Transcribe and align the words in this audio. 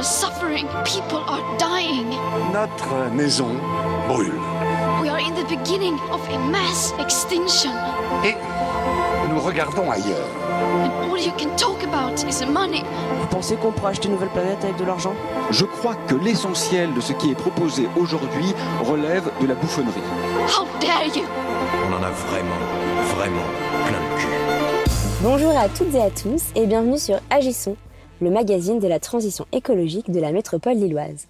are 0.00 0.04
suffering. 0.04 0.66
People 0.84 1.22
are 1.28 1.42
dying. 1.58 2.08
Notre 2.52 3.10
maison 3.14 3.50
brûle. 4.08 4.40
We 5.02 5.10
are 5.10 5.20
in 5.20 5.34
the 5.34 5.44
beginning 5.44 5.98
of 6.10 6.26
a 6.30 6.38
mass 6.38 6.94
extinction. 6.98 7.70
Et 8.24 8.34
nous 9.28 9.40
regardons 9.40 9.90
ailleurs. 9.90 10.26
And 10.84 11.10
all 11.10 11.18
you 11.18 11.32
can 11.36 11.54
talk 11.56 11.82
about 11.84 12.24
is 12.26 12.42
money. 12.46 12.82
Vous 13.20 13.26
pensez 13.26 13.56
qu'on 13.56 13.72
pourra 13.72 13.90
acheter 13.90 14.08
une 14.08 14.14
nouvelle 14.14 14.30
planète 14.30 14.64
avec 14.64 14.76
de 14.76 14.84
l'argent? 14.84 15.12
Je 15.50 15.66
crois 15.66 15.96
que 16.08 16.14
l'essentiel 16.14 16.94
de 16.94 17.00
ce 17.02 17.12
qui 17.12 17.32
est 17.32 17.34
proposé 17.34 17.86
aujourd'hui 17.96 18.54
relève 18.82 19.30
de 19.42 19.46
la 19.46 19.54
bouffonnerie. 19.54 20.00
How 20.48 20.66
dare 20.80 21.14
you? 21.14 21.24
On 21.86 21.92
en 21.92 22.02
a 22.02 22.10
vraiment, 22.10 22.60
vraiment 23.16 23.48
plein 23.86 23.98
le 23.98 24.18
cul. 24.18 24.28
Bonjour 25.22 25.54
à 25.58 25.68
toutes 25.68 25.94
et 25.94 26.00
à 26.00 26.08
tous 26.08 26.44
et 26.54 26.66
bienvenue 26.66 26.98
sur 26.98 27.18
Agissons, 27.28 27.76
le 28.20 28.30
magazine 28.30 28.78
de 28.78 28.86
la 28.86 29.00
transition 29.00 29.46
écologique 29.52 30.10
de 30.10 30.20
la 30.20 30.32
métropole 30.32 30.76
lilloise. 30.76 31.26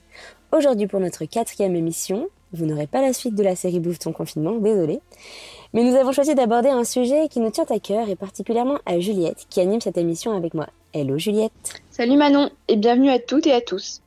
Aujourd'hui 0.52 0.86
pour 0.86 1.00
notre 1.00 1.24
quatrième 1.24 1.76
émission, 1.76 2.28
vous 2.52 2.66
n'aurez 2.66 2.88
pas 2.88 3.00
la 3.00 3.12
suite 3.12 3.36
de 3.36 3.44
la 3.44 3.54
série 3.54 3.78
Bouffe 3.78 4.00
ton 4.00 4.12
confinement, 4.12 4.56
désolé, 4.56 5.00
mais 5.72 5.84
nous 5.84 5.94
avons 5.94 6.10
choisi 6.10 6.34
d'aborder 6.34 6.68
un 6.68 6.84
sujet 6.84 7.28
qui 7.28 7.38
nous 7.38 7.50
tient 7.50 7.66
à 7.70 7.78
cœur 7.78 8.08
et 8.08 8.16
particulièrement 8.16 8.78
à 8.86 8.98
Juliette 8.98 9.46
qui 9.48 9.60
anime 9.60 9.80
cette 9.80 9.98
émission 9.98 10.36
avec 10.36 10.54
moi. 10.54 10.66
Hello 10.92 11.16
Juliette 11.16 11.52
Salut 11.90 12.16
Manon 12.16 12.50
et 12.66 12.76
bienvenue 12.76 13.10
à 13.10 13.20
toutes 13.20 13.46
et 13.46 13.52
à 13.52 13.60
tous. 13.60 14.02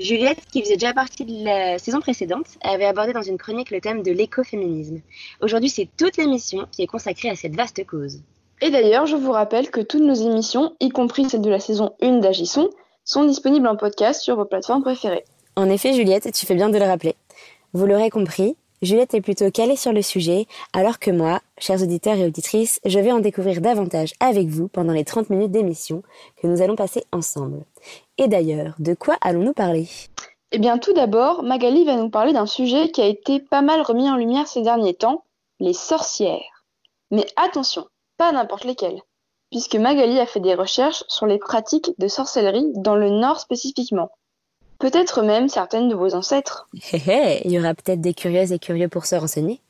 Juliette, 0.00 0.40
qui 0.50 0.62
faisait 0.62 0.78
déjà 0.78 0.94
partie 0.94 1.26
de 1.26 1.44
la 1.44 1.78
saison 1.78 2.00
précédente, 2.00 2.46
avait 2.62 2.86
abordé 2.86 3.12
dans 3.12 3.22
une 3.22 3.36
chronique 3.36 3.70
le 3.70 3.82
thème 3.82 4.02
de 4.02 4.10
l'écoféminisme. 4.10 5.00
Aujourd'hui, 5.42 5.68
c'est 5.68 5.88
toute 5.96 6.16
l'émission 6.16 6.66
qui 6.72 6.82
est 6.82 6.86
consacrée 6.86 7.28
à 7.28 7.36
cette 7.36 7.54
vaste 7.54 7.84
cause. 7.86 8.22
Et 8.62 8.70
d'ailleurs, 8.70 9.06
je 9.06 9.16
vous 9.16 9.32
rappelle 9.32 9.70
que 9.70 9.80
toutes 9.80 10.02
nos 10.02 10.14
émissions, 10.14 10.74
y 10.80 10.90
compris 10.90 11.28
celles 11.28 11.40
de 11.40 11.50
la 11.50 11.60
saison 11.60 11.94
1 12.02 12.18
d'Agisson, 12.18 12.68
sont 13.04 13.24
disponibles 13.24 13.66
en 13.66 13.76
podcast 13.76 14.20
sur 14.20 14.36
vos 14.36 14.44
plateformes 14.44 14.82
préférées. 14.82 15.24
En 15.56 15.68
effet 15.70 15.94
Juliette, 15.94 16.30
tu 16.32 16.46
fais 16.46 16.54
bien 16.54 16.68
de 16.68 16.78
le 16.78 16.84
rappeler. 16.84 17.16
Vous 17.72 17.86
l'aurez 17.86 18.10
compris, 18.10 18.56
Juliette 18.82 19.14
est 19.14 19.20
plutôt 19.20 19.50
calée 19.50 19.76
sur 19.76 19.92
le 19.92 20.02
sujet, 20.02 20.46
alors 20.72 20.98
que 20.98 21.10
moi, 21.10 21.40
chers 21.58 21.82
auditeurs 21.82 22.16
et 22.16 22.24
auditrices, 22.24 22.80
je 22.84 22.98
vais 22.98 23.12
en 23.12 23.20
découvrir 23.20 23.60
davantage 23.60 24.14
avec 24.20 24.48
vous 24.48 24.68
pendant 24.68 24.92
les 24.92 25.04
30 25.04 25.30
minutes 25.30 25.50
d'émission 25.50 26.02
que 26.40 26.46
nous 26.46 26.62
allons 26.62 26.76
passer 26.76 27.04
ensemble. 27.12 27.64
Et 28.16 28.28
d'ailleurs, 28.28 28.74
de 28.78 28.94
quoi 28.94 29.16
allons-nous 29.20 29.52
parler? 29.52 29.86
Eh 30.52 30.58
bien, 30.58 30.78
tout 30.78 30.92
d'abord, 30.92 31.42
Magali 31.42 31.84
va 31.84 31.96
nous 31.96 32.10
parler 32.10 32.32
d'un 32.32 32.46
sujet 32.46 32.90
qui 32.90 33.02
a 33.02 33.06
été 33.06 33.38
pas 33.38 33.62
mal 33.62 33.82
remis 33.82 34.10
en 34.10 34.16
lumière 34.16 34.48
ces 34.48 34.62
derniers 34.62 34.94
temps, 34.94 35.24
les 35.60 35.74
sorcières. 35.74 36.64
Mais 37.10 37.26
attention, 37.36 37.86
pas 38.20 38.32
n'importe 38.32 38.64
lesquelles, 38.64 39.00
puisque 39.50 39.76
Magali 39.76 40.20
a 40.20 40.26
fait 40.26 40.40
des 40.40 40.54
recherches 40.54 41.04
sur 41.08 41.24
les 41.24 41.38
pratiques 41.38 41.92
de 41.96 42.06
sorcellerie 42.06 42.70
dans 42.74 42.94
le 42.94 43.08
Nord 43.08 43.40
spécifiquement. 43.40 44.10
Peut-être 44.78 45.22
même 45.22 45.48
certaines 45.48 45.88
de 45.88 45.94
vos 45.94 46.14
ancêtres. 46.14 46.68
Hé 46.92 46.98
hé, 46.98 47.40
il 47.46 47.52
y 47.52 47.58
aura 47.58 47.72
peut-être 47.72 48.02
des 48.02 48.12
curieuses 48.12 48.52
et 48.52 48.58
curieux 48.58 48.88
pour 48.88 49.06
se 49.06 49.14
renseigner. 49.14 49.62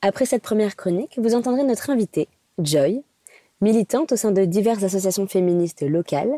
Après 0.00 0.24
cette 0.24 0.42
première 0.42 0.76
chronique, 0.76 1.18
vous 1.18 1.34
entendrez 1.34 1.62
notre 1.62 1.90
invitée, 1.90 2.28
Joy. 2.56 3.02
Militante 3.60 4.12
au 4.12 4.16
sein 4.16 4.32
de 4.32 4.46
diverses 4.46 4.82
associations 4.82 5.26
féministes 5.26 5.82
locales, 5.82 6.32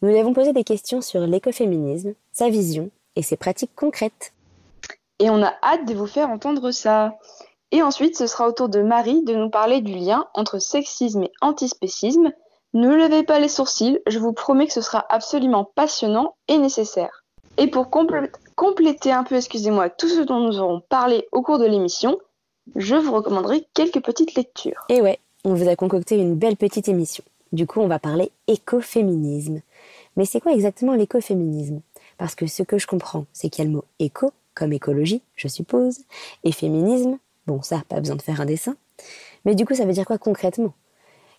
nous 0.00 0.10
lui 0.10 0.18
avons 0.20 0.32
posé 0.32 0.52
des 0.52 0.62
questions 0.62 1.00
sur 1.00 1.22
l'écoféminisme, 1.22 2.14
sa 2.30 2.50
vision 2.50 2.90
et 3.16 3.22
ses 3.22 3.36
pratiques 3.36 3.74
concrètes. 3.74 4.32
Et 5.18 5.28
on 5.28 5.42
a 5.42 5.54
hâte 5.60 5.88
de 5.88 5.94
vous 5.94 6.06
faire 6.06 6.30
entendre 6.30 6.70
ça. 6.70 7.18
Et 7.74 7.82
ensuite, 7.82 8.16
ce 8.16 8.28
sera 8.28 8.46
au 8.46 8.52
tour 8.52 8.68
de 8.68 8.82
Marie 8.82 9.24
de 9.24 9.34
nous 9.34 9.50
parler 9.50 9.80
du 9.80 9.94
lien 9.94 10.28
entre 10.34 10.60
sexisme 10.60 11.24
et 11.24 11.32
antispécisme. 11.40 12.30
Ne 12.72 12.94
levez 12.94 13.24
pas 13.24 13.40
les 13.40 13.48
sourcils, 13.48 13.98
je 14.06 14.20
vous 14.20 14.32
promets 14.32 14.68
que 14.68 14.72
ce 14.72 14.80
sera 14.80 15.04
absolument 15.08 15.64
passionnant 15.74 16.36
et 16.46 16.56
nécessaire. 16.56 17.24
Et 17.56 17.66
pour 17.66 17.86
complé- 17.86 18.30
compléter 18.54 19.10
un 19.10 19.24
peu, 19.24 19.34
excusez-moi, 19.34 19.90
tout 19.90 20.08
ce 20.08 20.20
dont 20.20 20.38
nous 20.38 20.60
aurons 20.60 20.82
parlé 20.88 21.26
au 21.32 21.42
cours 21.42 21.58
de 21.58 21.66
l'émission, 21.66 22.16
je 22.76 22.94
vous 22.94 23.12
recommanderai 23.12 23.66
quelques 23.74 24.04
petites 24.04 24.36
lectures. 24.36 24.84
Et 24.88 25.02
ouais, 25.02 25.18
on 25.44 25.54
vous 25.54 25.68
a 25.68 25.74
concocté 25.74 26.16
une 26.16 26.36
belle 26.36 26.56
petite 26.56 26.86
émission. 26.86 27.24
Du 27.50 27.66
coup, 27.66 27.80
on 27.80 27.88
va 27.88 27.98
parler 27.98 28.30
écoféminisme. 28.46 29.62
Mais 30.16 30.26
c'est 30.26 30.40
quoi 30.40 30.52
exactement 30.52 30.94
l'écoféminisme? 30.94 31.80
Parce 32.18 32.36
que 32.36 32.46
ce 32.46 32.62
que 32.62 32.78
je 32.78 32.86
comprends, 32.86 33.26
c'est 33.32 33.48
qu'il 33.48 33.64
y 33.64 33.66
a 33.66 33.70
le 33.70 33.76
mot 33.76 33.84
éco, 33.98 34.30
comme 34.54 34.72
écologie, 34.72 35.22
je 35.34 35.48
suppose, 35.48 35.98
et 36.44 36.52
féminisme, 36.52 37.18
bon 37.46 37.62
ça, 37.62 37.82
pas 37.88 38.00
besoin 38.00 38.16
de 38.16 38.22
faire 38.22 38.40
un 38.40 38.46
dessin. 38.46 38.76
Mais 39.44 39.54
du 39.54 39.66
coup, 39.66 39.74
ça 39.74 39.84
veut 39.84 39.92
dire 39.92 40.06
quoi 40.06 40.18
concrètement? 40.18 40.74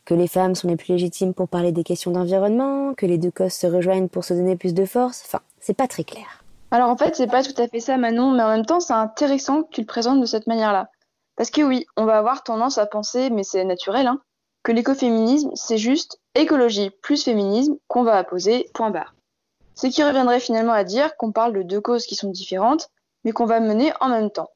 Que 0.06 0.14
les 0.14 0.28
femmes 0.28 0.56
sont 0.56 0.68
les 0.68 0.76
plus 0.76 0.94
légitimes 0.94 1.34
pour 1.34 1.48
parler 1.48 1.72
des 1.72 1.84
questions 1.84 2.12
d'environnement, 2.12 2.94
que 2.94 3.06
les 3.06 3.18
deux 3.18 3.32
causes 3.32 3.54
se 3.54 3.68
rejoignent 3.68 4.08
pour 4.08 4.24
se 4.24 4.34
donner 4.34 4.56
plus 4.56 4.74
de 4.74 4.86
force, 4.86 5.24
enfin, 5.26 5.42
c'est 5.60 5.74
pas 5.74 5.88
très 5.88 6.04
clair. 6.04 6.44
Alors 6.72 6.90
en 6.90 6.98
fait, 6.98 7.16
c'est 7.16 7.28
pas 7.28 7.44
tout 7.44 7.60
à 7.60 7.68
fait 7.68 7.80
ça, 7.80 7.98
Manon, 7.98 8.32
mais 8.32 8.44
en 8.44 8.50
même 8.50 8.66
temps, 8.66 8.80
c'est 8.80 8.94
intéressant 8.94 9.64
que 9.64 9.70
tu 9.70 9.82
le 9.82 9.88
présentes 9.88 10.22
de 10.22 10.26
cette 10.26 10.48
manière-là. 10.48 10.90
Parce 11.36 11.50
que 11.50 11.62
oui, 11.62 11.86
on 11.98 12.06
va 12.06 12.18
avoir 12.18 12.44
tendance 12.44 12.78
à 12.78 12.86
penser, 12.86 13.30
mais 13.30 13.44
c'est 13.44 13.64
naturel, 13.64 14.08
hein, 14.08 14.22
que 14.64 14.72
l'écoféminisme, 14.72 15.52
c'est 15.54 15.78
juste 15.78 16.20
écologie 16.34 16.90
plus 17.02 17.24
féminisme 17.24 17.76
qu'on 17.88 18.04
va 18.04 18.18
apposer, 18.18 18.70
point 18.74 18.90
barre. 18.90 19.16
Ce 19.76 19.88
qui 19.88 20.04
reviendrait 20.04 20.40
finalement 20.40 20.74
à 20.74 20.84
dire 20.84 21.16
qu'on 21.18 21.32
parle 21.32 21.54
de 21.54 21.62
deux 21.62 21.82
causes 21.82 22.06
qui 22.06 22.16
sont 22.16 22.32
différentes, 22.32 22.90
mais 23.24 23.32
qu'on 23.32 23.46
va 23.46 23.60
mener 23.60 23.92
en 24.00 24.10
même 24.10 24.32
temps. 24.32 24.50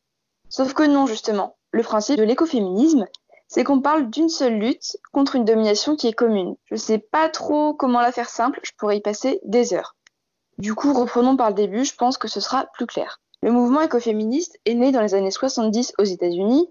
Sauf 0.49 0.73
que 0.73 0.83
non, 0.83 1.05
justement. 1.05 1.55
Le 1.71 1.83
principe 1.83 2.17
de 2.17 2.23
l'écoféminisme, 2.23 3.07
c'est 3.47 3.63
qu'on 3.63 3.81
parle 3.81 4.09
d'une 4.09 4.29
seule 4.29 4.59
lutte 4.59 4.97
contre 5.11 5.35
une 5.35 5.45
domination 5.45 5.95
qui 5.95 6.07
est 6.07 6.13
commune. 6.13 6.55
Je 6.65 6.75
sais 6.75 6.97
pas 6.97 7.29
trop 7.29 7.73
comment 7.73 8.01
la 8.01 8.11
faire 8.11 8.29
simple, 8.29 8.59
je 8.63 8.71
pourrais 8.77 8.97
y 8.97 9.01
passer 9.01 9.39
des 9.43 9.73
heures. 9.73 9.95
Du 10.57 10.75
coup, 10.75 10.93
reprenons 10.93 11.37
par 11.37 11.49
le 11.49 11.55
début, 11.55 11.85
je 11.85 11.95
pense 11.95 12.17
que 12.17 12.27
ce 12.27 12.39
sera 12.39 12.65
plus 12.73 12.85
clair. 12.85 13.21
Le 13.41 13.51
mouvement 13.51 13.81
écoféministe 13.81 14.59
est 14.65 14.73
né 14.73 14.91
dans 14.91 15.01
les 15.01 15.13
années 15.13 15.31
70 15.31 15.93
aux 15.97 16.03
États-Unis, 16.03 16.69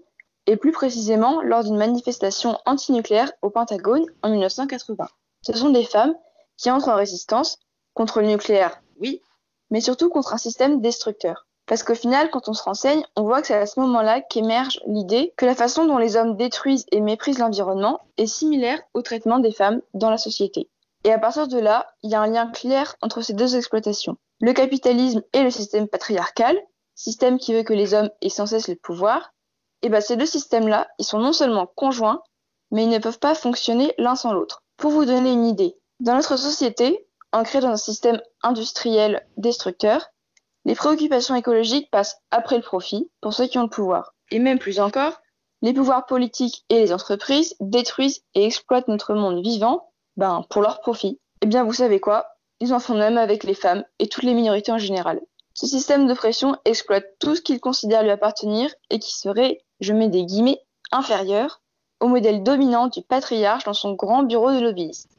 et 0.49 0.57
plus 0.57 0.71
précisément 0.71 1.41
lors 1.43 1.63
d'une 1.63 1.77
manifestation 1.77 2.57
antinucléaire 2.65 3.31
au 3.43 3.51
Pentagone 3.51 4.05
en 4.23 4.29
1980. 4.29 5.07
Ce 5.43 5.53
sont 5.53 5.69
des 5.69 5.85
femmes 5.85 6.15
qui 6.57 6.71
entrent 6.71 6.89
en 6.89 6.95
résistance 6.95 7.59
contre 7.93 8.21
le 8.21 8.27
nucléaire, 8.27 8.81
oui, 8.99 9.21
mais 9.69 9.79
surtout 9.79 10.09
contre 10.09 10.33
un 10.33 10.37
système 10.37 10.81
destructeur. 10.81 11.45
Parce 11.69 11.83
qu'au 11.83 11.93
final, 11.93 12.31
quand 12.31 12.49
on 12.49 12.53
se 12.53 12.63
renseigne, 12.63 13.05
on 13.15 13.21
voit 13.21 13.41
que 13.41 13.47
c'est 13.47 13.53
à 13.53 13.67
ce 13.67 13.79
moment-là 13.79 14.21
qu'émerge 14.21 14.81
l'idée 14.87 15.35
que 15.37 15.45
la 15.45 15.53
façon 15.53 15.85
dont 15.85 15.99
les 15.99 16.15
hommes 16.15 16.35
détruisent 16.35 16.87
et 16.91 16.99
méprisent 16.99 17.37
l'environnement 17.37 18.01
est 18.17 18.25
similaire 18.25 18.81
au 18.95 19.03
traitement 19.03 19.37
des 19.37 19.51
femmes 19.51 19.79
dans 19.93 20.09
la 20.09 20.17
société. 20.17 20.67
Et 21.03 21.13
à 21.13 21.19
partir 21.19 21.47
de 21.47 21.59
là, 21.59 21.85
il 22.01 22.09
y 22.09 22.15
a 22.15 22.21
un 22.21 22.27
lien 22.27 22.47
clair 22.47 22.95
entre 23.03 23.21
ces 23.21 23.33
deux 23.33 23.55
exploitations. 23.55 24.17
Le 24.41 24.53
capitalisme 24.53 25.21
et 25.31 25.43
le 25.43 25.51
système 25.51 25.87
patriarcal, 25.87 26.59
système 26.95 27.37
qui 27.37 27.53
veut 27.53 27.61
que 27.61 27.73
les 27.73 27.93
hommes 27.93 28.09
aient 28.23 28.29
sans 28.29 28.47
cesse 28.47 28.67
le 28.67 28.75
pouvoir, 28.75 29.31
et 29.83 29.89
ben 29.89 30.01
ces 30.01 30.17
deux 30.17 30.25
systèmes-là, 30.25 30.87
ils 30.97 31.05
sont 31.05 31.19
non 31.19 31.33
seulement 31.33 31.67
conjoints, 31.67 32.23
mais 32.71 32.85
ils 32.85 32.89
ne 32.89 32.97
peuvent 32.97 33.19
pas 33.19 33.35
fonctionner 33.35 33.93
l'un 33.99 34.15
sans 34.15 34.33
l'autre. 34.33 34.63
Pour 34.77 34.89
vous 34.89 35.05
donner 35.05 35.33
une 35.33 35.45
idée, 35.45 35.77
dans 35.99 36.15
notre 36.15 36.35
société, 36.35 37.05
ancrée 37.31 37.59
dans 37.59 37.69
un 37.69 37.77
système 37.77 38.19
industriel 38.41 39.23
destructeur, 39.37 40.09
les 40.65 40.75
préoccupations 40.75 41.35
écologiques 41.35 41.89
passent 41.91 42.21
après 42.31 42.57
le 42.57 42.63
profit 42.63 43.09
pour 43.21 43.33
ceux 43.33 43.47
qui 43.47 43.57
ont 43.57 43.63
le 43.63 43.69
pouvoir. 43.69 44.13
Et 44.31 44.39
même 44.39 44.59
plus 44.59 44.79
encore, 44.79 45.21
les 45.61 45.73
pouvoirs 45.73 46.05
politiques 46.05 46.65
et 46.69 46.79
les 46.79 46.93
entreprises 46.93 47.55
détruisent 47.59 48.23
et 48.35 48.45
exploitent 48.45 48.87
notre 48.87 49.13
monde 49.13 49.43
vivant 49.43 49.89
ben, 50.17 50.45
pour 50.49 50.61
leur 50.61 50.79
profit. 50.79 51.19
Eh 51.41 51.47
bien, 51.47 51.63
vous 51.63 51.73
savez 51.73 51.99
quoi? 51.99 52.27
Ils 52.59 52.73
en 52.73 52.79
font 52.79 52.93
de 52.93 52.99
même 52.99 53.17
avec 53.17 53.43
les 53.43 53.53
femmes 53.53 53.83
et 53.99 54.07
toutes 54.07 54.23
les 54.23 54.33
minorités 54.33 54.71
en 54.71 54.77
général. 54.77 55.21
Ce 55.53 55.65
système 55.65 56.07
d'oppression 56.07 56.55
exploite 56.65 57.05
tout 57.19 57.35
ce 57.35 57.41
qu'ils 57.41 57.59
considèrent 57.59 58.03
lui 58.03 58.11
appartenir 58.11 58.73
et 58.89 58.99
qui 58.99 59.13
serait, 59.17 59.61
je 59.79 59.93
mets 59.93 60.09
des 60.09 60.25
guillemets, 60.25 60.61
inférieur 60.91 61.61
au 61.99 62.07
modèle 62.07 62.43
dominant 62.43 62.87
du 62.87 63.01
patriarche 63.01 63.65
dans 63.65 63.73
son 63.73 63.93
grand 63.93 64.23
bureau 64.23 64.51
de 64.51 64.59
lobbyiste. 64.59 65.09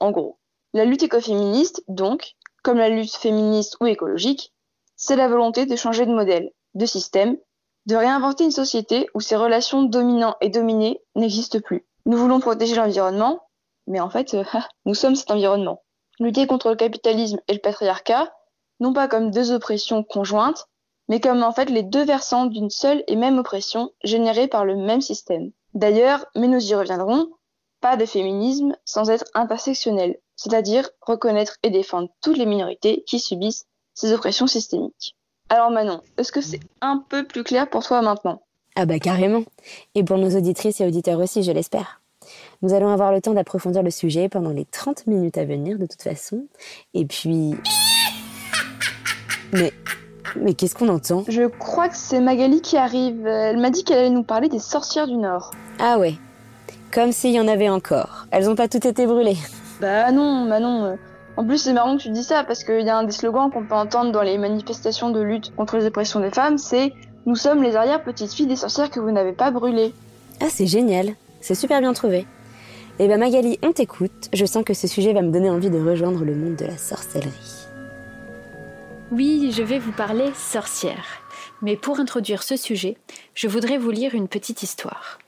En 0.00 0.10
gros, 0.10 0.38
la 0.72 0.84
lutte 0.84 1.04
écoféministe, 1.04 1.84
donc, 1.88 2.34
comme 2.62 2.78
la 2.78 2.88
lutte 2.88 3.14
féministe 3.14 3.76
ou 3.80 3.86
écologique, 3.86 4.53
c'est 5.06 5.16
la 5.16 5.28
volonté 5.28 5.66
de 5.66 5.76
changer 5.76 6.06
de 6.06 6.14
modèle, 6.14 6.50
de 6.72 6.86
système, 6.86 7.36
de 7.84 7.94
réinventer 7.94 8.44
une 8.44 8.50
société 8.50 9.06
où 9.12 9.20
ces 9.20 9.36
relations 9.36 9.82
dominants 9.82 10.36
et 10.40 10.48
dominés 10.48 11.02
n'existent 11.14 11.60
plus. 11.60 11.84
Nous 12.06 12.16
voulons 12.16 12.40
protéger 12.40 12.74
l'environnement, 12.74 13.42
mais 13.86 14.00
en 14.00 14.08
fait, 14.08 14.32
euh, 14.32 14.44
nous 14.86 14.94
sommes 14.94 15.14
cet 15.14 15.30
environnement. 15.30 15.82
Lutter 16.20 16.46
contre 16.46 16.70
le 16.70 16.76
capitalisme 16.76 17.38
et 17.48 17.52
le 17.52 17.58
patriarcat, 17.58 18.32
non 18.80 18.94
pas 18.94 19.06
comme 19.06 19.30
deux 19.30 19.52
oppressions 19.52 20.02
conjointes, 20.02 20.68
mais 21.08 21.20
comme 21.20 21.42
en 21.42 21.52
fait 21.52 21.68
les 21.68 21.82
deux 21.82 22.04
versants 22.06 22.46
d'une 22.46 22.70
seule 22.70 23.04
et 23.06 23.16
même 23.16 23.36
oppression 23.36 23.90
générée 24.04 24.48
par 24.48 24.64
le 24.64 24.74
même 24.74 25.02
système. 25.02 25.50
D'ailleurs, 25.74 26.24
mais 26.34 26.48
nous 26.48 26.64
y 26.64 26.74
reviendrons, 26.74 27.28
pas 27.82 27.98
de 27.98 28.06
féminisme 28.06 28.74
sans 28.86 29.10
être 29.10 29.26
intersectionnel, 29.34 30.16
c'est-à-dire 30.34 30.88
reconnaître 31.02 31.58
et 31.62 31.68
défendre 31.68 32.08
toutes 32.22 32.38
les 32.38 32.46
minorités 32.46 33.04
qui 33.06 33.20
subissent 33.20 33.66
ces 33.94 34.12
oppressions 34.12 34.46
systémiques. 34.46 35.16
Alors 35.48 35.70
Manon, 35.70 36.00
est-ce 36.18 36.32
que 36.32 36.40
c'est 36.40 36.60
un 36.80 37.04
peu 37.08 37.26
plus 37.26 37.44
clair 37.44 37.68
pour 37.68 37.84
toi 37.84 38.02
maintenant? 38.02 38.42
Ah 38.76 38.86
bah 38.86 38.98
carrément. 38.98 39.44
Et 39.94 40.02
pour 40.02 40.18
nos 40.18 40.36
auditrices 40.36 40.80
et 40.80 40.86
auditeurs 40.86 41.20
aussi, 41.20 41.42
je 41.42 41.52
l'espère. 41.52 42.00
Nous 42.62 42.74
allons 42.74 42.88
avoir 42.88 43.12
le 43.12 43.20
temps 43.20 43.34
d'approfondir 43.34 43.82
le 43.82 43.90
sujet 43.90 44.28
pendant 44.28 44.50
les 44.50 44.64
30 44.64 45.06
minutes 45.06 45.38
à 45.38 45.44
venir 45.44 45.78
de 45.78 45.86
toute 45.86 46.02
façon. 46.02 46.46
Et 46.94 47.04
puis... 47.04 47.54
Mais. 49.52 49.72
Mais 50.36 50.54
qu'est-ce 50.54 50.74
qu'on 50.74 50.88
entend? 50.88 51.24
Je 51.28 51.46
crois 51.46 51.88
que 51.88 51.96
c'est 51.96 52.18
Magali 52.18 52.60
qui 52.60 52.76
arrive. 52.76 53.24
Elle 53.24 53.58
m'a 53.58 53.70
dit 53.70 53.84
qu'elle 53.84 53.98
allait 53.98 54.10
nous 54.10 54.24
parler 54.24 54.48
des 54.48 54.58
sorcières 54.58 55.06
du 55.06 55.16
Nord. 55.16 55.52
Ah 55.78 55.98
ouais. 55.98 56.14
Comme 56.90 57.12
s'il 57.12 57.30
y 57.30 57.38
en 57.38 57.46
avait 57.46 57.68
encore. 57.68 58.26
Elles 58.32 58.50
ont 58.50 58.56
pas 58.56 58.66
toutes 58.66 58.86
été 58.86 59.06
brûlées. 59.06 59.36
Bah 59.80 60.10
non, 60.10 60.48
bah 60.48 60.58
non. 60.58 60.98
En 61.36 61.44
plus, 61.44 61.58
c'est 61.58 61.72
marrant 61.72 61.96
que 61.96 62.02
tu 62.02 62.10
dis 62.10 62.22
ça 62.22 62.44
parce 62.44 62.62
qu'il 62.62 62.82
y 62.82 62.88
a 62.88 62.96
un 62.96 63.04
des 63.04 63.12
slogans 63.12 63.50
qu'on 63.50 63.64
peut 63.64 63.74
entendre 63.74 64.12
dans 64.12 64.22
les 64.22 64.38
manifestations 64.38 65.10
de 65.10 65.20
lutte 65.20 65.54
contre 65.56 65.76
les 65.76 65.86
oppressions 65.86 66.20
des 66.20 66.30
femmes, 66.30 66.58
c'est 66.58 66.92
Nous 67.26 67.36
sommes 67.36 67.62
les 67.62 67.74
arrière-petites-filles 67.74 68.46
des 68.46 68.56
sorcières 68.56 68.90
que 68.90 69.00
vous 69.00 69.10
n'avez 69.10 69.32
pas 69.32 69.50
brûlées. 69.50 69.92
Ah, 70.40 70.48
c'est 70.48 70.66
génial. 70.66 71.14
C'est 71.40 71.54
super 71.54 71.80
bien 71.80 71.92
trouvé. 71.92 72.26
Eh 72.98 73.08
ben 73.08 73.18
Magali, 73.18 73.58
on 73.62 73.72
t'écoute. 73.72 74.28
Je 74.32 74.44
sens 74.44 74.64
que 74.64 74.74
ce 74.74 74.86
sujet 74.86 75.12
va 75.12 75.22
me 75.22 75.32
donner 75.32 75.50
envie 75.50 75.70
de 75.70 75.80
rejoindre 75.80 76.24
le 76.24 76.36
monde 76.36 76.56
de 76.56 76.66
la 76.66 76.78
sorcellerie. 76.78 77.66
Oui, 79.10 79.50
je 79.52 79.62
vais 79.62 79.78
vous 79.78 79.92
parler 79.92 80.30
sorcière. 80.34 81.04
Mais 81.62 81.76
pour 81.76 81.98
introduire 81.98 82.42
ce 82.42 82.56
sujet, 82.56 82.96
je 83.34 83.48
voudrais 83.48 83.78
vous 83.78 83.90
lire 83.90 84.14
une 84.14 84.28
petite 84.28 84.62
histoire. 84.62 85.18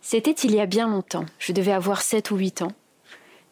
C'était 0.00 0.30
il 0.30 0.54
y 0.54 0.60
a 0.60 0.66
bien 0.66 0.88
longtemps, 0.88 1.26
je 1.38 1.52
devais 1.52 1.72
avoir 1.72 2.02
7 2.02 2.30
ou 2.30 2.36
8 2.36 2.62
ans. 2.62 2.72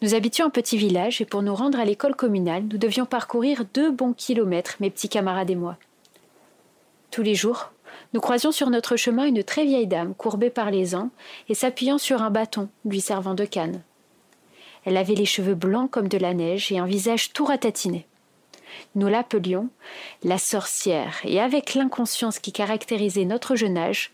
Nous 0.02 0.14
habitions 0.14 0.46
un 0.46 0.50
petit 0.50 0.78
village 0.78 1.20
et 1.20 1.26
pour 1.26 1.42
nous 1.42 1.54
rendre 1.54 1.78
à 1.78 1.84
l'école 1.84 2.16
communale, 2.16 2.64
nous 2.70 2.78
devions 2.78 3.04
parcourir 3.04 3.64
deux 3.74 3.90
bons 3.90 4.14
kilomètres, 4.14 4.76
mes 4.80 4.88
petits 4.88 5.10
camarades 5.10 5.50
et 5.50 5.56
moi. 5.56 5.76
Tous 7.10 7.20
les 7.22 7.34
jours, 7.34 7.70
nous 8.14 8.20
croisions 8.20 8.50
sur 8.50 8.70
notre 8.70 8.96
chemin 8.96 9.26
une 9.26 9.44
très 9.44 9.66
vieille 9.66 9.86
dame 9.86 10.14
courbée 10.14 10.48
par 10.48 10.70
les 10.70 10.94
ans 10.94 11.10
et 11.50 11.54
s'appuyant 11.54 11.98
sur 11.98 12.22
un 12.22 12.30
bâton 12.30 12.70
lui 12.86 13.02
servant 13.02 13.34
de 13.34 13.44
canne. 13.44 13.82
Elle 14.86 14.96
avait 14.96 15.14
les 15.14 15.26
cheveux 15.26 15.54
blancs 15.54 15.90
comme 15.90 16.08
de 16.08 16.16
la 16.16 16.32
neige 16.32 16.72
et 16.72 16.78
un 16.78 16.86
visage 16.86 17.34
tout 17.34 17.44
ratatiné. 17.44 18.06
Nous 18.94 19.08
l'appelions 19.08 19.68
la 20.22 20.38
sorcière, 20.38 21.18
et 21.24 21.40
avec 21.40 21.74
l'inconscience 21.74 22.38
qui 22.38 22.52
caractérisait 22.52 23.26
notre 23.26 23.54
jeune 23.54 23.76
âge, 23.76 24.12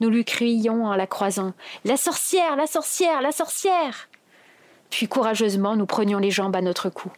nous 0.00 0.08
lui 0.08 0.24
crions 0.24 0.86
en 0.86 0.94
la 0.94 1.06
croisant 1.06 1.52
La 1.84 1.98
sorcière, 1.98 2.56
la 2.56 2.66
sorcière, 2.66 3.20
la 3.20 3.32
sorcière 3.32 4.08
puis 4.96 5.08
courageusement 5.08 5.76
nous 5.76 5.84
prenions 5.84 6.18
les 6.18 6.30
jambes 6.30 6.56
à 6.56 6.62
notre 6.62 6.88
cou. 6.88 7.12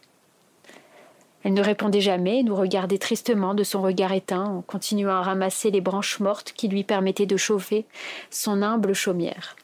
Elle 1.44 1.54
ne 1.54 1.62
répondait 1.62 2.00
jamais, 2.00 2.42
nous 2.42 2.56
regardait 2.56 2.98
tristement 2.98 3.54
de 3.54 3.62
son 3.62 3.80
regard 3.82 4.10
éteint 4.10 4.46
en 4.46 4.62
continuant 4.62 5.12
à 5.12 5.22
ramasser 5.22 5.70
les 5.70 5.80
branches 5.80 6.19
mortes 6.19 6.52
qui 6.56 6.66
lui 6.66 6.82
permettaient 6.82 7.25
de 7.25 7.36
chauffer 7.36 7.86
son 8.30 8.62
humble 8.62 8.94
chaumière. 8.94 9.54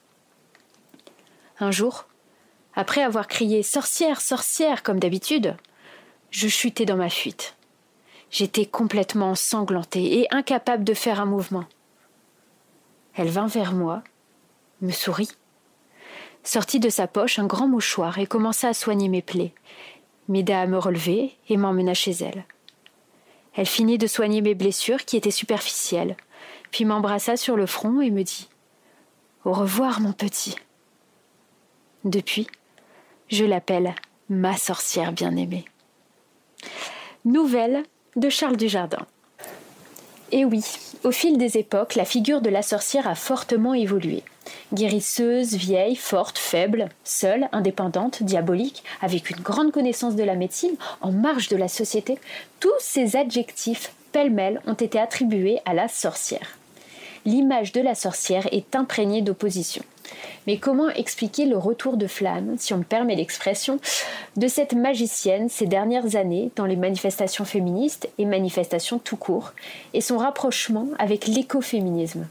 Un 1.59 1.73
jour, 1.73 2.07
après 2.77 3.03
avoir 3.03 3.27
crié 3.27 3.65
Sorcière, 3.65 4.21
sorcière 4.21 4.85
comme 4.85 5.01
d'habitude, 5.01 5.57
je 6.31 6.47
chutai 6.47 6.87
dans 6.87 6.95
ma 6.95 7.11
fuite. 7.11 7.57
J'étais 8.31 8.65
complètement 8.65 9.35
sanglantée 9.35 10.21
et 10.21 10.33
incapable 10.33 10.85
de 10.85 10.95
faire 10.95 11.21
un 11.21 11.27
mouvement. 11.27 11.65
Elle 13.17 13.31
vint 13.31 13.49
vers 13.49 13.73
moi, 13.73 14.05
me 14.83 14.93
sourit, 14.93 15.31
sortit 16.45 16.81
de 16.81 16.91
sa 16.91 17.07
poche 17.07 17.39
un 17.39 17.47
grand 17.47 17.67
mouchoir 17.67 18.19
et 18.19 18.27
commença 18.27 18.69
à 18.69 18.75
soigner 18.75 19.09
mes 19.09 19.23
plaies, 19.23 19.55
m'aida 20.29 20.61
à 20.61 20.67
me 20.67 20.79
relever 20.79 21.37
et 21.49 21.57
m'emmena 21.57 21.95
chez 21.95 22.13
elle. 22.13 22.45
Elle 23.55 23.67
finit 23.67 23.99
de 23.99 24.07
soigner 24.07 24.41
mes 24.41 24.55
blessures 24.55 25.05
qui 25.05 25.17
étaient 25.17 25.31
superficielles, 25.31 26.17
puis 26.71 26.85
m'embrassa 26.85 27.37
sur 27.37 27.57
le 27.57 27.67
front 27.67 28.01
et 28.01 28.11
me 28.11 28.23
dit 28.23 28.49
Au 29.45 29.53
revoir, 29.53 30.01
mon 30.01 30.13
petit. 30.13 30.57
Depuis, 32.05 32.47
je 33.29 33.45
l'appelle 33.45 33.95
ma 34.29 34.57
sorcière 34.57 35.13
bien-aimée. 35.13 35.65
Nouvelle 37.25 37.85
de 38.17 38.29
Charles 38.29 38.57
Dujardin. 38.57 39.07
Et 40.33 40.45
oui, 40.45 40.65
au 41.05 41.11
fil 41.11 41.39
des 41.39 41.59
époques, 41.59 41.95
la 41.95 42.05
figure 42.05 42.41
de 42.41 42.51
la 42.51 42.63
sorcière 42.63 43.07
a 43.07 43.15
fortement 43.15 43.75
évolué. 43.75 44.23
Guérisseuse, 44.73 45.55
vieille, 45.55 45.97
forte, 45.97 46.39
faible, 46.39 46.89
seule, 47.05 47.49
indépendante, 47.53 48.23
diabolique, 48.23 48.83
avec 49.01 49.31
une 49.31 49.41
grande 49.41 49.71
connaissance 49.71 50.17
de 50.17 50.25
la 50.25 50.35
médecine, 50.35 50.77
en 51.01 51.13
marge 51.13 51.49
de 51.49 51.57
la 51.57 51.69
société, 51.69 52.19
tous 52.61 52.73
ces 52.81 53.17
adjectifs 53.17 53.93
pêle-mêle 54.13 54.61
ont 54.67 54.75
été 54.75 54.99
attribués 54.99 55.61
à 55.65 55.75
la 55.75 55.89
sorcière. 55.89 56.59
L'image 57.25 57.73
de 57.73 57.81
la 57.81 57.95
sorcière 57.95 58.47
est 58.53 58.77
imprégnée 58.77 59.23
d'opposition. 59.23 59.83
Mais 60.47 60.59
comment 60.59 60.89
expliquer 60.91 61.47
le 61.47 61.57
retour 61.57 61.97
de 61.97 62.07
flamme, 62.07 62.57
si 62.59 62.75
on 62.75 62.79
me 62.79 62.85
permet 62.85 63.17
l'expression, 63.17 63.79
de 64.37 64.49
cette 64.49 64.75
magicienne 64.75 65.49
ces 65.49 65.67
dernières 65.67 66.17
années 66.17 66.51
dans 66.57 66.67
les 66.67 66.77
manifestations 66.77 67.45
féministes 67.45 68.09
et 68.19 68.25
manifestations 68.25 68.99
tout 68.99 69.17
court, 69.17 69.53
et 69.93 70.01
son 70.01 70.19
rapprochement 70.19 70.89
avec 70.99 71.27
l'écoféminisme? 71.27 72.27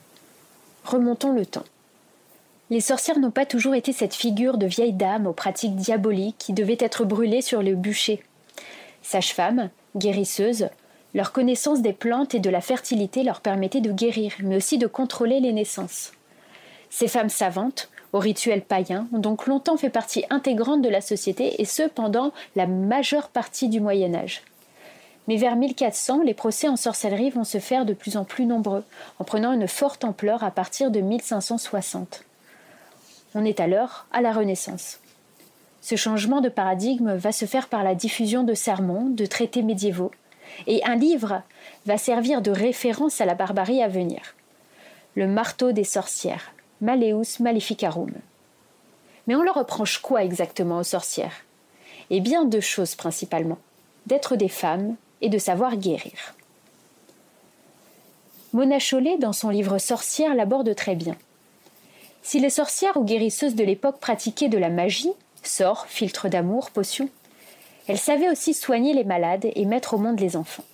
Remontons 0.85 1.31
le 1.31 1.45
temps. 1.45 1.63
Les 2.69 2.81
sorcières 2.81 3.19
n'ont 3.19 3.31
pas 3.31 3.45
toujours 3.45 3.75
été 3.75 3.94
cette 3.94 4.15
figure 4.15 4.57
de 4.57 4.65
vieille 4.65 4.94
dame 4.94 5.27
aux 5.27 5.33
pratiques 5.33 5.75
diaboliques 5.75 6.38
qui 6.39 6.53
devait 6.53 6.77
être 6.79 7.06
brûlée 7.06 7.41
sur 7.41 7.62
le 7.62 7.75
bûcher. 7.75 8.24
Sages-femmes, 9.03 9.69
guérisseuses, 9.95 10.69
leur 11.13 11.31
connaissance 11.31 11.81
des 11.81 11.94
plantes 11.94 12.33
et 12.33 12.39
de 12.39 12.50
la 12.50 12.62
fertilité 12.62 13.24
leur 13.24 13.41
permettait 13.41 13.81
de 13.81 13.91
guérir, 13.91 14.33
mais 14.39 14.56
aussi 14.56 14.77
de 14.77 14.88
contrôler 14.88 15.39
les 15.39 15.53
naissances. 15.53 16.13
Ces 16.95 17.07
femmes 17.07 17.30
savantes, 17.30 17.90
aux 18.13 18.19
rituels 18.19 18.62
païens, 18.62 19.07
ont 19.13 19.18
donc 19.18 19.48
longtemps 19.48 19.78
fait 19.78 19.90
partie 19.90 20.25
intégrante 20.30 20.84
de 20.84 20.90
la 20.90 21.01
société, 21.01 21.60
et 21.60 21.66
ce 21.66 21.81
pendant 21.90 22.31
la 22.56 22.68
majeure 22.68 23.30
partie 23.30 23.68
du 23.68 23.80
Moyen 23.80 24.13
Âge. 24.13 24.44
Mais 25.28 25.38
vers 25.38 25.56
1400, 25.56 26.22
les 26.22 26.36
procès 26.36 26.68
en 26.68 26.75
sorcellerie 26.75 27.31
vont 27.31 27.45
se 27.45 27.57
faire 27.57 27.88
de 27.88 27.95
plus 27.95 28.16
en 28.16 28.25
plus 28.25 28.45
nombreux, 28.45 28.84
en 29.18 29.24
prenant 29.24 29.54
une 29.54 29.68
forte 29.68 30.04
ampleur 30.04 30.44
à 30.44 30.51
partir 30.51 30.92
de 30.92 31.00
1560. 31.00 32.25
On 33.34 33.44
est 33.44 33.60
alors 33.60 34.06
à 34.12 34.22
la 34.22 34.31
Renaissance. 34.31 35.00
Ce 35.81 35.96
changement 35.96 36.42
de 36.42 36.50
paradigme 36.50 37.16
va 37.16 37.31
se 37.31 37.46
faire 37.46 37.69
par 37.69 37.84
la 37.84 37.96
diffusion 37.96 38.44
de 38.44 38.54
sermons, 38.54 39.10
de 39.10 39.25
traités 39.25 39.63
médiévaux, 39.63 40.12
et 40.68 40.86
un 40.86 40.96
livre 40.96 41.42
va 41.88 41.98
servir 41.98 42.44
de 42.44 42.51
référence 42.51 43.19
à 43.19 43.25
la 43.25 43.34
barbarie 43.34 43.81
à 43.81 43.88
venir. 43.88 44.36
Le 45.16 45.25
marteau 45.25 45.72
des 45.72 45.84
sorcières, 45.84 46.52
Maleus 46.83 47.39
Maleficarum. 47.39 48.12
Mais 49.25 49.35
on 49.35 49.41
leur 49.41 49.56
reproche 49.56 50.00
quoi 50.00 50.21
exactement 50.21 50.80
aux 50.80 50.83
sorcières? 50.83 51.45
Eh 52.09 52.19
bien 52.19 52.44
deux 52.44 52.59
choses 52.59 52.95
principalement 52.95 53.57
d'être 54.06 54.35
des 54.35 54.50
femmes 54.50 54.98
et 55.22 55.29
de 55.29 55.38
savoir 55.38 55.77
guérir. 55.77 56.36
Mona 58.51 58.79
Chollet, 58.79 59.17
dans 59.17 59.31
son 59.31 59.48
livre 59.48 59.77
Sorcières, 59.77 60.36
l'aborde 60.36 60.75
très 60.75 60.96
bien. 60.96 61.15
Si 62.22 62.41
les 62.41 62.50
sorcières 62.50 62.98
ou 62.98 63.05
guérisseuses 63.05 63.55
de 63.55 63.63
l'époque 63.63 64.01
pratiquaient 64.01 64.50
de 64.50 64.58
la 64.58 64.69
magie, 64.69 65.13
sorts, 65.41 65.86
filtres 65.88 66.27
d'amour, 66.27 66.69
potions, 66.69 67.10
elles 67.88 67.98
savaient 67.98 68.29
aussi 68.29 68.53
soigner 68.53 68.93
les 68.93 69.05
malades 69.05 69.48
et 69.55 69.65
mettre 69.65 69.93
au 69.93 69.98
monde 69.98 70.19
les 70.19 70.36
enfants. 70.36 70.65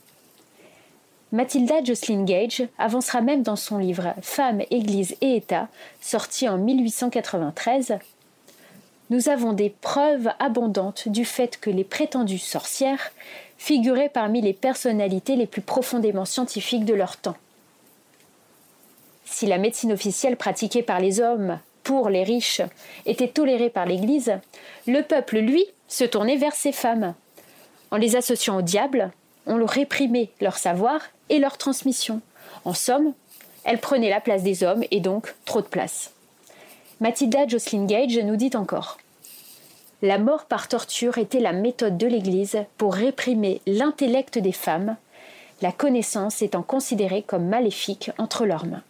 Mathilda 1.32 1.84
Jocelyn 1.84 2.24
Gage 2.24 2.64
avancera 2.80 3.22
même 3.22 3.44
dans 3.44 3.56
son 3.56 3.78
livre 3.78 4.16
Femmes, 4.20 4.64
Église 4.72 5.16
et 5.22 5.36
État, 5.36 5.68
sorti 6.02 6.50
en 6.50 6.58
1893, 6.58 8.00
Nous 9.12 9.30
avons 9.30 9.54
des 9.54 9.70
preuves 9.70 10.32
abondantes 10.40 11.08
du 11.08 11.26
fait 11.26 11.60
que 11.60 11.70
les 11.70 11.84
prétendues 11.84 12.40
sorcières 12.40 13.12
figuraient 13.60 14.10
parmi 14.10 14.42
les 14.42 14.54
personnalités 14.54 15.36
les 15.36 15.46
plus 15.46 15.62
profondément 15.62 16.26
scientifiques 16.26 16.86
de 16.86 16.96
leur 16.96 17.18
temps. 17.18 17.38
Si 19.26 19.46
la 19.46 19.60
médecine 19.60 19.92
officielle 19.92 20.36
pratiquée 20.36 20.82
par 20.82 21.00
les 21.00 21.20
hommes 21.20 21.60
pour 21.84 22.10
les 22.10 22.24
riches 22.24 22.62
était 23.06 23.28
tolérée 23.28 23.70
par 23.70 23.86
l'Église, 23.86 24.34
le 24.88 25.04
peuple, 25.04 25.38
lui, 25.38 25.64
se 25.88 26.06
tournait 26.06 26.38
vers 26.38 26.54
ces 26.54 26.72
femmes. 26.72 27.14
En 27.92 27.98
les 27.98 28.16
associant 28.16 28.58
au 28.58 28.62
diable, 28.64 29.12
on 29.46 29.58
leur 29.58 29.70
réprimait 29.70 30.32
leur 30.42 30.58
savoir 30.58 31.02
et 31.30 31.40
leur 31.40 31.58
transmission. 31.58 32.22
En 32.66 32.74
somme, 32.74 33.14
elles 33.64 33.80
prenaient 33.80 34.10
la 34.10 34.22
place 34.22 34.44
des 34.44 34.64
hommes 34.64 34.84
et 34.92 35.00
donc 35.00 35.36
trop 35.46 35.62
de 35.62 35.68
place. 35.68 36.12
Mathilda 37.00 37.48
Jocelyn 37.48 37.86
Gage 37.86 38.18
nous 38.18 38.36
dit 38.36 38.52
encore 38.56 38.98
La 40.02 40.18
mort 40.18 40.46
par 40.46 40.68
torture 40.68 41.18
était 41.18 41.40
la 41.40 41.54
méthode 41.54 41.98
de 41.98 42.08
l'Église 42.08 42.58
pour 42.78 42.94
réprimer 42.94 43.62
l'intellect 43.66 44.38
des 44.38 44.52
femmes, 44.52 44.98
la 45.62 45.72
connaissance 45.72 46.42
étant 46.42 46.64
considérée 46.64 47.22
comme 47.22 47.48
maléfique 47.48 48.12
entre 48.18 48.46
leurs 48.46 48.66
mains. 48.66 48.84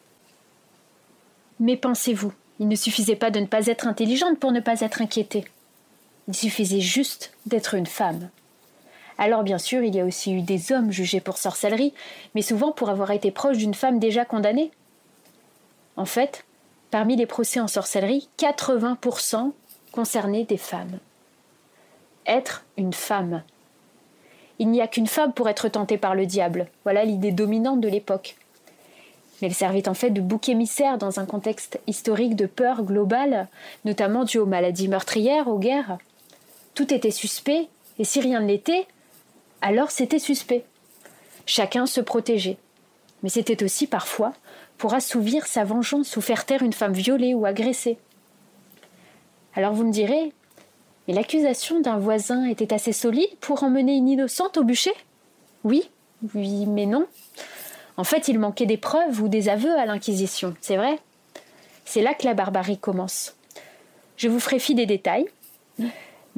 Mais 1.60 1.78
pensez-vous, 1.78 2.34
il 2.60 2.68
ne 2.68 2.76
suffisait 2.76 3.16
pas 3.16 3.32
de 3.32 3.40
ne 3.40 3.46
pas 3.46 3.68
être 3.68 3.88
intelligente 3.88 4.40
pour 4.40 4.52
ne 4.52 4.60
pas 4.60 4.82
être 4.82 5.02
inquiétée? 5.02 5.46
Il 6.28 6.36
suffisait 6.36 6.82
juste 6.82 7.32
d'être 7.46 7.74
une 7.74 7.86
femme. 7.86 8.30
Alors 9.22 9.44
bien 9.44 9.58
sûr, 9.58 9.84
il 9.84 9.94
y 9.94 10.00
a 10.00 10.06
aussi 10.06 10.34
eu 10.34 10.42
des 10.42 10.72
hommes 10.72 10.94
jugés 10.94 11.20
pour 11.20 11.38
sorcellerie, 11.38 11.94
mais 12.36 12.42
souvent 12.42 12.72
pour 12.72 12.90
avoir 12.90 13.12
été 13.12 13.32
proches 13.32 13.58
d'une 13.58 13.74
femme 13.74 14.00
déjà 14.00 14.24
condamnée. 14.24 14.72
En 15.98 16.06
fait, 16.06 16.46
parmi 16.90 17.18
les 17.18 17.26
procès 17.26 17.60
en 17.60 17.68
sorcellerie, 17.68 18.30
80% 18.40 19.52
concernaient 19.92 20.46
des 20.46 20.58
femmes. 20.58 21.00
Être 22.26 22.64
une 22.78 22.94
femme. 22.94 23.44
Il 24.58 24.70
n'y 24.70 24.82
a 24.82 24.88
qu'une 24.88 25.08
femme 25.08 25.34
pour 25.34 25.50
être 25.50 25.68
tentée 25.68 25.98
par 25.98 26.16
le 26.16 26.26
diable. 26.26 26.68
Voilà 26.86 27.04
l'idée 27.04 27.34
dominante 27.34 27.82
de 27.82 27.90
l'époque. 27.90 28.38
Mais 29.42 29.50
elle 29.50 29.54
servait 29.54 29.90
en 29.90 29.94
fait 29.94 30.12
de 30.12 30.22
bouc 30.22 30.48
émissaire 30.48 30.98
dans 30.98 31.20
un 31.20 31.26
contexte 31.26 31.82
historique 31.88 32.38
de 32.38 32.46
peur 32.46 32.84
globale, 32.84 33.50
notamment 33.84 34.24
dû 34.24 34.38
aux 34.38 34.46
maladies 34.46 34.88
meurtrières, 34.88 35.50
aux 35.50 35.60
guerres. 35.60 35.98
Tout 36.74 36.94
était 36.94 37.12
suspect, 37.12 37.68
et 37.98 38.06
si 38.06 38.22
rien 38.22 38.40
ne 38.40 38.48
l'était, 38.48 38.88
alors 39.62 39.92
c'était 39.92 40.20
suspect. 40.20 40.66
Chacun 41.46 41.86
se 41.86 42.02
protégeait. 42.02 42.58
Mais 43.24 43.30
c'était 43.30 43.64
aussi 43.64 43.88
parfois 43.88 44.34
pour 44.78 44.94
assouvir 44.94 45.46
sa 45.46 45.64
vengeance 45.64 46.16
ou 46.16 46.22
faire 46.22 46.46
taire 46.46 46.64
une 46.64 46.74
femme 46.74 46.94
violée 46.94 47.34
ou 47.34 47.46
agressée. 47.46 47.98
Alors 49.56 49.74
vous 49.74 49.86
me 49.86 49.92
direz, 49.92 50.32
mais 51.08 51.14
l'accusation 51.14 51.82
d'un 51.82 51.98
voisin 51.98 52.46
était 52.46 52.74
assez 52.74 52.94
solide 52.94 53.36
pour 53.42 53.64
emmener 53.64 53.96
une 53.96 54.08
innocente 54.08 54.58
au 54.58 54.64
bûcher? 54.64 54.94
Oui, 55.64 55.90
oui, 56.34 56.66
mais 56.66 56.86
non. 56.86 57.08
En 57.98 58.04
fait, 58.06 58.30
il 58.30 58.40
manquait 58.40 58.66
des 58.66 58.78
preuves 58.78 59.22
ou 59.22 59.28
des 59.28 59.50
aveux 59.50 59.76
à 59.78 59.86
l'Inquisition, 59.86 60.56
c'est 60.62 60.78
vrai 60.78 61.00
C'est 61.84 62.02
là 62.02 62.14
que 62.14 62.26
la 62.26 62.34
barbarie 62.34 62.78
commence. 62.78 63.36
Je 64.16 64.30
vous 64.30 64.40
ferai 64.40 64.60
fi 64.60 64.76
des 64.76 64.86
détails, 64.86 65.26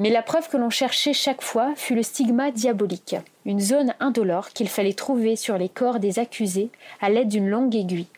mais 0.02 0.10
la 0.10 0.22
preuve 0.22 0.48
que 0.48 0.56
l'on 0.56 0.68
cherchait 0.68 1.12
chaque 1.12 1.42
fois 1.42 1.74
fut 1.76 1.94
le 1.94 2.02
stigma 2.02 2.50
diabolique, 2.50 3.14
une 3.44 3.60
zone 3.60 3.94
indolore 4.00 4.48
qu'il 4.48 4.68
fallait 4.68 4.94
trouver 4.94 5.36
sur 5.36 5.56
les 5.56 5.68
corps 5.68 6.00
des 6.00 6.18
accusés 6.18 6.70
à 7.00 7.08
l'aide 7.08 7.28
d'une 7.28 7.48
longue 7.48 7.76
aiguille. 7.76 8.08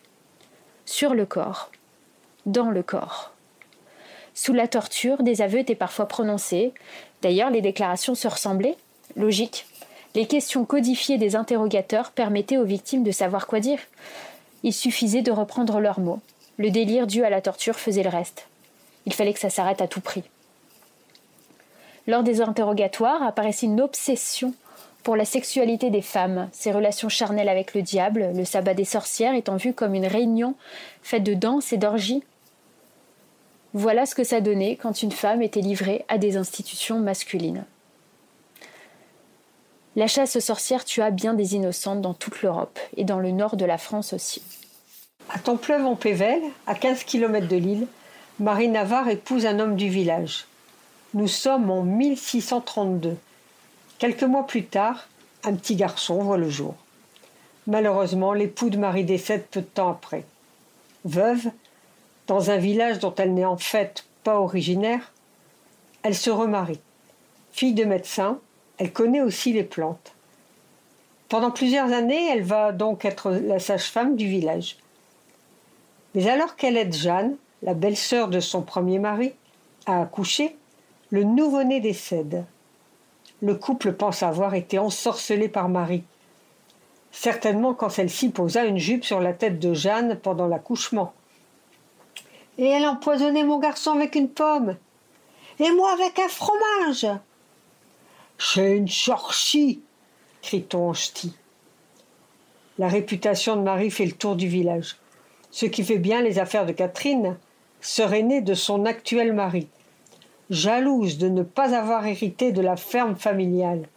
Sur 0.86 1.12
le 1.12 1.26
corps, 1.26 1.70
dans 2.46 2.70
le 2.70 2.82
corps. 2.82 3.34
Sous 4.32 4.54
la 4.54 4.66
torture, 4.66 5.22
des 5.22 5.42
aveux 5.42 5.58
étaient 5.58 5.74
parfois 5.74 6.08
prononcés. 6.08 6.72
D'ailleurs, 7.20 7.50
les 7.50 7.60
déclarations 7.60 8.14
se 8.14 8.28
ressemblaient. 8.28 8.78
Logique. 9.14 9.66
Les 10.14 10.26
questions 10.26 10.64
codifiées 10.64 11.18
des 11.18 11.36
interrogateurs 11.36 12.12
permettaient 12.12 12.56
aux 12.56 12.64
victimes 12.64 13.04
de 13.04 13.10
savoir 13.12 13.46
quoi 13.46 13.60
dire. 13.60 13.80
Il 14.62 14.72
suffisait 14.72 15.20
de 15.20 15.32
reprendre 15.32 15.80
leurs 15.80 16.00
mots. 16.00 16.20
Le 16.56 16.70
délire 16.70 17.06
dû 17.06 17.24
à 17.24 17.30
la 17.30 17.42
torture 17.42 17.76
faisait 17.76 18.04
le 18.04 18.08
reste. 18.08 18.46
Il 19.04 19.12
fallait 19.12 19.34
que 19.34 19.38
ça 19.38 19.50
s'arrête 19.50 19.82
à 19.82 19.86
tout 19.86 20.00
prix. 20.00 20.24
Lors 22.06 22.22
des 22.22 22.40
interrogatoires 22.40 23.22
apparaissait 23.22 23.66
une 23.66 23.80
obsession 23.80 24.54
pour 25.02 25.16
la 25.16 25.24
sexualité 25.24 25.90
des 25.90 26.02
femmes, 26.02 26.48
ses 26.52 26.72
relations 26.72 27.08
charnelles 27.08 27.48
avec 27.48 27.74
le 27.74 27.82
diable, 27.82 28.30
le 28.34 28.44
sabbat 28.44 28.74
des 28.74 28.84
sorcières 28.84 29.34
étant 29.34 29.56
vu 29.56 29.72
comme 29.72 29.94
une 29.94 30.06
réunion 30.06 30.54
faite 31.02 31.22
de 31.22 31.34
danse 31.34 31.72
et 31.72 31.76
d'orgies 31.76 32.22
voilà 33.76 34.06
ce 34.06 34.14
que 34.14 34.22
ça 34.22 34.40
donnait 34.40 34.76
quand 34.76 35.02
une 35.02 35.10
femme 35.10 35.42
était 35.42 35.60
livrée 35.60 36.04
à 36.06 36.16
des 36.16 36.36
institutions 36.36 37.00
masculines. 37.00 37.64
La 39.96 40.06
chasse 40.06 40.36
aux 40.36 40.40
sorcières 40.40 40.84
tua 40.84 41.10
bien 41.10 41.34
des 41.34 41.56
innocentes 41.56 42.00
dans 42.00 42.14
toute 42.14 42.40
l'Europe 42.42 42.78
et 42.96 43.04
dans 43.04 43.18
le 43.18 43.32
nord 43.32 43.56
de 43.56 43.64
la 43.64 43.76
France 43.76 44.12
aussi. 44.12 44.42
À 45.28 45.40
Templeuve 45.40 45.84
en 45.84 45.96
Pével, 45.96 46.40
à 46.68 46.76
15 46.76 47.02
km 47.02 47.48
de 47.48 47.56
l'île, 47.56 47.86
Marie 48.38 48.68
Navarre 48.68 49.08
épouse 49.08 49.44
un 49.44 49.58
homme 49.58 49.74
du 49.74 49.88
village. 49.88 50.46
Nous 51.14 51.28
sommes 51.28 51.70
en 51.70 51.82
1632. 51.82 53.16
Quelques 53.98 54.24
mois 54.24 54.48
plus 54.48 54.64
tard, 54.64 55.06
un 55.44 55.54
petit 55.54 55.76
garçon 55.76 56.20
voit 56.20 56.38
le 56.38 56.50
jour. 56.50 56.74
Malheureusement, 57.68 58.32
l'époux 58.32 58.68
de 58.68 58.78
Marie 58.78 59.04
décède 59.04 59.46
peu 59.46 59.60
de 59.60 59.66
temps 59.66 59.90
après. 59.90 60.24
Veuve, 61.04 61.52
dans 62.26 62.50
un 62.50 62.56
village 62.56 62.98
dont 62.98 63.14
elle 63.14 63.32
n'est 63.32 63.44
en 63.44 63.56
fait 63.56 64.04
pas 64.24 64.40
originaire, 64.40 65.12
elle 66.02 66.16
se 66.16 66.30
remarie. 66.30 66.80
Fille 67.52 67.74
de 67.74 67.84
médecin, 67.84 68.40
elle 68.78 68.92
connaît 68.92 69.22
aussi 69.22 69.52
les 69.52 69.62
plantes. 69.62 70.14
Pendant 71.28 71.52
plusieurs 71.52 71.92
années, 71.92 72.28
elle 72.32 72.42
va 72.42 72.72
donc 72.72 73.04
être 73.04 73.30
la 73.30 73.60
sage-femme 73.60 74.16
du 74.16 74.26
village. 74.26 74.78
Mais 76.16 76.28
alors 76.28 76.56
qu'elle 76.56 76.76
aide 76.76 76.92
Jeanne, 76.92 77.36
la 77.62 77.74
belle-sœur 77.74 78.26
de 78.26 78.40
son 78.40 78.62
premier 78.62 78.98
mari, 78.98 79.32
à 79.86 80.02
accoucher, 80.02 80.56
le 81.14 81.22
nouveau-né 81.22 81.78
décède. 81.78 82.44
Le 83.40 83.54
couple 83.54 83.92
pense 83.92 84.24
avoir 84.24 84.54
été 84.54 84.80
ensorcelé 84.80 85.48
par 85.48 85.68
Marie. 85.68 86.02
Certainement 87.12 87.72
quand 87.72 87.88
celle-ci 87.88 88.30
posa 88.30 88.64
une 88.64 88.78
jupe 88.78 89.04
sur 89.04 89.20
la 89.20 89.32
tête 89.32 89.60
de 89.60 89.74
Jeanne 89.74 90.18
pendant 90.20 90.48
l'accouchement. 90.48 91.14
Et 92.58 92.66
elle 92.66 92.84
empoisonnait 92.84 93.44
mon 93.44 93.60
garçon 93.60 93.92
avec 93.92 94.16
une 94.16 94.28
pomme. 94.28 94.76
Et 95.60 95.70
moi 95.70 95.92
avec 95.92 96.18
un 96.18 96.26
fromage. 96.26 97.06
C'est 98.36 98.76
une 98.76 98.88
sorcie, 98.88 99.82
crie-t-on 100.42 100.88
en 100.88 100.94
ch'ti. 100.94 101.32
La 102.76 102.88
réputation 102.88 103.54
de 103.54 103.62
Marie 103.62 103.92
fait 103.92 104.06
le 104.06 104.14
tour 104.14 104.34
du 104.34 104.48
village. 104.48 104.96
Ce 105.52 105.66
qui 105.66 105.84
fait 105.84 105.98
bien 105.98 106.22
les 106.22 106.40
affaires 106.40 106.66
de 106.66 106.72
Catherine, 106.72 107.36
sœur 107.80 108.14
aînée 108.14 108.40
de 108.40 108.54
son 108.54 108.84
actuel 108.84 109.32
mari, 109.32 109.68
jalouse 110.50 111.18
de 111.18 111.28
ne 111.28 111.42
pas 111.42 111.74
avoir 111.74 112.06
hérité 112.06 112.52
de 112.52 112.60
la 112.60 112.76
ferme 112.76 113.16
familiale. 113.16 113.88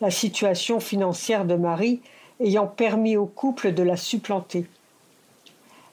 La 0.00 0.10
situation 0.10 0.80
financière 0.80 1.44
de 1.44 1.54
Marie 1.54 2.00
ayant 2.40 2.66
permis 2.66 3.16
au 3.16 3.26
couple 3.26 3.72
de 3.72 3.82
la 3.82 3.96
supplanter. 3.96 4.66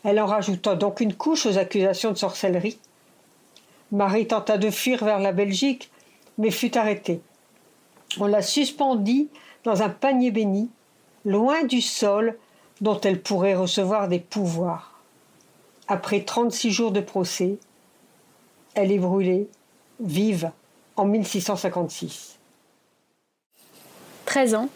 Elle 0.04 0.20
en 0.20 0.26
rajouta 0.26 0.76
donc 0.76 1.02
une 1.02 1.14
couche 1.14 1.46
aux 1.46 1.58
accusations 1.58 2.12
de 2.12 2.18
sorcellerie. 2.18 2.80
Marie 3.92 4.28
tenta 4.28 4.58
de 4.58 4.70
fuir 4.70 5.04
vers 5.04 5.20
la 5.20 5.34
Belgique, 5.34 5.92
mais 6.38 6.52
fut 6.52 6.78
arrêtée. 6.78 7.22
On 8.20 8.26
la 8.26 8.42
suspendit 8.42 9.28
dans 9.64 9.82
un 9.82 9.90
panier 9.90 10.32
béni, 10.32 10.70
loin 11.26 11.64
du 11.64 11.82
sol 11.82 12.38
dont 12.80 13.00
elle 13.02 13.22
pourrait 13.22 13.56
recevoir 13.56 14.08
des 14.08 14.20
pouvoirs. 14.20 15.02
Après 15.90 16.22
trente-six 16.22 16.72
jours 16.72 16.92
de 16.92 17.02
procès, 17.02 17.58
elle 18.76 18.92
est 18.92 19.00
brûlée, 19.00 19.48
vive, 20.00 20.52
en 20.96 21.06
1656. 21.06 22.38
Treize 24.26 24.56
ans, 24.56 24.70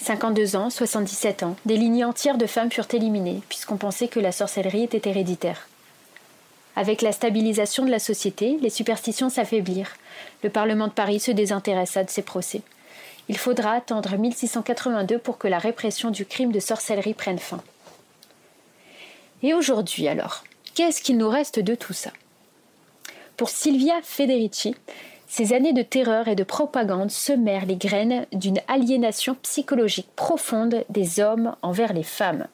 52 0.00 0.56
ans, 0.56 0.70
77 0.70 1.42
ans, 1.42 1.56
des 1.66 1.76
lignées 1.76 2.04
entières 2.04 2.38
de 2.38 2.46
femmes 2.46 2.70
furent 2.70 2.88
éliminées, 2.92 3.42
puisqu'on 3.48 3.76
pensait 3.76 4.08
que 4.08 4.20
la 4.20 4.32
sorcellerie 4.32 4.84
était 4.84 5.08
héréditaire. 5.08 5.68
Avec 6.76 7.02
la 7.02 7.12
stabilisation 7.12 7.84
de 7.84 7.90
la 7.90 7.98
société, 7.98 8.58
les 8.60 8.70
superstitions 8.70 9.30
s'affaiblirent. 9.30 9.94
Le 10.42 10.50
Parlement 10.50 10.88
de 10.88 10.92
Paris 10.92 11.20
se 11.20 11.30
désintéressa 11.30 12.02
de 12.02 12.10
ces 12.10 12.22
procès. 12.22 12.62
Il 13.28 13.38
faudra 13.38 13.72
attendre 13.72 14.16
1682 14.16 15.18
pour 15.18 15.38
que 15.38 15.48
la 15.48 15.58
répression 15.58 16.10
du 16.10 16.26
crime 16.26 16.52
de 16.52 16.60
sorcellerie 16.60 17.14
prenne 17.14 17.38
fin. 17.38 17.62
Et 19.42 19.54
aujourd'hui 19.54 20.08
alors, 20.08 20.44
qu'est-ce 20.74 21.00
qu'il 21.00 21.16
nous 21.16 21.28
reste 21.28 21.60
de 21.60 21.74
tout 21.74 21.92
ça? 21.92 22.10
Pour 23.36 23.48
Silvia 23.48 23.94
Federici, 24.02 24.76
ces 25.26 25.54
années 25.54 25.72
de 25.72 25.82
terreur 25.82 26.28
et 26.28 26.36
de 26.36 26.44
propagande 26.44 27.10
semèrent 27.10 27.66
les 27.66 27.74
graines 27.74 28.26
d'une 28.32 28.60
aliénation 28.68 29.34
psychologique 29.42 30.08
profonde 30.14 30.84
des 30.88 31.18
hommes 31.18 31.56
envers 31.62 31.92
les 31.92 32.04
femmes. 32.04 32.46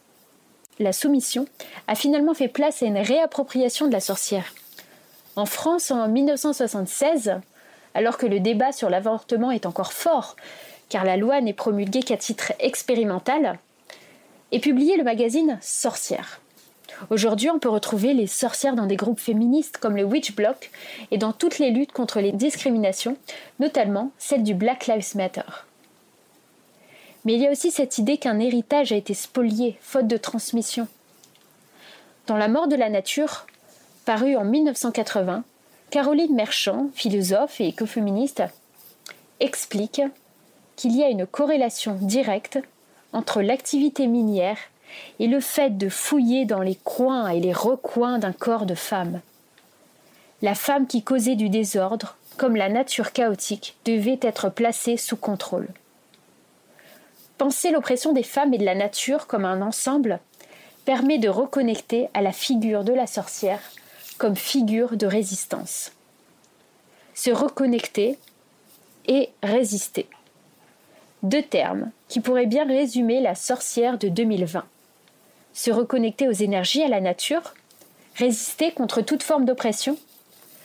La 0.79 0.95
soumission 0.95 1.45
a 1.87 1.95
finalement 1.95 2.33
fait 2.33 2.49
place 2.49 2.83
à 2.83 2.87
une 2.87 2.97
réappropriation 2.97 3.89
de 3.89 3.93
la 3.93 4.01
sorcière. 4.01 4.55
En 5.37 5.45
France, 5.45 5.91
en 5.91 6.09
1976, 6.09 7.35
alors 7.93 8.17
que 8.17 8.27
le 8.27 8.41
débat 8.41 8.73
sur 8.73 8.89
l'avortement 8.89 9.51
est 9.51 9.67
encore 9.67 9.93
fort, 9.93 10.37
car 10.89 11.05
la 11.05 11.19
loi 11.19 11.43
n'est 11.43 11.53
promulguée 11.53 12.03
qu'à 12.03 12.17
titre 12.17 12.55
expérimental, 12.59 13.59
est 14.53 14.61
publié 14.61 14.97
le 14.97 15.05
magazine 15.05 15.59
Sorcière. 15.61 16.41
Aujourd'hui, 17.09 17.49
on 17.51 17.59
peut 17.59 17.71
retrouver 17.71 18.13
les 18.13 18.27
sorcières 18.27 18.77
dans 18.77 18.87
des 18.87 18.97
groupes 18.97 19.21
féministes 19.21 19.79
comme 19.79 19.97
le 19.97 20.05
Witch 20.05 20.35
Block 20.35 20.71
et 21.11 21.19
dans 21.19 21.33
toutes 21.33 21.59
les 21.59 21.71
luttes 21.71 21.93
contre 21.93 22.21
les 22.21 22.33
discriminations, 22.33 23.17
notamment 23.59 24.11
celle 24.19 24.43
du 24.43 24.55
Black 24.55 24.87
Lives 24.87 25.17
Matter. 25.17 25.43
Mais 27.25 27.35
il 27.35 27.41
y 27.41 27.47
a 27.47 27.51
aussi 27.51 27.71
cette 27.71 27.99
idée 27.99 28.19
qu'un 28.19 28.39
héritage 28.39 28.93
a 28.93 28.97
été 28.97 29.15
spolié, 29.15 29.79
faute 29.81 30.07
de 30.07 30.17
transmission. 30.17 30.89
Dans 32.27 32.37
La 32.37 32.49
mort 32.49 32.69
de 32.69 32.77
la 32.77 32.91
nature, 32.91 33.47
paru 34.05 34.37
en 34.37 34.45
1980, 34.45 35.45
Caroline 35.91 36.35
Merchant, 36.35 36.91
philosophe 36.95 37.61
et 37.61 37.69
écoféministe, 37.69 38.43
explique 39.41 40.03
qu'il 40.77 40.97
y 40.97 41.03
a 41.03 41.09
une 41.09 41.27
corrélation 41.27 41.99
directe 42.01 42.59
entre 43.13 43.43
l'activité 43.43 44.07
minière 44.07 44.59
et 45.19 45.27
le 45.27 45.41
fait 45.41 45.77
de 45.77 45.89
fouiller 45.89 46.45
dans 46.45 46.63
les 46.63 46.77
coins 46.77 47.29
et 47.29 47.41
les 47.41 47.53
recoins 47.53 48.19
d'un 48.19 48.33
corps 48.33 48.67
de 48.67 48.75
femme. 48.75 49.21
La 50.43 50.55
femme 50.55 50.87
qui 50.87 51.03
causait 51.03 51.37
du 51.37 51.49
désordre, 51.51 52.17
comme 52.37 52.57
la 52.57 52.69
nature 52.69 53.13
chaotique, 53.13 53.77
devait 53.85 54.19
être 54.23 54.49
placée 54.49 54.97
sous 54.97 55.17
contrôle. 55.17 55.69
Penser 57.37 57.71
l'oppression 57.71 58.13
des 58.13 58.23
femmes 58.23 58.55
et 58.55 58.59
de 58.59 58.65
la 58.65 58.75
nature 58.75 59.27
comme 59.27 59.45
un 59.45 59.63
ensemble 59.63 60.21
permet 60.85 61.19
de 61.19 61.29
reconnecter 61.29 62.09
à 62.15 62.23
la 62.23 62.33
figure 62.33 62.85
de 62.85 62.93
la 62.93 63.07
sorcière 63.07 63.61
comme 64.19 64.37
figure 64.37 64.97
de 64.97 65.07
résistance. 65.07 65.93
Se 67.15 67.31
reconnecter 67.31 68.19
et 69.07 69.31
résister. 69.43 70.07
deux 71.23 71.43
termes 71.43 71.91
qui 72.09 72.21
pourraient 72.21 72.47
bien 72.47 72.67
résumer 72.67 73.21
la 73.21 73.35
sorcière 73.35 73.99
de 73.99 74.09
2020. 74.09 74.65
Se 75.53 75.71
reconnecter 75.71 76.29
aux 76.29 76.33
énergies, 76.33 76.83
à 76.83 76.89
la 76.89 77.01
nature, 77.01 77.55
résister 78.17 78.73
contre 78.73 79.03
toute 79.03 79.23
forme 79.23 79.45
d'oppression. 79.45 79.97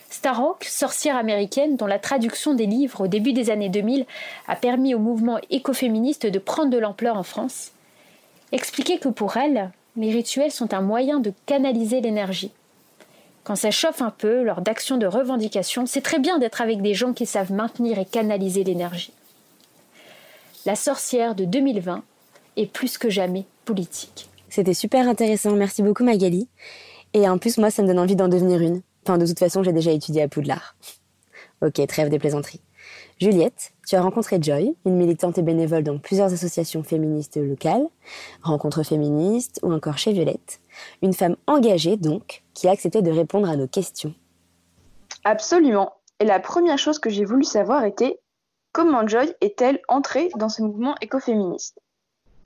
Starhawk, 0.09 0.63
sorcière 0.63 1.17
américaine 1.17 1.75
dont 1.75 1.87
la 1.87 1.99
traduction 1.99 2.53
des 2.53 2.65
livres 2.65 3.01
au 3.01 3.07
début 3.07 3.33
des 3.33 3.49
années 3.49 3.69
2000 3.69 4.05
a 4.47 4.55
permis 4.55 4.95
au 4.95 4.99
mouvement 4.99 5.39
écoféministe 5.49 6.25
de 6.25 6.39
prendre 6.39 6.69
de 6.69 6.77
l'ampleur 6.77 7.17
en 7.17 7.23
France, 7.23 7.71
expliquait 8.51 8.99
que 8.99 9.09
pour 9.09 9.37
elle, 9.37 9.71
les 9.97 10.11
rituels 10.11 10.51
sont 10.51 10.73
un 10.73 10.81
moyen 10.81 11.19
de 11.19 11.33
canaliser 11.45 12.01
l'énergie. 12.01 12.51
Quand 13.43 13.55
ça 13.55 13.71
chauffe 13.71 14.01
un 14.01 14.11
peu 14.11 14.43
lors 14.43 14.61
d'actions 14.61 14.97
de 14.97 15.05
revendication, 15.05 15.85
c'est 15.85 16.01
très 16.01 16.19
bien 16.19 16.39
d'être 16.39 16.61
avec 16.61 16.81
des 16.81 16.93
gens 16.93 17.13
qui 17.13 17.25
savent 17.25 17.51
maintenir 17.51 17.99
et 17.99 18.05
canaliser 18.05 18.63
l'énergie. 18.63 19.13
La 20.65 20.75
sorcière 20.75 21.35
de 21.35 21.45
2020 21.45 22.03
est 22.57 22.65
plus 22.65 22.97
que 22.97 23.09
jamais 23.09 23.45
politique. 23.65 24.29
C'était 24.55 24.73
super 24.73 25.09
intéressant, 25.09 25.51
merci 25.51 25.83
beaucoup 25.83 26.05
Magali. 26.05 26.47
Et 27.13 27.27
en 27.27 27.37
plus, 27.37 27.57
moi, 27.57 27.71
ça 27.71 27.81
me 27.81 27.89
donne 27.89 27.99
envie 27.99 28.15
d'en 28.15 28.29
devenir 28.29 28.61
une. 28.61 28.83
Enfin, 29.03 29.17
de 29.17 29.25
toute 29.25 29.37
façon, 29.37 29.63
j'ai 29.63 29.73
déjà 29.73 29.91
étudié 29.91 30.21
à 30.21 30.29
Poudlard. 30.29 30.77
Ok, 31.61 31.85
trêve 31.87 32.09
des 32.09 32.19
plaisanteries. 32.19 32.61
Juliette, 33.19 33.73
tu 33.85 33.95
as 33.95 34.01
rencontré 34.01 34.37
Joy, 34.41 34.75
une 34.85 34.95
militante 34.95 35.37
et 35.37 35.41
bénévole 35.41 35.83
dans 35.83 35.97
plusieurs 35.97 36.31
associations 36.31 36.83
féministes 36.83 37.37
locales, 37.37 37.85
rencontres 38.43 38.83
féministes 38.83 39.59
ou 39.61 39.73
encore 39.73 39.97
chez 39.97 40.13
Violette. 40.13 40.61
Une 41.01 41.13
femme 41.13 41.35
engagée, 41.47 41.97
donc, 41.97 42.43
qui 42.53 42.69
a 42.69 42.71
accepté 42.71 43.01
de 43.01 43.11
répondre 43.11 43.49
à 43.49 43.57
nos 43.57 43.67
questions. 43.67 44.13
Absolument. 45.25 45.93
Et 46.21 46.25
la 46.25 46.39
première 46.39 46.77
chose 46.77 46.99
que 46.99 47.09
j'ai 47.09 47.25
voulu 47.25 47.43
savoir 47.43 47.83
était 47.83 48.19
comment 48.71 49.05
Joy 49.05 49.33
est-elle 49.41 49.81
entrée 49.89 50.29
dans 50.37 50.49
ce 50.49 50.61
mouvement 50.61 50.95
écoféministe? 51.01 51.79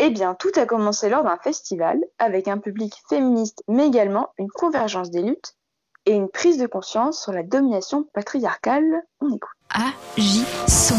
Eh 0.01 0.11
bien, 0.11 0.33
tout 0.33 0.51
a 0.55 0.65
commencé 0.65 1.09
lors 1.09 1.25
d'un 1.25 1.35
festival 1.35 1.99
avec 2.19 2.47
un 2.47 2.57
public 2.57 2.93
féministe, 3.09 3.63
mais 3.67 3.85
également 3.85 4.29
une 4.37 4.47
convergence 4.47 5.11
des 5.11 5.21
luttes 5.21 5.57
et 6.05 6.13
une 6.13 6.29
prise 6.29 6.57
de 6.57 6.67
conscience 6.67 7.21
sur 7.21 7.33
la 7.33 7.43
domination 7.43 8.07
patriarcale. 8.13 8.85
On 9.19 9.27
écoute. 9.27 9.49
Agissons. 9.69 10.95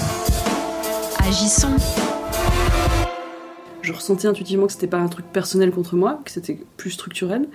Agissons. 1.18 1.76
Je 3.80 3.90
ressentais 3.94 4.28
intuitivement 4.28 4.66
que 4.66 4.72
c'était 4.74 4.86
pas 4.86 4.98
un 4.98 5.08
truc 5.08 5.24
personnel 5.32 5.70
contre 5.70 5.96
moi, 5.96 6.20
que 6.22 6.30
c'était 6.30 6.58
plus 6.76 6.90
structurel. 6.90 7.48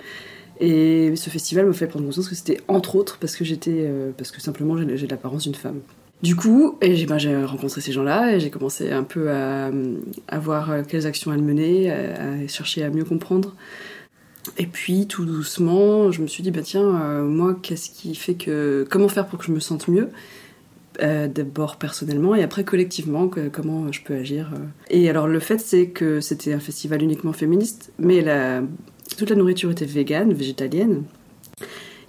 Et 0.58 1.14
ce 1.14 1.30
festival 1.30 1.66
me 1.66 1.72
fait 1.72 1.86
prendre 1.86 2.06
conscience 2.06 2.28
que 2.28 2.34
c'était 2.34 2.60
entre 2.66 2.96
autres 2.96 3.18
parce 3.20 3.36
que 3.36 3.44
j'étais, 3.44 3.84
euh, 3.86 4.10
parce 4.18 4.32
que 4.32 4.40
simplement 4.40 4.76
j'ai 4.96 5.06
l'apparence 5.06 5.44
d'une 5.44 5.54
femme. 5.54 5.80
Du 6.22 6.34
coup, 6.34 6.78
ben, 6.80 7.18
j'ai 7.18 7.44
rencontré 7.44 7.80
ces 7.80 7.92
gens-là 7.92 8.34
et 8.34 8.40
j'ai 8.40 8.50
commencé 8.50 8.90
un 8.90 9.02
peu 9.02 9.30
à, 9.30 9.70
voir 10.38 10.72
quelles 10.88 11.06
actions 11.06 11.32
elles 11.32 11.42
menaient, 11.42 11.90
à, 11.90 12.46
chercher 12.48 12.84
à 12.84 12.90
mieux 12.90 13.04
comprendre. 13.04 13.54
Et 14.58 14.66
puis 14.66 15.06
tout 15.06 15.24
doucement, 15.24 16.10
je 16.12 16.22
me 16.22 16.26
suis 16.26 16.42
dit 16.42 16.50
bah 16.50 16.62
tiens, 16.62 17.00
euh, 17.02 17.22
moi, 17.24 17.58
qu'est-ce 17.60 17.90
qui 17.90 18.14
fait 18.14 18.34
que, 18.34 18.86
comment 18.88 19.08
faire 19.08 19.26
pour 19.26 19.38
que 19.38 19.44
je 19.44 19.52
me 19.52 19.60
sente 19.60 19.88
mieux 19.88 20.08
euh, 21.02 21.28
D'abord 21.28 21.76
personnellement 21.76 22.34
et 22.34 22.42
après 22.42 22.64
collectivement, 22.64 23.30
comment 23.52 23.90
je 23.92 24.02
peux 24.02 24.14
agir. 24.14 24.50
euh. 24.54 24.64
Et 24.90 25.10
alors 25.10 25.26
le 25.26 25.40
fait 25.40 25.58
c'est 25.58 25.88
que 25.88 26.20
c'était 26.20 26.52
un 26.52 26.60
festival 26.60 27.02
uniquement 27.02 27.32
féministe, 27.32 27.92
mais 27.98 28.24
toute 29.16 29.30
la 29.30 29.36
nourriture 29.36 29.70
était 29.70 29.84
végane, 29.84 30.32
végétalienne. 30.32 31.02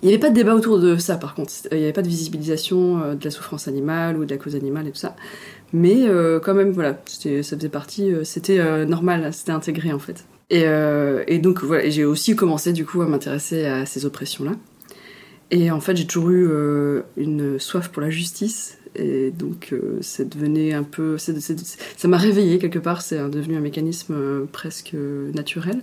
Il 0.01 0.07
n'y 0.07 0.13
avait 0.13 0.21
pas 0.21 0.29
de 0.29 0.35
débat 0.35 0.53
autour 0.53 0.79
de 0.79 0.97
ça 0.97 1.17
par 1.17 1.33
contre. 1.33 1.51
Il 1.71 1.77
n'y 1.77 1.83
avait 1.83 1.93
pas 1.93 2.01
de 2.01 2.07
visibilisation 2.07 3.01
euh, 3.01 3.15
de 3.15 3.23
la 3.23 3.31
souffrance 3.31 3.67
animale 3.67 4.17
ou 4.17 4.25
de 4.25 4.31
la 4.31 4.37
cause 4.37 4.55
animale 4.55 4.87
et 4.87 4.91
tout 4.91 4.97
ça. 4.97 5.15
Mais 5.73 6.07
euh, 6.07 6.39
quand 6.39 6.53
même, 6.53 6.71
voilà, 6.71 7.01
ça 7.05 7.29
faisait 7.57 7.69
partie, 7.69 8.13
euh, 8.13 8.23
c'était 8.23 8.85
normal, 8.85 9.33
c'était 9.33 9.51
intégré 9.51 9.91
en 9.91 9.99
fait. 9.99 10.25
Et, 10.49 11.39
donc 11.39 11.63
voilà, 11.63 11.89
j'ai 11.89 12.05
aussi 12.05 12.35
commencé 12.35 12.71
du 12.73 12.85
coup 12.85 13.01
à 13.01 13.07
m'intéresser 13.07 13.65
à 13.65 13.85
ces 13.85 14.05
oppressions-là. 14.05 14.51
Et 15.49 15.71
en 15.71 15.79
fait, 15.79 15.95
j'ai 15.95 16.05
toujours 16.05 16.29
eu 16.29 16.49
une 17.17 17.59
soif 17.59 17.89
pour 17.89 18.01
la 18.01 18.09
justice. 18.09 18.76
Et 18.95 19.31
donc, 19.31 19.69
euh, 19.71 19.97
c'est 20.01 20.29
devenu 20.29 20.73
un 20.73 20.83
peu. 20.83 21.17
ça 21.17 22.07
m'a 22.07 22.17
réveillée 22.17 22.59
quelque 22.59 22.79
part. 22.79 23.01
C'est 23.01 23.29
devenu 23.29 23.55
un 23.55 23.61
mécanisme 23.61 24.13
euh, 24.13 24.45
presque 24.51 24.91
euh, 24.93 25.31
naturel. 25.33 25.81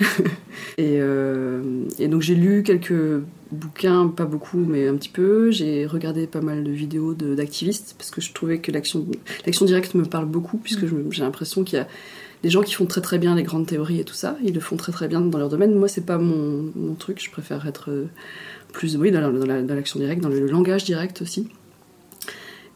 et, 0.78 0.98
euh, 1.00 1.62
et 1.98 2.08
donc, 2.08 2.22
j'ai 2.22 2.34
lu 2.34 2.62
quelques 2.62 3.22
bouquins, 3.52 4.08
pas 4.08 4.24
beaucoup, 4.24 4.58
mais 4.58 4.88
un 4.88 4.96
petit 4.96 5.08
peu. 5.08 5.50
J'ai 5.50 5.86
regardé 5.86 6.26
pas 6.26 6.40
mal 6.40 6.64
de 6.64 6.70
vidéos 6.70 7.14
d'activistes 7.14 7.94
parce 7.98 8.10
que 8.10 8.20
je 8.20 8.32
trouvais 8.32 8.58
que 8.58 8.72
l'action 8.72 9.04
directe 9.62 9.94
me 9.94 10.04
parle 10.04 10.26
beaucoup, 10.26 10.58
puisque 10.58 10.84
j'ai 11.10 11.22
l'impression 11.22 11.64
qu'il 11.64 11.78
y 11.78 11.82
a 11.82 11.88
des 12.42 12.50
gens 12.50 12.62
qui 12.62 12.74
font 12.74 12.86
très 12.86 13.00
très 13.00 13.18
bien 13.18 13.34
les 13.34 13.42
grandes 13.42 13.66
théories 13.66 14.00
et 14.00 14.04
tout 14.04 14.14
ça. 14.14 14.36
Ils 14.44 14.54
le 14.54 14.60
font 14.60 14.76
très 14.76 14.92
très 14.92 15.08
bien 15.08 15.20
dans 15.20 15.38
leur 15.38 15.48
domaine. 15.48 15.74
Moi, 15.74 15.88
c'est 15.88 16.06
pas 16.06 16.18
mon, 16.18 16.94
truc. 16.98 17.22
Je 17.22 17.30
préfère 17.30 17.66
être. 17.66 17.90
euh, 17.90 18.06
plus 18.72 18.96
oui, 18.96 19.10
dans 19.10 19.20
l'action 19.74 19.98
directe, 19.98 20.22
dans 20.22 20.28
le 20.28 20.46
langage 20.46 20.84
direct 20.84 21.22
aussi. 21.22 21.48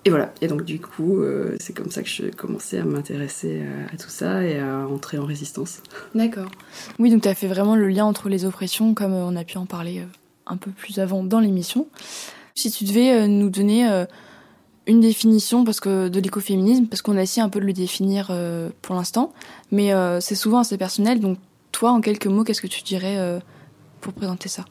Et 0.05 0.11
voilà, 0.11 0.33
et 0.41 0.49
donc 0.49 0.65
du 0.65 0.81
coup, 0.81 1.21
euh, 1.21 1.57
c'est 1.61 1.73
comme 1.73 1.91
ça 1.91 2.03
que 2.03 2.09
j'ai 2.09 2.31
commencé 2.33 2.79
à 2.79 2.85
m'intéresser 2.85 3.63
à, 3.93 3.97
tout 3.97 4.09
ça 4.09 4.43
et 4.43 4.59
à 4.59 4.89
entrer 4.89 5.19
en 5.19 5.25
résistance. 5.25 5.81
D'accord. 6.15 6.51
Oui, 6.99 7.11
donc 7.11 7.23
tu 7.23 7.29
as 7.29 7.37
fait 7.37 7.47
vraiment 7.47 7.77
le 7.77 7.87
lien 7.87 8.05
entre 8.05 8.29
les 8.29 8.45
oppressions, 8.45 8.95
comme 8.95 9.13
euh, 9.13 9.25
on 9.25 9.37
a 9.37 9.45
pu 9.45 9.59
en 9.59 9.67
parler 9.67 10.01
euh, 10.01 10.07
un 10.47 10.57
peu 10.57 10.73
plus 10.73 10.99
avant 10.99 11.23
dans 11.23 11.39
l'émission. 11.39 11.87
Si 12.57 12.73
tu 12.73 12.83
devais 12.83 13.29
nous 13.29 13.49
donner 13.49 14.05
une 14.87 15.01
définition 15.01 15.65
parce 15.65 15.81
que 15.81 16.09
de 16.09 16.21
l'écoféminisme, 16.21 16.87
parce 16.87 17.01
qu'on 17.01 17.17
a 17.17 17.23
essayé 17.23 17.41
un 17.41 17.49
peu 17.49 17.61
de 17.61 17.65
le 17.65 17.73
définir 17.73 18.31
pour 18.83 18.95
l'instant, 18.95 19.33
mais 19.71 19.91
c'est 20.21 20.35
souvent 20.35 20.59
assez 20.59 20.77
personnel, 20.77 21.19
donc 21.19 21.39
toi, 21.71 21.93
en 21.93 22.03
quelques 22.03 22.27
mots, 22.27 22.45
qu'est-ce 22.45 22.61
que 22.61 22.67
tu 22.67 22.83
dirais 22.83 23.41
pour 24.03 24.13
présenter 24.13 24.51
ça? 24.51 24.67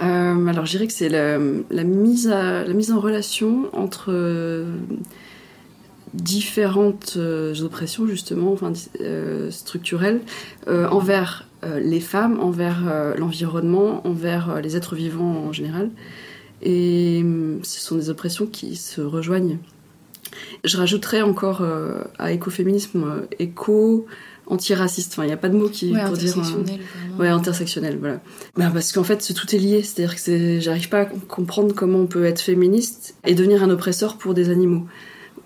Euh, 0.00 0.46
alors 0.46 0.64
je 0.64 0.70
dirais 0.72 0.86
que 0.86 0.92
c'est 0.92 1.08
la, 1.08 1.38
mise 1.38 2.28
en 2.30 3.00
relation 3.00 3.68
entre 3.72 4.10
euh, 4.10 4.64
différentes 6.14 7.14
euh, 7.16 7.54
oppressions 7.62 8.06
justement, 8.06 8.52
enfin 8.52 8.72
structurelles, 9.50 10.20
envers 10.66 11.46
les 11.80 12.00
femmes, 12.00 12.38
envers 12.40 13.14
l'environnement, 13.18 14.06
envers 14.06 14.60
les 14.60 14.76
êtres 14.76 14.94
vivants 14.94 15.46
en 15.48 15.52
général. 15.52 15.90
Et 16.62 17.22
euh, 17.24 17.58
ce 17.62 17.80
sont 17.80 17.96
des 17.96 18.10
oppressions 18.10 18.46
qui 18.46 18.76
se 18.76 19.00
rejoignent. 19.00 19.58
Je 20.64 20.76
rajouterais 20.76 21.22
encore 21.22 21.64
à 22.18 22.32
écoféminisme 22.32 23.26
éco 23.38 24.06
antiraciste. 24.48 25.12
Enfin, 25.12 25.24
il 25.24 25.28
n'y 25.28 25.32
a 25.32 25.36
pas 25.38 25.48
de 25.48 25.56
mot 25.56 25.68
qui 25.68 25.92
Ouais, 25.92 26.04
pour 26.04 26.16
dire. 26.16 26.34
euh, 26.38 27.18
ouais, 27.20 27.28
intersectionnel, 27.28 27.98
voilà. 27.98 28.20
Ben, 28.56 28.70
parce 28.70 28.92
qu'en 28.92 29.04
fait, 29.04 29.32
tout 29.34 29.54
est 29.54 29.58
lié. 29.58 29.82
C'est-à-dire 29.82 30.14
que 30.14 30.20
c'est- 30.20 30.60
j'arrive 30.60 30.88
pas 30.88 31.00
à 31.00 31.04
com- 31.06 31.20
comprendre 31.28 31.74
comment 31.74 31.98
on 32.00 32.06
peut 32.06 32.24
être 32.24 32.40
féministe 32.40 33.14
et 33.26 33.34
devenir 33.34 33.62
un 33.62 33.70
oppresseur 33.70 34.16
pour 34.16 34.34
des 34.34 34.50
animaux. 34.50 34.84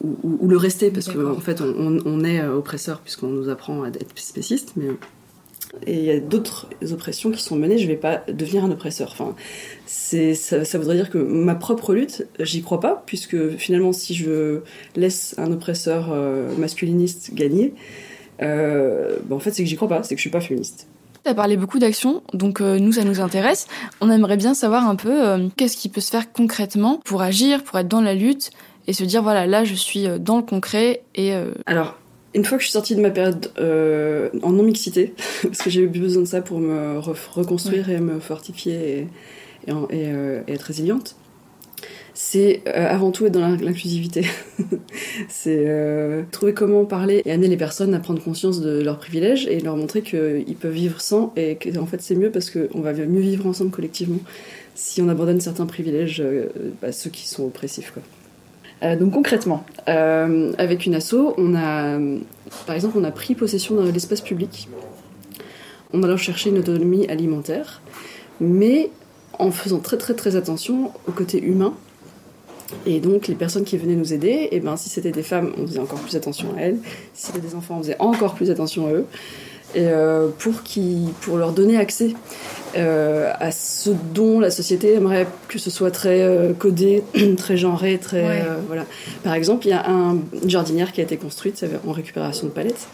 Ou, 0.03 0.17
ou- 0.25 0.39
ou 0.41 0.49
le 0.49 0.57
rester, 0.57 0.91
parce 0.91 1.09
qu'en 1.09 1.39
fait, 1.41 1.61
on, 1.61 2.25
est 2.25 2.41
euh, 2.41 2.57
oppresseur 2.57 3.01
puisqu'on 3.01 3.29
nous 3.29 3.49
apprend 3.49 3.85
à 3.85 3.89
être 3.89 4.07
spéciste, 4.17 4.73
mais. 4.77 4.87
Et 5.87 5.99
il 6.01 6.05
y 6.05 6.11
a 6.11 6.21
d'autres 6.21 6.69
oppressions 6.91 7.31
qui 7.31 7.43
sont 7.43 7.57
menées, 7.57 7.79
je 7.79 7.87
vais 7.87 7.97
pas 7.97 8.23
devenir 8.29 8.63
un 8.63 8.71
oppresseur. 8.71 9.09
Enfin, 9.13 9.35
c'est, 9.87 10.35
ça, 10.35 10.67
ça 10.67 10.77
voudrait 10.79 10.97
dire 10.97 11.09
que 11.09 11.17
ma 11.17 11.55
propre 11.55 11.95
lutte, 11.95 12.27
j'y 12.41 12.61
crois 12.63 12.79
pas, 12.81 13.03
puisque 13.07 13.57
finalement, 13.57 13.93
si 13.95 14.13
je 14.15 14.59
laisse 14.97 15.35
un 15.39 15.51
oppresseur 15.51 16.11
euh, 16.13 16.55
masculiniste 16.59 17.31
gagner, 17.33 17.73
euh, 18.43 19.17
ben, 19.25 19.37
en 19.37 19.39
fait, 19.39 19.51
c'est 19.53 19.63
que 19.63 19.69
j'y 19.69 19.77
crois 19.77 19.89
pas, 19.89 20.03
c'est 20.03 20.15
que 20.15 20.19
je 20.19 20.23
suis 20.23 20.31
pas 20.31 20.41
féministe. 20.41 20.87
Tu 21.25 21.31
as 21.31 21.35
parlé 21.35 21.57
beaucoup 21.57 21.79
d'actions, 21.79 22.23
donc 22.35 22.61
euh, 22.61 22.79
nous, 22.81 22.93
ça 22.93 23.05
nous 23.05 23.21
intéresse. 23.21 23.69
On 24.01 24.11
aimerait 24.11 24.37
bien 24.37 24.55
savoir 24.55 24.89
un 24.89 24.97
peu 24.97 25.25
euh, 25.27 25.49
qu'est-ce 25.57 25.77
qui 25.77 25.89
peut 25.89 26.01
se 26.01 26.11
faire 26.11 26.33
concrètement 26.33 27.01
pour 27.05 27.23
agir, 27.23 27.63
pour 27.63 27.79
être 27.79 27.87
dans 27.89 28.01
la 28.01 28.15
lutte 28.15 28.51
et 28.89 28.93
se 28.93 29.05
dire, 29.05 29.23
voilà, 29.23 29.47
là, 29.47 29.63
je 29.65 29.75
suis 29.75 30.07
dans 30.19 30.37
le 30.39 30.43
concret 30.43 31.03
et... 31.15 31.33
Alors, 31.67 31.97
une 32.35 32.45
fois 32.45 32.57
que 32.59 32.63
je 32.63 32.69
suis 32.69 32.73
sortie 32.73 32.97
de 32.97 33.01
ma 33.01 33.11
période 33.11 33.53
en 34.43 34.51
non-mixité, 34.51 35.15
parce 35.45 35.59
que 35.63 35.71
j'ai 35.71 35.83
eu 35.83 35.87
besoin 35.89 36.23
de 36.23 36.27
ça 36.29 36.43
pour 36.43 36.59
me 36.59 36.99
re- 36.99 37.15
reconstruire 37.33 37.89
et 37.91 38.01
me 38.01 38.19
fortifier 38.19 38.99
et, 38.99 39.09
et 39.69 39.73
en- 39.73 39.87
et, 39.91 40.11
et 40.49 40.53
être 40.53 40.63
résiliente, 40.63 41.15
c'est 42.15 42.61
euh, 42.67 42.87
avant 42.89 43.11
tout 43.11 43.27
être 43.27 43.33
dans 43.33 43.41
l'in- 43.41 43.57
l'inclusivité. 43.57 44.27
c'est 45.29 45.65
euh, 45.67 46.23
trouver 46.31 46.53
comment 46.53 46.85
parler 46.85 47.23
et 47.25 47.33
amener 47.33 47.49
les 47.49 47.57
personnes 47.57 47.95
à 47.95 48.01
prendre 48.01 48.23
conscience 48.23 48.61
de 48.61 48.83
leurs 48.83 48.99
privilèges 48.99 49.47
et 49.47 49.61
leur 49.61 49.77
montrer 49.77 50.03
qu'ils 50.03 50.57
peuvent 50.61 50.73
vivre 50.73 51.01
sans 51.01 51.33
et 51.37 51.57
que 51.57 51.79
en 51.79 51.87
fait 51.87 52.03
c'est 52.03 52.15
mieux 52.15 52.31
parce 52.31 52.51
qu'on 52.51 52.81
va 52.81 52.93
mieux 52.93 53.21
vivre 53.21 53.47
ensemble 53.47 53.71
collectivement 53.71 54.19
si 54.75 55.01
on 55.03 55.09
abandonne 55.09 55.41
certains 55.41 55.67
privilèges 55.67 56.21
euh, 56.21 56.49
à 56.83 56.93
ceux 56.93 57.11
qui 57.11 57.29
sont 57.29 57.45
oppressifs. 57.45 57.93
Donc 58.99 59.13
concrètement, 59.13 59.65
avec 59.87 60.87
une 60.87 60.97
asso, 60.97 61.35
on 61.39 61.55
a, 61.55 62.01
par 62.67 62.75
exemple, 62.75 62.99
on 62.99 63.05
a 63.05 63.13
pris 63.13 63.37
possession 63.37 63.77
de 63.77 63.89
l'espace 63.89 64.21
public. 64.21 64.69
On 65.93 66.03
allant 66.03 66.17
chercher 66.17 66.51
une 66.51 66.59
autonomie 66.59 67.07
alimentaire, 67.07 67.81
mais 68.41 68.91
en 69.39 69.53
faisant 69.53 69.79
très 69.79 69.99
très 69.99 70.15
très 70.15 70.35
attention 70.35 70.91
au 71.07 71.13
côté 71.13 71.41
humain 71.41 71.75
Et 72.87 73.01
donc, 73.01 73.29
les 73.29 73.35
personnes 73.35 73.65
qui 73.65 73.77
venaient 73.77 73.95
nous 73.95 74.13
aider, 74.13 74.49
et 74.51 74.61
ben, 74.61 74.77
si 74.77 74.89
c'était 74.89 75.13
des 75.13 75.23
femmes, 75.23 75.53
on 75.59 75.67
faisait 75.67 75.79
encore 75.79 76.01
plus 76.01 76.17
attention 76.17 76.49
à 76.57 76.61
elles. 76.61 76.79
Si 77.15 77.27
c'était 77.27 77.41
des 77.41 77.55
enfants, 77.55 77.77
on 77.79 77.83
faisait 77.83 77.97
encore 77.99 78.35
plus 78.35 78.51
attention 78.51 78.87
à 78.87 78.93
eux. 78.93 79.07
Et 79.75 79.87
euh, 79.87 80.29
pour, 80.39 80.63
qui, 80.63 81.09
pour 81.23 81.39
leur 81.39 81.53
donner 81.53 81.79
accès 81.79 82.13
euh, 82.77 83.33
à 83.39 83.51
ce 83.53 83.91
dont 84.13 84.39
la 84.39 84.51
société 84.51 84.93
aimerait 84.95 85.27
que 85.49 85.59
ce 85.59 85.71
soit 85.71 85.91
très 85.91 86.21
euh, 86.21 86.53
codé, 86.53 87.03
très 87.39 87.57
genré, 87.57 87.99
très 87.99 88.23
Ouais. 88.23 88.43
voilà. 88.67 88.85
Par 89.25 89.35
exemple, 89.35 89.67
il 89.67 89.71
y 89.71 89.73
a 89.73 89.89
un, 89.89 90.19
une 90.43 90.51
jardinière 90.51 90.93
qui 90.93 91.01
a 91.01 91.05
été 91.05 91.17
construite 91.17 91.65
en 91.87 91.93
récupération 91.93 92.47
de 92.47 92.53
palettes. 92.53 92.87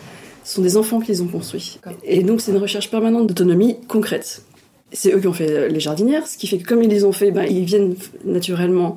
Ce 0.45 0.55
sont 0.55 0.62
des 0.62 0.77
enfants 0.77 1.01
qui 1.01 1.11
les 1.11 1.21
ont 1.21 1.27
construits. 1.27 1.79
Et 2.05 2.23
donc, 2.23 2.41
c'est 2.41 2.53
une 2.53 2.59
recherche 2.59 2.91
permanente 2.91 3.27
d'autonomie 3.27 3.77
concrète. 3.88 4.43
C'est 4.92 5.12
eux 5.12 5.20
qui 5.20 5.27
ont 5.27 5.33
fait 5.33 5.51
euh, 5.51 5.68
les 5.68 5.81
jardinières, 5.81 6.27
ce 6.27 6.38
qui 6.38 6.46
fait 6.46 6.59
que 6.59 6.66
comme 6.66 6.83
ils 6.83 6.88
les 6.88 7.05
ont 7.05 7.12
fait, 7.12 7.31
ben, 7.31 7.44
ils 7.44 7.64
viennent 7.64 7.94
naturellement 8.24 8.96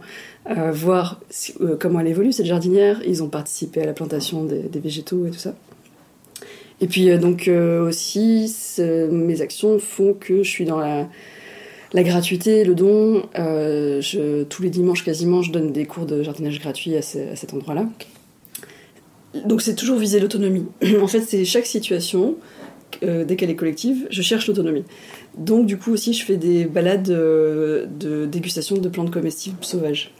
euh, 0.50 0.72
voir 0.72 1.20
euh, 1.60 1.76
comment 1.78 2.00
elle 2.00 2.08
évolue, 2.08 2.32
cette 2.32 2.46
jardinière. 2.46 3.02
Ils 3.06 3.24
ont 3.24 3.28
participé 3.28 3.82
à 3.82 3.86
la 3.86 3.94
plantation 3.94 4.46
des, 4.46 4.80
végétaux 4.80 5.26
et 5.26 5.32
tout 5.32 5.40
ça. 5.40 5.54
Et 6.80 6.88
puis 6.88 7.16
donc 7.20 7.48
aussi, 7.48 8.52
mes 8.80 9.42
actions 9.42 9.78
font 9.78 10.16
que 10.20 10.42
je 10.42 10.50
suis 10.50 10.66
dans 10.66 10.80
la, 10.80 11.08
gratuité, 11.94 12.64
le 12.64 12.74
don. 12.74 13.22
Tous 14.50 14.64
les 14.64 14.70
dimanches 14.72 15.06
quasiment, 15.06 15.44
je 15.44 15.52
donne 15.52 15.72
des 15.72 15.86
cours 15.86 16.08
de 16.08 16.24
jardinage 16.24 16.60
gratuits 16.60 16.96
à, 16.96 17.00
à 17.00 17.36
cet 17.36 17.54
endroit-là. 17.54 17.86
Donc 19.46 19.62
c'est 19.62 19.76
toujours 19.76 20.00
viser 20.00 20.20
l'autonomie. 20.20 20.66
en 21.04 21.06
fait, 21.06 21.22
c'est 21.22 21.46
chaque 21.46 21.68
situation, 21.68 22.38
dès 23.04 23.36
qu'elle 23.36 23.52
est 23.52 23.56
collective, 23.56 24.08
je 24.10 24.24
cherche 24.24 24.48
l'autonomie. 24.48 24.84
Donc 25.38 25.66
du 25.66 25.78
coup 25.78 25.92
aussi, 25.92 26.14
je 26.14 26.26
fais 26.26 26.38
des 26.38 26.66
balades 26.66 27.10
euh, 27.10 27.86
de 28.00 28.26
dégustation 28.26 28.78
de 28.78 28.90
plantes 28.90 29.12
comestibles 29.12 29.64
sauvages. 29.64 30.14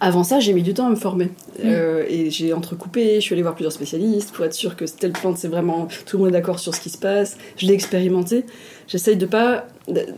Avant 0.00 0.24
ça, 0.24 0.40
j'ai 0.40 0.52
mis 0.52 0.62
du 0.62 0.74
temps 0.74 0.86
à 0.86 0.90
me 0.90 0.96
former. 0.96 1.30
Euh, 1.64 2.04
et 2.08 2.30
j'ai 2.30 2.52
entrecoupé, 2.52 3.14
je 3.16 3.20
suis 3.20 3.32
allée 3.32 3.42
voir 3.42 3.54
plusieurs 3.54 3.72
spécialistes 3.72 4.32
pour 4.32 4.44
être 4.44 4.52
sûre 4.52 4.76
que 4.76 4.84
telle 4.84 5.12
plante, 5.12 5.38
c'est 5.38 5.48
vraiment. 5.48 5.88
Tout 6.04 6.16
le 6.16 6.24
monde 6.24 6.28
est 6.30 6.38
d'accord 6.38 6.58
sur 6.58 6.74
ce 6.74 6.80
qui 6.80 6.90
se 6.90 6.98
passe. 6.98 7.38
Je 7.56 7.66
l'ai 7.66 7.74
expérimenté. 7.74 8.44
J'essaye 8.88 9.16
de 9.16 9.24
pas. 9.24 9.66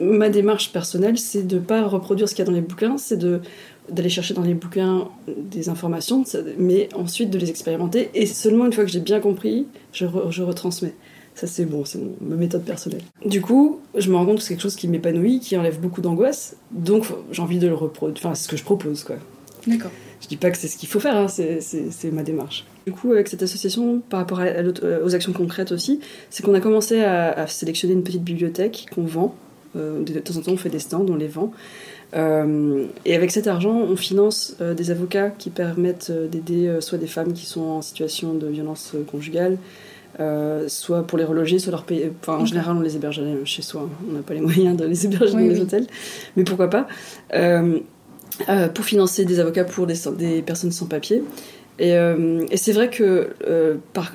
Ma 0.01 0.29
démarche 0.29 0.73
personnelle, 0.73 1.19
c'est 1.19 1.47
de 1.47 1.59
pas 1.59 1.87
reproduire 1.87 2.29
ce 2.29 2.35
qu'il 2.35 2.45
y 2.45 2.49
a 2.49 2.51
dans 2.51 2.57
les 2.57 2.62
bouquins, 2.62 2.97
c'est 2.97 3.19
de 3.19 3.40
d'aller 3.88 4.09
chercher 4.09 4.35
dans 4.35 4.42
les 4.42 4.55
bouquins 4.55 5.07
des 5.29 5.69
informations, 5.69 6.25
mais 6.59 6.88
ensuite 6.97 7.31
de 7.31 7.38
les 7.38 7.51
expérimenter. 7.51 8.11
Et 8.14 8.27
seulement 8.27 8.66
une 8.66 8.73
fois 8.73 8.85
que 8.85 8.90
j'ai 8.90 8.99
bien 8.99 9.21
compris, 9.21 9.66
je, 9.92 10.07
re- 10.07 10.33
je 10.33 10.42
retransmets. 10.42 10.95
Ça, 11.37 11.46
c'est 11.46 11.66
bon, 11.66 11.85
c'est 11.85 12.01
ma 12.22 12.35
méthode 12.35 12.62
personnelle. 12.64 13.03
Du 13.25 13.40
coup, 13.42 13.81
je 13.94 14.11
me 14.11 14.16
rends 14.16 14.25
compte 14.27 14.38
que 14.38 14.42
c'est 14.42 14.55
quelque 14.55 14.62
chose 14.62 14.75
qui 14.75 14.88
m'épanouit, 14.88 15.38
qui 15.38 15.57
enlève 15.57 15.79
beaucoup 15.79 16.01
d'angoisse. 16.01 16.57
Donc, 16.72 17.05
j'ai 17.31 17.42
envie 17.42 17.59
de 17.59 17.68
le 17.68 17.75
reproduire. 17.75 18.16
Enfin, 18.27 18.35
c'est 18.35 18.44
ce 18.44 18.49
que 18.49 18.57
je 18.57 18.64
propose, 18.64 19.05
quoi. 19.05 19.16
D'accord. 19.66 19.90
Je 20.22 20.29
dis 20.29 20.38
pas 20.38 20.51
que 20.51 20.57
c'est 20.57 20.66
ce 20.68 20.79
qu'il 20.79 20.88
faut 20.88 20.99
faire, 20.99 21.14
hein, 21.14 21.29
c'est- 21.29 21.61
ma 22.11 22.22
démarche. 22.22 22.64
Du 22.87 22.92
coup, 22.92 23.12
avec 23.12 23.29
cette 23.29 23.42
association, 23.42 24.01
par 24.09 24.20
rapport 24.20 24.40
à- 24.40 24.44
à 24.44 24.62
l'auto- 24.62 24.83
euh, 24.85 25.05
aux 25.05 25.14
actions 25.14 25.33
concrètes 25.35 25.72
aussi, 25.72 26.01
c'est 26.31 26.42
qu'on 26.42 26.55
a 26.55 26.61
commencé 26.61 27.01
à, 27.03 27.33
à 27.33 27.46
sélectionner 27.46 27.92
une 27.92 28.03
petite 28.03 28.25
bibliothèque 28.25 28.87
qu'on 28.94 29.03
vend. 29.05 29.35
Euh, 29.77 30.03
de 30.03 30.18
temps 30.20 30.37
en 30.38 30.40
temps, 30.40 30.53
on 30.53 30.57
fait 30.57 30.70
des 30.70 30.79
stands, 30.79 31.05
on 31.07 31.16
les 31.16 31.29
vend. 31.29 31.53
Euh, 32.14 32.87
et 33.05 33.14
avec 33.14 33.31
cet 33.31 33.46
argent, 33.46 33.77
on 33.77 33.96
finance 33.96 34.57
euh, 34.61 34.72
des 34.75 34.90
avocats 34.90 35.31
qui 35.31 35.51
permettent 35.51 36.11
d'aider 36.31 36.77
soit 36.81 36.99
des 36.99 37.07
femmes 37.09 37.33
qui 37.33 37.44
sont 37.44 37.62
en 37.62 37.83
situation 37.83 38.33
de 38.35 38.46
violence 38.46 38.94
conjugale, 39.11 39.59
euh, 40.20 40.68
soit 40.68 41.02
pour 41.07 41.18
les 41.18 41.24
reloger, 41.24 41.59
soit 41.59 41.70
leur 41.72 41.85
payer. 41.85 42.12
Enfin, 42.22 42.38
en 42.38 42.46
général, 42.46 42.76
on 42.76 42.81
les 42.81 42.96
héberge 42.96 43.20
euh, 43.22 43.44
chez 43.44 43.62
soi. 43.62 43.88
On 44.09 44.12
n'a 44.12 44.20
pas 44.22 44.35
les 44.35 44.40
moyens 44.40 44.76
de 44.76 44.85
les 44.87 45.05
héberger 45.07 45.35
Oui, 45.37 45.42
dans 45.44 45.48
les 45.50 45.55
oui. 45.57 45.61
hôtels, 45.62 45.87
mais 46.37 46.44
pourquoi 46.44 46.70
pas. 46.70 46.87
Euh, 47.35 47.79
euh, 48.48 48.68
pour 48.68 48.85
financer 48.85 49.24
des 49.24 49.40
avocats 49.40 49.64
pour 49.64 49.87
des, 49.87 49.94
des 50.18 50.42
personnes 50.42 50.72
sans 50.72 50.87
papier. 50.87 51.22
Et, 51.79 51.90
et 51.92 52.57
c'est 52.57 52.72
vrai 52.72 52.88
que 52.88 53.29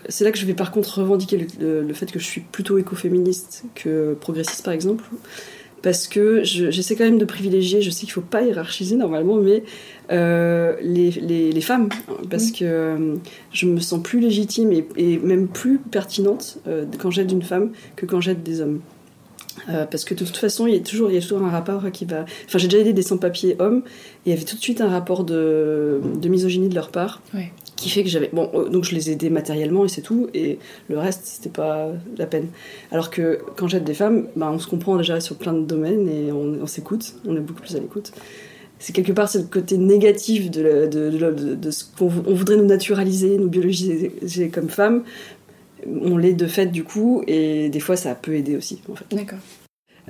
c'est 0.09 0.23
là 0.23 0.31
que 0.31 0.39
je 0.39 0.47
vais 0.47 0.55
par 0.55 0.71
contre 0.71 0.97
revendiquer 0.99 1.37
le, 1.37 1.45
le- 1.59 1.83
le 1.83 1.93
fait 1.93 2.11
que 2.11 2.17
je 2.17 2.25
suis 2.25 2.41
plutôt 2.41 2.79
écoféministe 2.79 3.63
que 3.75 4.15
progressiste 4.19 4.65
par 4.65 4.73
exemple. 4.73 5.03
Parce 5.81 6.07
que 6.07 6.43
je- 6.43 6.69
j'essaie 6.69 6.95
quand 6.95 7.05
même 7.05 7.17
de 7.17 7.25
privilégier, 7.25 7.81
je 7.81 7.89
sais 7.89 8.01
qu'il 8.01 8.11
faut 8.11 8.21
pas 8.21 8.43
hiérarchiser 8.43 8.95
normalement, 8.95 9.37
mais 9.37 9.63
euh, 10.11 10.75
les, 10.81 11.09
les- 11.11 11.51
les 11.51 11.61
femmes. 11.61 11.89
Parce 12.29 12.51
que 12.51 12.63
euh, 12.65 13.15
je 13.51 13.65
me 13.65 13.79
sens 13.79 14.01
plus 14.03 14.19
légitime 14.19 14.71
et, 14.71 14.85
et 14.97 15.17
même 15.17 15.47
plus 15.47 15.79
pertinente 15.79 16.59
euh, 16.67 16.85
quand 16.99 17.09
j'aide 17.09 17.31
une 17.31 17.41
femme 17.41 17.71
que 17.95 18.05
quand 18.05 18.21
j'aide 18.21 18.43
des 18.43 18.61
hommes. 18.61 18.79
Parce 19.67 20.05
que 20.05 20.13
de 20.13 20.23
toute 20.25 20.37
façon, 20.37 20.65
il 20.65 20.73
y 20.73 20.77
a 20.77 20.79
toujours, 20.79 21.11
il 21.11 21.15
y 21.15 21.17
a 21.17 21.21
toujours 21.21 21.43
un 21.43 21.49
rapport 21.49 21.83
qui 21.91 22.05
va. 22.05 22.25
Enfin, 22.47 22.57
j'ai 22.57 22.67
déjà 22.67 22.79
aidé 22.79 22.93
des 22.93 23.01
sans-papiers 23.03 23.55
hommes, 23.59 23.83
et 24.25 24.29
il 24.29 24.33
y 24.33 24.33
avait 24.35 24.45
tout 24.45 24.55
de 24.55 24.61
suite 24.61 24.81
un 24.81 24.87
rapport 24.89 25.23
de, 25.23 25.99
de 26.19 26.29
misogynie 26.29 26.67
de 26.69 26.73
leur 26.75 26.89
part, 26.89 27.21
Ouais. 27.33 27.51
Qui 27.81 27.89
fait 27.89 28.03
que 28.03 28.09
j'avais. 28.09 28.29
Bon, 28.31 28.49
euh, 28.53 28.69
donc 28.69 28.83
je 28.85 28.93
les 28.95 29.09
ai 29.09 29.13
aidés 29.13 29.29
matériellement 29.29 29.83
et 29.85 29.87
c'est 29.89 30.01
tout, 30.01 30.27
et 30.33 30.59
le 30.89 30.97
reste, 30.97 31.21
c'était 31.25 31.49
pas 31.49 31.89
la 32.17 32.25
peine. 32.25 32.47
Alors 32.91 33.09
que 33.09 33.39
quand 33.57 33.67
j'aide 33.67 33.83
des 33.83 33.93
femmes, 33.93 34.27
ben, 34.35 34.51
on 34.51 34.59
se 34.59 34.67
comprend 34.67 34.95
déjà 34.97 35.19
sur 35.19 35.35
plein 35.35 35.53
de 35.53 35.65
domaines 35.65 36.07
et 36.07 36.31
on, 36.31 36.67
s'écoute, 36.67 37.15
on 37.25 37.35
est 37.35 37.39
beaucoup 37.39 37.61
plus 37.61 37.75
à 37.75 37.79
l'écoute. 37.79 38.11
C'est 38.79 38.93
quelque 38.93 39.11
part 39.11 39.29
le 39.35 39.43
côté 39.43 39.77
négatif 39.77 40.49
de, 40.49 40.87
de, 40.87 41.71
ce 41.71 41.83
qu'on 41.97 42.07
vou- 42.07 42.23
on 42.25 42.33
voudrait 42.33 42.57
nous 42.57 42.65
naturaliser, 42.65 43.37
nous 43.37 43.47
biologiser 43.49 44.49
comme 44.53 44.69
femmes. 44.69 45.03
On 45.87 46.17
l'est 46.17 46.33
de 46.33 46.47
fait 46.47 46.67
du 46.67 46.83
coup, 46.83 47.23
et 47.27 47.69
des 47.69 47.79
fois 47.79 47.95
ça 47.95 48.15
peut 48.15 48.33
aider 48.35 48.55
aussi. 48.55 48.81
D'accord. 49.11 49.39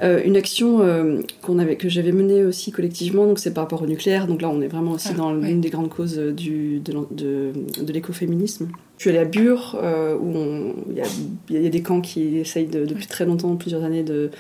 Euh, 0.01 0.21
une 0.23 0.38
action 0.38 0.80
euh, 0.82 1.19
qu'on 1.41 1.60
avait, 1.60 1.75
que 1.75 1.89
j'avais 1.89 2.13
menée 2.13 2.45
aussi 2.45 2.71
collectivement, 2.71 3.25
donc 3.25 3.39
c'est 3.39 3.54
par 3.54 3.65
rapport 3.65 3.82
au 3.82 3.86
nucléaire. 3.88 4.25
Donc 4.25 4.41
là, 4.41 4.49
on 4.49 4.62
est 4.62 4.67
vraiment 4.67 4.91
aussi 4.91 5.10
Ah, 5.12 5.17
dans 5.17 5.36
ouais. 5.36 5.47
l'une 5.49 5.60
des 5.62 5.69
grandes 5.69 5.89
causes 5.89 6.17
euh, 6.17 6.32
du, 6.32 6.80
de, 6.80 6.93
l'en- 6.93 7.08
de, 7.12 7.51
de 7.82 7.93
l'écoféminisme. 7.93 8.69
Je 8.97 9.04
suis 9.04 9.10
allée 9.10 9.19
à 9.19 9.25
Bure, 9.25 9.77
euh, 9.84 10.15
où 10.17 10.73
il 10.89 10.95
y, 10.95 11.01
a, 11.01 11.06
il 11.49 11.62
y 11.62 11.67
a 11.67 11.69
des 11.69 11.82
camps 11.82 11.99
qui 12.01 12.38
essayent 12.38 12.67
de- 12.67 12.86
depuis 12.86 13.06
très 13.08 13.25
longtemps, 13.25 13.56
plusieurs 13.58 13.84
années, 13.84 14.04
de, 14.04 14.32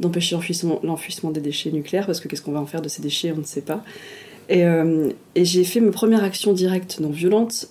d'empêcher 0.00 0.36
l'enfouissement, 0.36 0.78
l'enfouissement 0.84 1.30
des 1.30 1.40
déchets 1.40 1.72
nucléaires, 1.72 2.06
parce 2.06 2.20
que 2.20 2.28
qu'est-ce 2.28 2.42
qu'on 2.42 2.52
va 2.52 2.60
en 2.60 2.66
faire 2.66 2.80
de 2.82 2.88
ces 2.88 3.02
déchets, 3.02 3.32
on 3.34 3.40
ne 3.40 3.44
sait 3.44 3.62
pas. 3.62 3.82
Et, 4.48 4.62
et 5.34 5.44
j'ai 5.44 5.64
fait 5.64 5.80
ma 5.80 5.92
première 5.92 6.22
action 6.24 6.52
directe 6.52 6.98
non 7.00 7.10
violente 7.10 7.68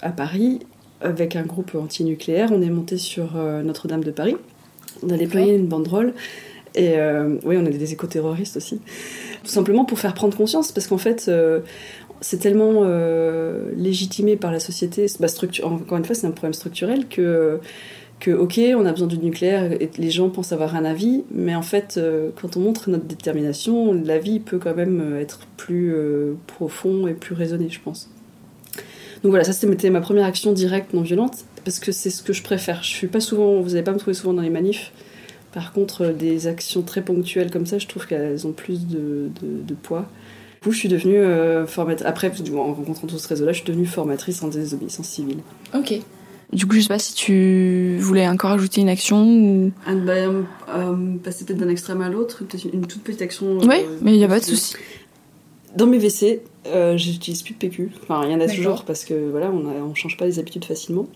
à 0.00 0.10
Paris 0.10 0.60
avec 1.00 1.36
un 1.36 1.42
groupe 1.42 1.74
anti-nucléaire. 1.74 2.50
On 2.52 2.62
est 2.62 2.70
monté 2.70 2.96
sur 2.98 3.34
Notre-Dame 3.64 4.02
de 4.04 4.10
Paris. 4.10 4.36
On 5.02 5.10
a 5.10 5.16
déployé 5.18 5.54
une 5.54 5.66
banderole. 5.66 6.14
Et 6.74 6.98
euh, 6.98 7.36
oui, 7.44 7.56
on 7.56 7.64
est 7.64 7.70
des 7.70 7.92
éco-terroristes 7.92 8.56
aussi. 8.56 8.80
Tout 9.42 9.50
simplement 9.50 9.84
pour 9.84 9.98
faire 9.98 10.14
prendre 10.14 10.36
conscience, 10.36 10.72
parce 10.72 10.86
qu'en 10.86 10.98
fait, 10.98 11.26
euh, 11.28 11.60
c'est 12.20 12.38
tellement 12.38 12.80
euh, 12.82 13.70
légitimé 13.76 14.36
par 14.36 14.50
la 14.50 14.60
société. 14.60 15.06
Bah, 15.20 15.28
encore 15.62 15.98
une 15.98 16.04
fois, 16.04 16.14
c'est 16.14 16.26
un 16.26 16.32
problème 16.32 16.54
structurel 16.54 17.06
que, 17.06 17.60
que, 18.18 18.32
ok, 18.32 18.60
on 18.76 18.86
a 18.86 18.90
besoin 18.90 19.06
du 19.06 19.18
nucléaire 19.18 19.70
et 19.72 19.88
les 19.98 20.10
gens 20.10 20.30
pensent 20.30 20.52
avoir 20.52 20.74
un 20.74 20.84
avis, 20.84 21.22
mais 21.30 21.54
en 21.54 21.62
fait, 21.62 22.00
quand 22.40 22.56
on 22.56 22.60
montre 22.60 22.90
notre 22.90 23.04
détermination, 23.04 23.92
l'avis 23.92 24.40
peut 24.40 24.58
quand 24.58 24.74
même 24.74 25.16
être 25.20 25.40
plus 25.56 25.94
profond 26.46 27.06
et 27.06 27.14
plus 27.14 27.34
raisonné, 27.34 27.68
je 27.70 27.80
pense. 27.80 28.10
Donc 29.22 29.30
voilà, 29.30 29.44
ça 29.44 29.52
c'était 29.52 29.90
ma 29.90 30.00
première 30.00 30.26
action 30.26 30.52
directe 30.52 30.92
non 30.92 31.02
violente, 31.02 31.44
parce 31.64 31.78
que 31.78 31.92
c'est 31.92 32.10
ce 32.10 32.22
que 32.22 32.32
je 32.32 32.42
préfère. 32.42 32.82
Je 32.82 32.88
suis 32.88 33.06
pas 33.06 33.20
souvent, 33.20 33.60
vous 33.60 33.70
n'allez 33.70 33.82
pas 33.82 33.92
me 33.92 33.98
trouver 33.98 34.14
souvent 34.14 34.34
dans 34.34 34.42
les 34.42 34.50
manifs. 34.50 34.92
Par 35.54 35.72
contre, 35.72 36.02
euh, 36.06 36.12
des 36.12 36.46
actions 36.48 36.82
très 36.82 37.00
ponctuelles 37.02 37.50
comme 37.50 37.64
ça, 37.66 37.78
je 37.78 37.86
trouve 37.86 38.06
qu'elles 38.06 38.46
ont 38.46 38.52
plus 38.52 38.86
de, 38.86 39.30
de- 39.40 39.62
de 39.62 39.74
poids. 39.74 40.06
Du 40.62 40.68
coup, 40.68 40.72
je 40.72 40.78
suis 40.78 40.88
devenue 40.88 41.18
euh, 41.18 41.66
formatrice. 41.66 42.06
Après, 42.06 42.30
en 42.54 42.62
rencontrant 42.74 43.06
tout 43.06 43.18
ce 43.18 43.28
réseau-là, 43.28 43.52
je 43.52 43.58
suis 43.58 43.66
devenue 43.66 43.86
formatrice 43.86 44.42
en 44.42 44.48
désobéissance 44.48 45.06
civile. 45.08 45.38
Ok. 45.74 45.94
Du 46.52 46.66
coup, 46.66 46.74
je 46.76 46.80
sais 46.82 46.88
pas 46.88 46.98
si 46.98 47.14
tu 47.14 47.96
voulais 48.00 48.26
encore 48.28 48.52
ajouter 48.52 48.80
une 48.80 48.88
action 48.88 49.24
ou. 49.26 49.72
Ah, 49.86 49.94
bah, 49.94 50.12
euh, 50.12 51.16
passer 51.22 51.44
peut-être 51.44 51.58
d'un 51.58 51.68
extrême 51.68 52.00
à 52.02 52.08
l'autre, 52.08 52.44
peut-être 52.44 52.64
une 52.72 52.86
toute 52.86 53.02
petite 53.02 53.22
action. 53.22 53.58
Ouais, 53.60 53.84
euh, 53.84 53.98
mais 54.02 54.12
il 54.14 54.18
y 54.20 54.24
a 54.24 54.28
pas 54.28 54.40
de 54.40 54.44
souci. 54.44 54.74
Dans 55.76 55.86
mes 55.86 55.98
WC, 55.98 56.42
euh, 56.68 56.96
j'utilise 56.96 57.42
plus 57.42 57.54
de 57.54 57.58
PQ. 57.58 57.90
Enfin, 58.04 58.22
il 58.24 58.30
y 58.30 58.34
en 58.34 58.40
a 58.40 58.46
toujours 58.46 58.84
parce 58.84 59.04
que 59.04 59.30
voilà, 59.30 59.50
on, 59.50 59.66
on 59.66 59.94
change 59.94 60.16
pas 60.16 60.26
les 60.26 60.38
habitudes 60.38 60.64
facilement. 60.64 61.08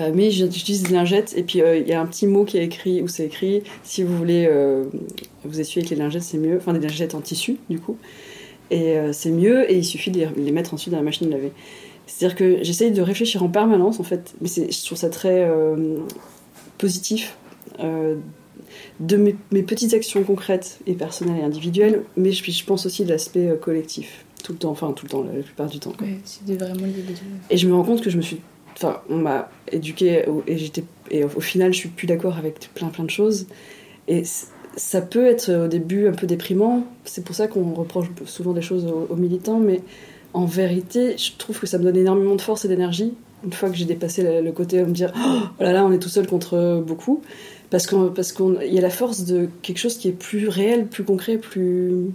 Euh, 0.00 0.10
mais 0.14 0.30
j'utilise 0.30 0.82
des 0.82 0.92
lingettes 0.92 1.34
et 1.36 1.42
puis 1.42 1.62
euh, 1.62 1.78
il 1.78 1.86
y 1.88 1.92
a 1.92 2.00
un 2.00 2.06
petit 2.06 2.26
mot 2.26 2.44
qui 2.44 2.58
est 2.58 2.64
écrit 2.64 3.00
où 3.02 3.08
c'est 3.08 3.26
écrit 3.26 3.62
si 3.82 4.02
vous 4.02 4.16
voulez 4.16 4.46
euh, 4.50 4.84
vous 5.44 5.60
essuyer 5.60 5.82
avec 5.84 5.90
les 5.90 6.02
lingettes, 6.02 6.22
c'est 6.22 6.38
mieux. 6.38 6.56
Enfin, 6.56 6.72
des 6.72 6.80
lingettes 6.80 7.14
en 7.14 7.20
tissu 7.20 7.56
du 7.70 7.78
coup. 7.78 7.96
Et 8.70 8.96
c'est 9.12 9.30
mieux 9.30 9.70
et 9.70 9.76
il 9.76 9.84
suffit 9.84 10.10
de 10.10 10.18
les, 10.18 10.28
les 10.36 10.50
mettre 10.50 10.72
ensuite 10.74 10.90
dans 10.90 10.98
la 10.98 11.04
machine 11.04 11.28
à 11.28 11.36
laver. 11.36 11.52
C'est-à-dire 12.06 12.36
que 12.36 12.64
j'essaye 12.64 12.90
de 12.92 13.02
réfléchir 13.02 13.42
en 13.42 13.48
permanence 13.48 14.00
en 14.00 14.04
fait, 14.04 14.34
mais 14.40 14.48
je 14.48 14.84
trouve 14.84 14.98
ça 14.98 15.10
très 15.10 15.46
positif. 16.78 17.36
de 17.78 19.16
mes, 19.16 19.36
mes 19.52 19.62
petites 19.62 19.92
actions 19.92 20.24
concrètes 20.24 20.80
et 20.86 20.94
personnelles 20.94 21.40
et 21.40 21.44
individuelles, 21.44 22.02
mais 22.16 22.32
je, 22.32 22.42
je 22.50 22.64
pense 22.64 22.86
aussi 22.86 23.04
de 23.04 23.10
l'aspect 23.10 23.52
collectif, 23.60 24.24
tout 24.42 24.52
le 24.52 24.58
temps, 24.58 24.70
enfin 24.70 24.92
tout 24.92 25.04
le 25.04 25.10
temps, 25.10 25.22
la 25.22 25.42
plupart 25.42 25.68
du 25.68 25.78
temps. 25.78 25.92
quoi. 25.96 26.06
Ouais, 26.06 26.18
c'est 26.24 26.56
vraiment 26.56 26.86
lié 26.86 26.94
les 26.96 27.02
deux. 27.02 27.20
Et 27.50 27.58
je 27.58 27.68
me 27.68 27.74
rends 27.74 27.84
compte 27.84 28.00
que 28.00 28.10
je 28.10 28.16
me 28.16 28.22
suis. 28.22 28.40
Enfin, 28.76 29.00
on 29.08 29.16
m'a 29.16 29.50
éduquée 29.70 30.26
au- 30.26 30.42
et, 30.46 30.58
j'étais, 30.58 30.84
et 31.10 31.24
au, 31.24 31.40
final, 31.40 31.72
je 31.72 31.78
suis 31.78 31.88
plus 31.88 32.06
d'accord 32.06 32.36
avec 32.36 32.70
plein 32.74 32.88
plein 32.88 33.04
de 33.04 33.10
choses. 33.10 33.46
Et 34.08 34.22
ça 34.76 35.00
peut 35.00 35.26
être 35.26 35.50
au 35.66 35.68
début 35.68 36.08
un 36.08 36.12
peu 36.12 36.26
déprimant. 36.26 36.84
C'est 37.04 37.24
pour 37.24 37.34
ça 37.34 37.46
qu'on 37.46 37.72
reproche 37.74 38.06
souvent 38.26 38.52
des 38.52 38.62
choses 38.62 38.86
aux, 38.86 39.16
militants, 39.16 39.60
mais 39.60 39.80
en 40.32 40.46
vérité, 40.46 41.16
je 41.16 41.32
trouve 41.38 41.60
que 41.60 41.66
ça 41.66 41.78
me 41.78 41.84
donne 41.84 41.96
énormément 41.96 42.34
de 42.34 42.40
force 42.40 42.64
et 42.64 42.68
d'énergie. 42.68 43.14
Une 43.44 43.52
fois 43.52 43.70
que 43.70 43.76
j'ai 43.76 43.84
dépassé 43.84 44.40
le, 44.42 44.52
côté 44.52 44.80
de 44.80 44.84
me 44.86 44.92
dire 44.92 45.12
oh 45.14 45.62
là 45.62 45.72
là, 45.72 45.84
on 45.84 45.92
est 45.92 45.98
tout 45.98 46.08
seul 46.08 46.26
contre 46.26 46.82
beaucoup, 46.84 47.22
parce 47.70 47.86
qu'il 47.86 48.10
parce 48.14 48.32
qu'on 48.32 48.60
y 48.60 48.78
a 48.78 48.80
la 48.80 48.90
force 48.90 49.24
de 49.24 49.48
quelque 49.62 49.78
chose 49.78 49.98
qui 49.98 50.08
est 50.08 50.12
plus 50.12 50.48
réel, 50.48 50.86
plus 50.86 51.04
concret, 51.04 51.36
plus 51.36 52.10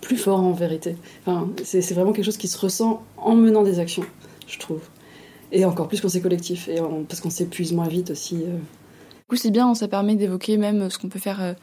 plus 0.00 0.16
fort 0.16 0.40
en 0.40 0.52
vérité. 0.52 0.96
Enfin, 1.26 1.48
c'est 1.64 1.92
vraiment 1.92 2.12
quelque 2.12 2.24
chose 2.24 2.36
qui 2.36 2.48
se 2.48 2.58
ressent 2.58 3.02
en 3.16 3.34
menant 3.34 3.62
des 3.62 3.80
actions, 3.80 4.04
je 4.46 4.58
trouve. 4.58 4.80
Et 5.52 5.64
encore 5.64 5.88
plus 5.88 6.00
quand 6.00 6.08
c'est 6.08 6.20
collectif, 6.20 6.68
et 6.68 6.80
en, 6.80 7.04
parce 7.04 7.20
qu'on 7.20 7.30
s'épuise 7.30 7.72
moins 7.72 7.88
vite 7.88 8.10
aussi. 8.10 8.36
Euh. 8.36 8.56
Du 8.56 9.24
coup, 9.28 9.36
c'est 9.36 9.50
bien, 9.50 9.74
ça 9.74 9.88
permet 9.88 10.14
d'évoquer 10.14 10.56
même 10.56 10.90
ce 10.90 10.98
qu'on 10.98 11.08
peut 11.08 11.18
faire 11.18 11.54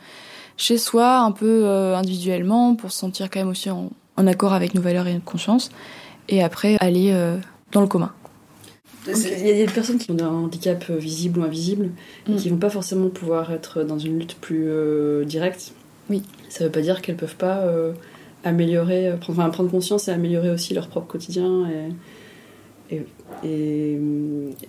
chez 0.57 0.77
soi, 0.77 1.19
un 1.19 1.31
peu 1.31 1.65
individuellement, 1.67 2.75
pour 2.75 2.91
se 2.91 2.99
sentir 2.99 3.29
quand 3.29 3.39
même 3.39 3.49
aussi 3.49 3.71
en, 3.71 3.91
en, 4.17 4.27
accord 4.27 4.53
avec 4.53 4.75
nos 4.75 4.81
valeurs 4.81 5.07
et 5.07 5.13
notre 5.13 5.25
conscience, 5.25 5.69
et 6.29 6.43
après 6.43 6.77
aller 6.79 7.11
dans 7.71 7.81
le 7.81 7.87
commun. 7.87 8.11
Il 9.07 9.13
okay. 9.13 9.47
y 9.47 9.61
a 9.61 9.65
des 9.65 9.71
personnes 9.71 9.97
qui 9.97 10.09
ont 10.11 10.17
un 10.19 10.27
handicap 10.27 10.89
visible 10.89 11.39
ou 11.39 11.43
invisible 11.43 11.91
et 12.27 12.35
qui 12.35 12.49
vont 12.49 12.57
pas 12.57 12.69
forcément 12.69 13.09
pouvoir 13.09 13.51
être 13.51 13.83
dans 13.83 13.99
une 13.99 14.19
lutte 14.19 14.35
plus 14.35 14.65
euh, 14.67 15.25
directe. 15.25 15.73
Oui. 16.09 16.23
Ça 16.49 16.63
veut 16.63 16.71
pas 16.71 16.81
dire 16.81 17.01
qu'elles 17.01 17.17
peuvent 17.17 17.35
pas 17.35 17.59
euh, 17.59 17.93
améliorer, 18.43 19.13
prendre, 19.19 19.39
enfin, 19.39 19.49
prendre 19.49 19.69
conscience 19.69 20.07
et 20.07 20.11
améliorer 20.11 20.49
aussi 20.49 20.73
leur 20.73 20.87
propre 20.87 21.07
quotidien. 21.07 21.67
Et, 21.69 21.91
et, 22.91 23.01
et, 23.43 23.99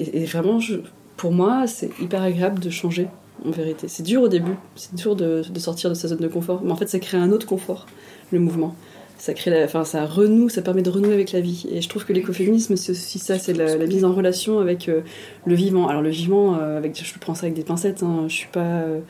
et 0.00 0.24
vraiment, 0.24 0.60
je, 0.60 0.76
pour 1.16 1.32
moi, 1.32 1.66
c'est 1.66 1.90
hyper 2.00 2.22
agréable 2.22 2.60
de 2.60 2.70
changer, 2.70 3.08
en 3.44 3.50
vérité. 3.50 3.88
C'est 3.88 4.02
dur 4.02 4.22
au 4.22 4.28
début, 4.28 4.56
c'est 4.74 4.94
dur 4.94 5.16
de, 5.16 5.42
de, 5.48 5.60
sortir 5.60 5.90
de 5.90 5.94
sa 5.94 6.08
zone 6.08 6.18
de 6.18 6.28
confort, 6.28 6.62
mais 6.64 6.72
en 6.72 6.76
fait, 6.76 6.88
ça 6.88 6.98
crée 6.98 7.18
un 7.18 7.30
autre 7.32 7.46
confort, 7.46 7.86
le 8.30 8.38
mouvement 8.38 8.74
ça 9.18 9.32
crée 9.32 9.50
la, 9.50 9.64
enfin 9.64 9.84
ça 9.84 10.04
renoue 10.04 10.50
ça 10.50 10.60
permet 10.60 10.82
de 10.82 10.90
renouer 10.90 11.14
avec 11.14 11.32
la 11.32 11.40
vie 11.40 11.66
et 11.72 11.80
je 11.80 11.88
trouve 11.88 12.04
que 12.04 12.12
l'écoféminisme 12.12 12.76
c'est 12.76 12.92
aussi 12.92 13.18
ça 13.18 13.38
c'est 13.38 13.54
la, 13.54 13.74
la, 13.74 13.86
mise 13.86 14.04
en 14.04 14.12
relation 14.12 14.58
avec 14.58 14.90
euh, 14.90 15.00
le 15.46 15.54
vivant 15.54 15.88
alors 15.88 16.02
le 16.02 16.10
vivant 16.10 16.58
euh, 16.60 16.76
avec 16.76 17.02
je 17.02 17.18
prends 17.18 17.34
ça 17.34 17.46
avec 17.46 17.54
des 17.54 17.64
pincettes 17.64 18.02
hein, 18.02 18.26
je 18.28 18.34
suis 18.34 18.48
pas 18.48 18.60
euh, 18.60 19.00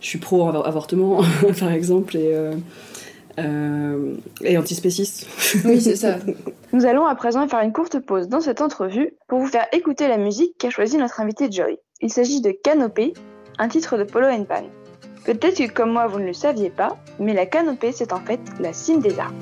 je 0.00 0.08
suis 0.08 0.18
pro 0.18 0.48
avortement 0.48 1.22
par 1.60 1.70
exemple 1.70 2.16
et 2.16 2.34
euh, 3.38 4.14
et 4.42 4.58
antispéciste. 4.58 5.26
Oui, 5.64 5.80
c'est 5.80 5.96
ça. 5.96 6.18
Nous 6.72 6.86
allons 6.86 7.04
à 7.04 7.14
présent 7.14 7.46
faire 7.48 7.60
une 7.60 7.72
courte 7.74 7.98
pause 7.98 8.28
dans 8.28 8.40
cette 8.40 8.62
entrevue 8.62 9.12
pour 9.28 9.40
vous 9.40 9.46
faire 9.46 9.66
écouter 9.72 10.08
la 10.08 10.16
musique 10.16 10.56
qu'a 10.56 10.70
choisi 10.70 10.96
notre 10.96 11.20
invité 11.20 11.52
Joy. 11.52 11.78
Il 12.00 12.10
s'agit 12.10 12.40
de 12.40 12.50
Canopée, 12.50 13.12
un 13.58 13.68
titre 13.68 13.98
de 13.98 14.04
Polo 14.04 14.28
Pan. 14.44 14.64
Peut-être 15.26 15.58
que 15.58 15.70
comme 15.70 15.92
moi 15.92 16.06
vous 16.06 16.18
ne 16.18 16.26
le 16.26 16.32
saviez 16.32 16.70
pas, 16.70 16.96
mais 17.18 17.34
la 17.34 17.44
canopée 17.44 17.92
c'est 17.92 18.14
en 18.14 18.20
fait 18.20 18.40
la 18.58 18.72
cime 18.72 19.00
des 19.00 19.18
arbres. 19.18 19.36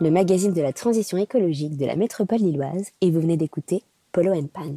Le 0.00 0.10
magazine 0.10 0.52
de 0.52 0.62
la 0.62 0.72
transition 0.72 1.18
écologique 1.18 1.76
de 1.76 1.86
la 1.86 1.96
métropole 1.96 2.38
lilloise, 2.38 2.88
et 3.00 3.10
vous 3.10 3.20
venez 3.20 3.36
d'écouter 3.36 3.82
Polo 4.12 4.32
and 4.32 4.48
Pan. 4.52 4.74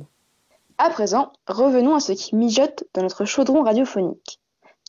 À 0.77 0.89
présent, 0.89 1.31
revenons 1.47 1.95
à 1.95 1.99
ce 1.99 2.11
qui 2.11 2.35
mijote 2.35 2.83
dans 2.93 3.01
notre 3.01 3.25
chaudron 3.25 3.63
radiophonique. 3.63 4.39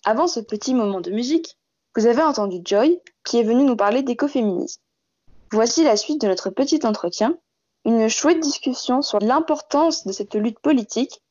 Avant 0.04 0.26
ce 0.26 0.40
petit 0.40 0.74
moment 0.74 1.00
de 1.00 1.10
musique, 1.10 1.56
vous 1.96 2.06
avez 2.06 2.22
entendu 2.22 2.58
Joy, 2.64 3.00
qui 3.24 3.38
est 3.38 3.42
venue 3.42 3.64
nous 3.64 3.76
parler 3.76 4.02
d'écoféminisme. 4.02 4.80
Voici 5.52 5.82
la 5.82 5.96
suite 5.96 6.20
de 6.20 6.28
notre 6.28 6.50
petit 6.50 6.80
entretien, 6.84 7.38
une 7.84 8.08
chouette 8.08 8.40
discussion 8.40 9.00
sur 9.00 9.18
l'importance 9.20 10.06
de 10.06 10.12
cette 10.12 10.34
lutte 10.34 10.58
politique, 10.58 11.22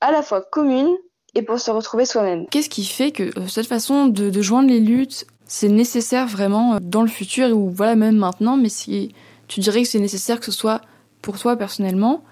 à 0.00 0.10
la 0.10 0.22
fois 0.22 0.40
commune 0.40 0.96
et 1.34 1.42
pour 1.42 1.60
se 1.60 1.70
retrouver 1.70 2.06
soi-même. 2.06 2.46
Qu'est-ce 2.48 2.70
qui 2.70 2.86
fait 2.86 3.12
que 3.12 3.38
euh, 3.38 3.46
cette 3.46 3.66
façon 3.66 4.06
de, 4.06 4.30
de 4.30 4.42
joindre 4.42 4.68
les 4.68 4.80
luttes, 4.80 5.26
c'est 5.46 5.68
nécessaire 5.68 6.26
vraiment 6.26 6.74
euh, 6.74 6.78
dans 6.80 7.02
le 7.02 7.08
futur 7.08 7.56
ou 7.56 7.70
voilà 7.70 7.96
même 7.96 8.16
maintenant, 8.16 8.56
mais 8.56 8.68
si 8.68 9.12
tu 9.48 9.60
dirais 9.60 9.82
que 9.82 9.88
c'est 9.88 9.98
nécessaire 10.00 10.40
que 10.40 10.46
ce 10.46 10.52
soit 10.52 10.80
pour 11.22 11.38
toi 11.38 11.56
personnellement 11.56 12.22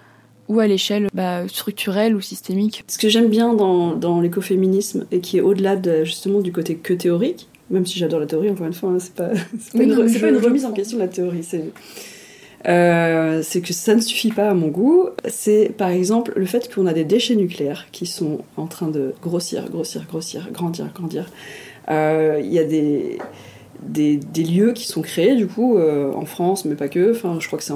ou 0.48 0.60
à 0.60 0.66
l'échelle 0.66 1.08
bah, 1.14 1.48
structurelle 1.48 2.14
ou 2.14 2.20
systémique? 2.20 2.84
Ce 2.88 2.98
que 2.98 3.08
j'aime 3.08 3.28
bien 3.28 3.54
dans, 3.54 3.94
dans 3.94 4.20
l'écoféminisme 4.20 5.06
et 5.10 5.20
qui 5.20 5.38
est 5.38 5.40
au-delà 5.40 5.76
de, 5.76 6.04
justement 6.04 6.40
du 6.40 6.52
côté 6.52 6.76
que 6.76 6.92
théorique, 6.92 7.48
même 7.70 7.86
si 7.86 7.98
j'adore 7.98 8.20
la 8.20 8.26
théorie, 8.26 8.50
encore 8.50 8.66
une 8.66 8.74
fois, 8.74 8.90
hein, 8.90 8.98
c'est 8.98 9.14
pas, 9.14 9.30
c'est 9.58 9.72
pas, 9.78 9.84
une, 9.84 9.94
non, 9.94 10.04
re- 10.04 10.20
pas 10.20 10.28
une 10.28 10.36
remise 10.36 10.64
en 10.66 10.72
question 10.72 10.98
de 10.98 11.02
la 11.02 11.08
théorie. 11.08 11.42
C'est, 11.42 11.64
euh, 12.66 13.42
c'est 13.42 13.60
que 13.60 13.72
ça 13.72 13.94
ne 13.94 14.00
suffit 14.00 14.32
pas 14.32 14.50
à 14.50 14.54
mon 14.54 14.68
goût. 14.68 15.08
C'est 15.28 15.72
par 15.76 15.88
exemple 15.88 16.32
le 16.36 16.46
fait 16.46 16.72
qu'on 16.72 16.86
a 16.86 16.92
des 16.92 17.04
déchets 17.04 17.36
nucléaires 17.36 17.86
qui 17.92 18.06
sont 18.06 18.40
en 18.56 18.66
train 18.66 18.88
de 18.88 19.14
grossir, 19.22 19.68
grossir, 19.70 20.04
grossir, 20.08 20.48
grandir, 20.52 20.90
grandir. 20.94 21.26
Euh, 21.90 22.40
Il 22.42 22.52
y 22.52 22.58
a 22.58 22.64
des, 22.64 23.18
des, 23.82 24.16
des 24.16 24.42
lieux 24.42 24.72
qui 24.72 24.86
sont 24.86 25.02
créés 25.02 25.34
du 25.34 25.46
coup 25.46 25.76
euh, 25.76 26.12
en 26.12 26.24
France, 26.24 26.64
mais 26.64 26.74
pas 26.74 26.88
que. 26.88 27.12
Enfin, 27.12 27.36
je 27.40 27.46
crois 27.46 27.58
que 27.58 27.64
c'est 27.64 27.74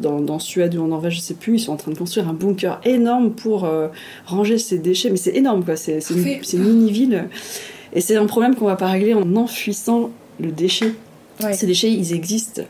dans, 0.00 0.20
dans 0.20 0.38
Suède 0.38 0.74
ou 0.76 0.82
en 0.82 0.88
Norvège, 0.88 1.16
je 1.16 1.20
sais 1.20 1.34
plus. 1.34 1.56
Ils 1.56 1.60
sont 1.60 1.72
en 1.72 1.76
train 1.76 1.92
de 1.92 1.98
construire 1.98 2.28
un 2.28 2.32
bunker 2.34 2.80
énorme 2.84 3.32
pour 3.32 3.64
euh, 3.64 3.88
ranger 4.26 4.58
ces 4.58 4.78
déchets. 4.78 5.10
Mais 5.10 5.16
c'est 5.16 5.36
énorme 5.36 5.64
quoi. 5.64 5.76
C'est 5.76 5.98
une, 6.10 6.26
une 6.52 6.64
mini 6.64 6.90
ville. 6.90 7.28
Et 7.92 8.00
c'est 8.00 8.16
un 8.16 8.26
problème 8.26 8.54
qu'on 8.54 8.66
va 8.66 8.76
pas 8.76 8.88
régler 8.88 9.14
en 9.14 9.36
enfuissant 9.36 10.10
le 10.40 10.50
déchet. 10.50 10.92
Ces 11.52 11.66
déchets, 11.66 11.90
ils 11.92 12.12
existent. 12.12 12.62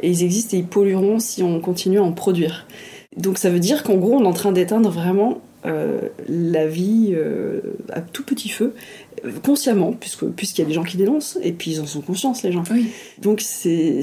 Et 0.00 0.08
ils 0.10 0.22
existent 0.22 0.56
et 0.56 0.60
ils 0.60 0.66
pollueront 0.66 1.18
si 1.18 1.42
on 1.42 1.60
continue 1.60 1.98
à 1.98 2.02
en 2.02 2.12
produire. 2.12 2.66
Donc 3.16 3.36
ça 3.36 3.50
veut 3.50 3.58
dire 3.58 3.82
qu'en 3.82 3.96
gros, 3.96 4.14
on 4.14 4.24
est 4.24 4.26
en 4.26 4.32
train 4.32 4.52
d'éteindre 4.52 4.90
vraiment 4.90 5.40
la 6.28 6.66
vie 6.66 7.12
euh, 7.14 7.60
à 7.92 8.00
tout 8.00 8.24
petit 8.24 8.48
feu, 8.48 8.74
euh, 9.24 9.30
consciemment, 9.44 9.92
puisque- 9.92 10.26
puisqu'il 10.26 10.62
y 10.62 10.64
a 10.64 10.68
des 10.68 10.74
gens 10.74 10.82
qui 10.82 10.96
dénoncent, 10.96 11.38
et 11.42 11.52
puis 11.52 11.72
ils 11.72 11.80
en 11.80 11.86
sont 11.86 12.00
conscients, 12.00 12.32
les 12.42 12.50
gens. 12.52 12.64
Donc 13.20 13.40
c'est, 13.40 14.00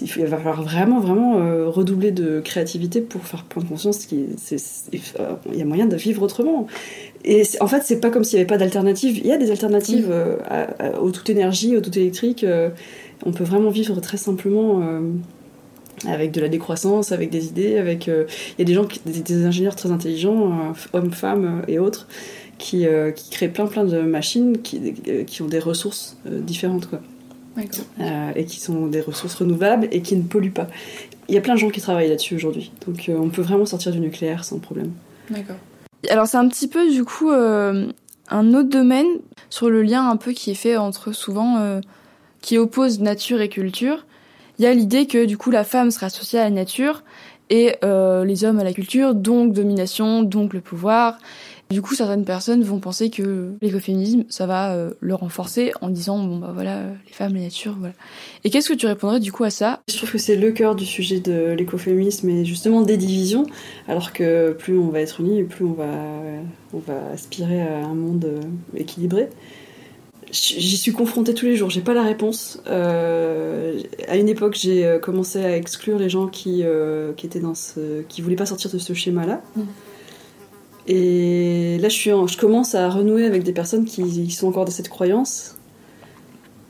il 0.00 0.24
va 0.26 0.38
falloir 0.38 0.62
vraiment, 0.62 1.00
vraiment 1.00 1.38
euh, 1.40 1.68
redoubler 1.68 2.10
de 2.10 2.40
créativité 2.40 3.00
pour 3.02 3.22
faire 3.26 3.44
prendre 3.44 3.66
conscience 3.68 4.06
qu'il 4.06 4.28
euh, 4.52 5.34
y 5.54 5.60
a 5.62 5.64
moyen 5.64 5.86
de 5.86 5.96
vivre 5.96 6.22
autrement. 6.22 6.66
Et 7.26 7.42
en 7.60 7.66
fait, 7.66 7.82
c'est 7.84 8.00
pas 8.00 8.10
comme 8.10 8.24
s'il 8.24 8.36
n'y 8.38 8.40
avait 8.42 8.46
pas 8.48 8.58
d'alternative. 8.58 9.18
Il 9.18 9.26
y 9.26 9.32
a 9.32 9.38
des 9.38 9.50
alternatives 9.50 10.08
euh, 10.10 10.36
à- 10.46 10.84
à- 10.94 11.00
au 11.00 11.10
tout 11.10 11.30
énergie, 11.30 11.76
au 11.76 11.80
tout 11.80 11.96
électrique. 11.98 12.44
euh, 12.44 12.70
on 13.26 13.32
peut 13.32 13.44
vraiment 13.44 13.70
vivre 13.70 14.00
très 14.00 14.16
simplement 14.18 14.82
euh, 14.82 15.00
avec 16.08 16.32
de 16.32 16.40
la 16.40 16.48
décroissance, 16.48 17.12
avec 17.12 17.30
des 17.30 17.46
idées, 17.46 17.76
avec 17.78 18.08
euh, 18.08 18.24
il 18.56 18.60
y 18.60 18.62
a 18.62 18.64
des 18.64 18.74
gens, 18.74 18.84
qui- 18.84 19.00
des, 19.06 19.20
des 19.20 19.44
ingénieurs 19.44 19.76
très 19.76 19.90
intelligents, 19.90 20.50
euh, 20.50 20.98
hommes, 20.98 21.12
femmes 21.12 21.62
euh, 21.62 21.72
et 21.72 21.78
autres, 21.78 22.06
qui, 22.58 22.86
euh, 22.86 23.10
qui 23.10 23.30
créent 23.30 23.48
plein 23.48 23.66
plein 23.66 23.84
de 23.84 24.00
machines 24.00 24.58
qui, 24.62 24.94
euh, 25.08 25.24
qui 25.24 25.42
ont 25.42 25.46
des 25.48 25.58
ressources 25.58 26.16
euh, 26.26 26.40
différentes 26.40 26.88
quoi. 26.88 27.00
Euh, 28.00 28.32
et 28.34 28.44
qui 28.46 28.58
sont 28.60 28.88
des 28.88 29.00
ressources 29.00 29.34
renouvelables 29.36 29.86
et 29.92 30.02
qui 30.02 30.16
ne 30.16 30.22
polluent 30.22 30.50
pas. 30.50 30.66
Il 31.28 31.34
y 31.34 31.38
a 31.38 31.40
plein 31.40 31.54
de 31.54 31.58
gens 31.60 31.70
qui 31.70 31.80
travaillent 31.80 32.08
là-dessus 32.08 32.34
aujourd'hui, 32.34 32.72
donc 32.86 33.08
euh, 33.08 33.16
on 33.16 33.28
peut 33.28 33.42
vraiment 33.42 33.64
sortir 33.64 33.92
du 33.92 34.00
nucléaire 34.00 34.44
sans 34.44 34.58
problème. 34.58 34.90
D'accord. 35.30 35.56
Alors 36.10 36.26
c'est 36.26 36.36
un 36.36 36.48
petit 36.48 36.68
peu 36.68 36.90
du 36.90 37.04
coup 37.04 37.30
euh, 37.30 37.86
un 38.28 38.54
autre 38.54 38.68
domaine 38.68 39.06
sur 39.50 39.70
le 39.70 39.82
lien 39.82 40.08
un 40.10 40.16
peu 40.16 40.32
qui 40.32 40.50
est 40.50 40.54
fait 40.56 40.76
entre 40.76 41.12
souvent 41.12 41.58
euh, 41.58 41.80
qui 42.42 42.58
oppose 42.58 43.00
nature 43.00 43.40
et 43.40 43.48
culture. 43.48 44.04
Il 44.58 44.64
y 44.64 44.66
a 44.66 44.74
l'idée 44.74 45.06
que 45.06 45.24
du 45.24 45.36
coup 45.36 45.50
la 45.50 45.64
femme 45.64 45.90
sera 45.90 46.06
associée 46.06 46.38
à 46.38 46.44
la 46.44 46.50
nature 46.50 47.02
et 47.50 47.76
euh, 47.84 48.24
les 48.24 48.44
hommes 48.44 48.58
à 48.58 48.64
la 48.64 48.72
culture, 48.72 49.14
donc 49.14 49.52
domination, 49.52 50.22
donc 50.22 50.54
le 50.54 50.60
pouvoir. 50.60 51.18
Du 51.70 51.80
coup, 51.80 51.94
certaines 51.94 52.24
personnes 52.24 52.62
vont 52.62 52.78
penser 52.78 53.08
que 53.08 53.54
l'écoféminisme, 53.62 54.24
ça 54.28 54.46
va 54.46 54.74
euh, 54.74 54.90
le 55.00 55.14
renforcer 55.14 55.72
en 55.80 55.88
disant 55.88 56.22
bon 56.22 56.38
bah 56.38 56.52
voilà 56.54 56.82
les 57.06 57.12
femmes, 57.12 57.34
la 57.34 57.40
nature, 57.40 57.74
voilà. 57.78 57.94
Et 58.44 58.50
qu'est-ce 58.50 58.68
que 58.68 58.74
tu 58.74 58.86
répondrais 58.86 59.18
du 59.18 59.32
coup 59.32 59.44
à 59.44 59.50
ça? 59.50 59.80
Je 59.88 59.96
trouve 59.96 60.12
que 60.12 60.18
c'est 60.18 60.36
le 60.36 60.52
cœur 60.52 60.74
du 60.74 60.84
sujet 60.84 61.20
de 61.20 61.52
l'écoféminisme 61.52 62.28
et 62.28 62.44
justement 62.44 62.82
des 62.82 62.96
divisions, 62.96 63.46
alors 63.88 64.12
que 64.12 64.52
plus 64.52 64.78
on 64.78 64.90
va 64.90 65.00
être 65.00 65.20
unis, 65.20 65.42
plus 65.42 65.64
on 65.64 65.72
va, 65.72 65.90
on 66.74 66.78
va 66.78 67.10
aspirer 67.12 67.62
à 67.62 67.78
un 67.78 67.94
monde 67.94 68.24
euh, 68.26 68.40
équilibré. 68.76 69.28
J'y 70.34 70.76
suis 70.76 70.90
confrontée 70.90 71.32
tous 71.32 71.46
les 71.46 71.54
jours, 71.54 71.70
j'ai 71.70 71.80
pas 71.80 71.94
la 71.94 72.02
réponse. 72.02 72.60
Euh, 72.66 73.78
à 74.08 74.16
une 74.16 74.28
époque, 74.28 74.56
j'ai 74.58 74.84
euh, 74.84 74.98
commencé 74.98 75.38
à 75.38 75.56
exclure 75.56 75.96
les 75.96 76.08
gens 76.08 76.26
qui, 76.26 76.62
euh, 76.64 77.12
qui 77.12 77.26
étaient 77.26 77.38
dans 77.38 77.54
ce, 77.54 78.02
qui 78.08 78.20
voulaient 78.20 78.34
pas 78.34 78.44
sortir 78.46 78.68
de 78.72 78.78
ce 78.78 78.94
schéma-là. 78.94 79.42
Et 80.88 81.78
là, 81.80 81.88
je, 81.88 81.94
suis 81.94 82.12
en- 82.12 82.26
je 82.26 82.36
commence 82.36 82.74
à 82.74 82.90
renouer 82.90 83.24
avec 83.26 83.44
des 83.44 83.52
personnes 83.52 83.84
qui, 83.84 84.02
qui 84.02 84.30
sont 84.32 84.48
encore 84.48 84.64
dans 84.64 84.72
cette 84.72 84.88
croyance 84.88 85.56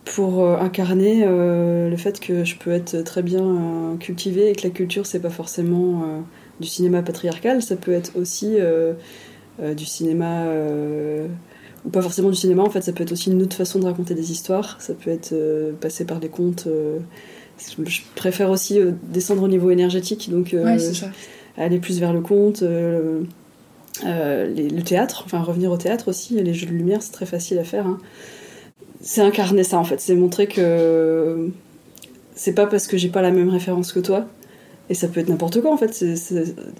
pour 0.04 0.44
euh, 0.44 0.58
incarner 0.58 1.24
le 1.24 1.96
fait 1.96 2.20
que 2.20 2.44
je 2.44 2.56
peux 2.58 2.70
être 2.70 3.00
très 3.02 3.22
bien 3.22 3.96
cultivée 3.98 4.50
et 4.50 4.52
que 4.54 4.64
la 4.64 4.70
culture, 4.74 5.06
c'est 5.06 5.20
pas 5.20 5.30
forcément 5.30 6.22
du 6.60 6.68
cinéma 6.68 7.02
patriarcal, 7.02 7.62
ça 7.62 7.76
peut 7.76 7.92
être 7.92 8.12
aussi 8.16 8.56
du 9.58 9.86
cinéma. 9.86 10.44
Ou 11.84 11.90
pas 11.90 12.02
forcément 12.02 12.30
du 12.30 12.36
cinéma, 12.36 12.62
en 12.62 12.70
fait, 12.70 12.82
ça 12.82 12.92
peut 12.92 13.02
être 13.02 13.12
aussi 13.12 13.30
une 13.30 13.42
autre 13.42 13.56
façon 13.56 13.78
de 13.78 13.84
raconter 13.84 14.14
des 14.14 14.32
histoires, 14.32 14.76
ça 14.80 14.94
peut 14.94 15.10
être 15.10 15.32
euh, 15.32 15.72
passé 15.80 16.04
par 16.04 16.20
des 16.20 16.28
contes. 16.28 16.66
euh, 16.66 16.98
je 17.84 18.00
préfère 18.16 18.50
aussi 18.50 18.80
euh, 18.80 18.92
descendre 19.12 19.42
au 19.42 19.48
niveau 19.48 19.70
énergétique, 19.70 20.28
donc 20.30 20.50
Ouais, 20.52 20.76
aller 21.56 21.78
plus 21.78 22.00
vers 22.00 22.12
le 22.12 22.20
conte, 22.20 22.62
les- 24.02 24.68
le 24.68 24.82
théâtre, 24.82 25.22
enfin 25.26 25.40
revenir 25.42 25.70
au 25.70 25.76
théâtre 25.76 26.08
aussi, 26.08 26.34
les 26.42 26.54
jeux 26.54 26.66
de 26.66 26.72
lumière, 26.72 27.02
c'est 27.02 27.12
très 27.12 27.26
facile 27.26 27.58
à 27.58 27.64
faire. 27.64 27.86
hein. 27.86 27.98
C'est 29.00 29.20
incarner 29.20 29.64
ça 29.64 29.78
en 29.78 29.84
fait, 29.84 30.00
c'est 30.00 30.14
montrer 30.14 30.46
que 30.46 31.50
c'est 32.34 32.54
pas 32.54 32.66
parce 32.66 32.86
que 32.86 32.96
j'ai 32.98 33.08
pas 33.10 33.22
la 33.22 33.30
même 33.32 33.50
référence 33.50 33.92
que 33.92 34.00
toi, 34.00 34.26
et 34.90 34.94
ça 34.94 35.08
peut 35.08 35.20
être 35.20 35.28
n'importe 35.30 35.60
quoi 35.62 35.72
en 35.72 35.78
fait. 35.78 36.04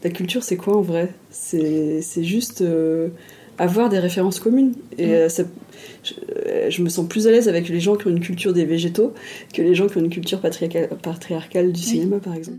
La 0.05 0.11
culture, 0.11 0.45
c'est 0.45 0.57
quoi 0.57 0.77
en 0.77 0.83
vrai? 0.83 1.11
C'est 1.31 2.03
c'est 2.03 2.25
juste 2.25 2.63
euh, 2.63 3.09
avoir 3.59 3.89
des 3.89 3.99
références 3.99 4.41
communes. 4.41 4.73
Et 4.99 5.15
euh, 5.15 5.29
ça- 5.29 5.45
je, 6.03 6.13
euh, 6.47 6.71
je 6.71 6.83
me 6.83 6.89
sens 6.89 7.07
plus 7.09 7.27
à 7.27 7.31
l'aise 7.31 7.49
avec 7.49 7.69
les 7.69 7.81
gens 7.81 7.97
qui 7.97 8.07
ont 8.07 8.11
une 8.11 8.21
culture 8.21 8.53
des 8.53 8.65
végétaux 8.65 9.15
que 9.53 9.63
les 9.63 9.75
gens 9.75 9.87
qui 9.89 9.97
ont 9.99 10.01
une 10.01 10.11
culture 10.11 10.41
patriarcale, 10.41 10.89
patriarcale 11.03 11.73
du 11.73 11.81
cinéma 11.81 12.19
par 12.19 12.35
exemple. 12.35 12.59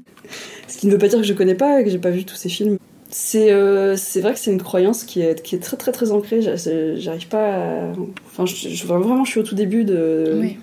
Ce 0.68 0.78
qui 0.78 0.88
ne 0.88 0.92
veut 0.92 0.98
pas 0.98 1.08
dire 1.08 1.20
que 1.20 1.26
je 1.26 1.34
connais 1.34 1.56
pas 1.56 1.84
que 1.84 1.90
j'ai 1.90 2.00
pas 2.00 2.10
vu 2.12 2.24
tous 2.26 2.36
ces 2.36 2.50
films. 2.50 2.78
C'est 3.10 3.52
euh, 3.52 3.96
vrai 4.16 4.34
que 4.34 4.40
c'est 4.40 4.52
une 4.52 4.62
croyance 4.62 5.04
qui 5.04 5.22
est, 5.22 5.42
qui 5.42 5.56
est 5.56 5.60
très 5.60 5.78
très 5.78 5.92
très 5.92 6.12
ancrée. 6.12 6.42
J'a- 6.42 6.56
J'arrive 6.96 7.28
pas 7.28 7.54
à... 7.56 7.92
Enfin, 8.28 8.46
je, 8.46 8.56
je- 8.70 8.86
vraiment, 8.88 9.24
je 9.24 9.32
suis 9.32 9.40
au 9.40 9.44
tout 9.44 9.56
début 9.56 9.84
de... 9.86 10.38
Oui. 10.42 10.58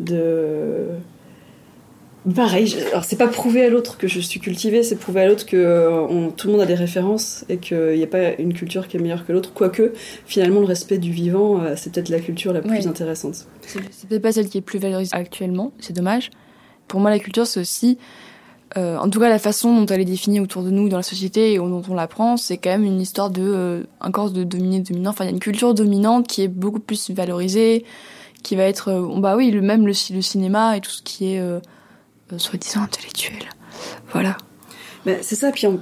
de... 0.00 0.86
Pareil, 2.34 2.66
je- 2.66 2.78
alors 2.88 3.04
c'est 3.04 3.16
pas 3.16 3.28
prouver 3.28 3.64
à 3.64 3.68
l'autre 3.70 3.96
que 3.96 4.08
je 4.08 4.18
suis 4.20 4.40
cultivée, 4.40 4.82
c'est 4.82 4.96
prouver 4.96 5.20
à 5.22 5.26
l'autre 5.28 5.46
que 5.46 5.56
euh, 5.56 6.00
on- 6.08 6.30
tout 6.30 6.48
le 6.48 6.52
monde 6.54 6.62
a 6.62 6.66
des 6.66 6.74
références 6.74 7.44
et 7.48 7.58
qu'il 7.58 7.94
n'y 7.94 8.02
a 8.02 8.06
pas 8.08 8.34
une 8.38 8.52
culture 8.54 8.88
qui 8.88 8.96
est 8.96 9.00
meilleure 9.00 9.24
que 9.24 9.32
l'autre. 9.32 9.52
Quoique, 9.54 9.92
finalement, 10.26 10.60
le 10.60 10.66
respect 10.66 10.98
du 10.98 11.12
vivant, 11.12 11.60
euh, 11.62 11.74
c'est 11.76 11.92
peut-être 11.92 12.08
la 12.08 12.18
culture 12.20 12.52
la 12.52 12.60
plus 12.60 12.70
Ouais. 12.70 12.86
intéressante. 12.86 13.46
C'est 13.62 13.80
c'est 13.90 14.08
peut-être 14.08 14.22
pas 14.22 14.32
celle 14.32 14.48
qui 14.48 14.58
est 14.58 14.62
plus 14.62 14.78
valorisée 14.78 15.14
actuellement, 15.14 15.72
c'est 15.78 15.94
dommage. 15.94 16.30
Pour 16.88 17.00
moi, 17.00 17.10
la 17.10 17.18
culture, 17.18 17.46
c'est 17.46 17.60
aussi, 17.60 17.98
euh, 18.76 18.96
en 18.98 19.08
tout 19.08 19.20
cas, 19.20 19.28
la 19.28 19.38
façon 19.38 19.74
dont 19.74 19.86
elle 19.86 20.00
est 20.00 20.04
définie 20.04 20.40
autour 20.40 20.62
de 20.62 20.70
nous 20.70 20.88
dans 20.88 20.96
la 20.96 21.02
société 21.02 21.52
et 21.54 21.56
dont 21.58 21.82
on 21.88 21.94
l'apprend, 21.94 22.36
c'est 22.36 22.56
quand 22.56 22.70
même 22.70 22.84
une 22.84 23.00
histoire 23.00 23.30
de 23.30 23.86
un 24.00 24.10
corps 24.10 24.30
de 24.30 24.42
dominé, 24.44 24.80
dominant. 24.80 25.10
Enfin, 25.10 25.24
il 25.24 25.28
y 25.28 25.30
a 25.30 25.34
une 25.34 25.40
culture 25.40 25.72
dominante 25.72 26.26
qui 26.26 26.42
est 26.42 26.48
beaucoup 26.48 26.80
plus 26.80 27.10
valorisée, 27.10 27.84
qui 28.42 28.56
va 28.56 28.64
être, 28.64 28.90
bah 29.18 29.36
oui, 29.36 29.50
le 29.50 29.60
même 29.62 29.86
le, 29.86 29.92
ci- 29.92 30.12
le 30.12 30.22
cinéma 30.22 30.76
et 30.76 30.80
tout 30.80 30.90
ce 30.90 31.02
qui 31.02 31.34
est 31.34 31.40
soi-disant 32.36 32.82
intellectuel. 32.82 33.38
Voilà. 34.12 34.36
Mais 35.06 35.18
c'est 35.22 35.36
ça, 35.36 35.52
puis 35.52 35.66
un- 35.66 35.80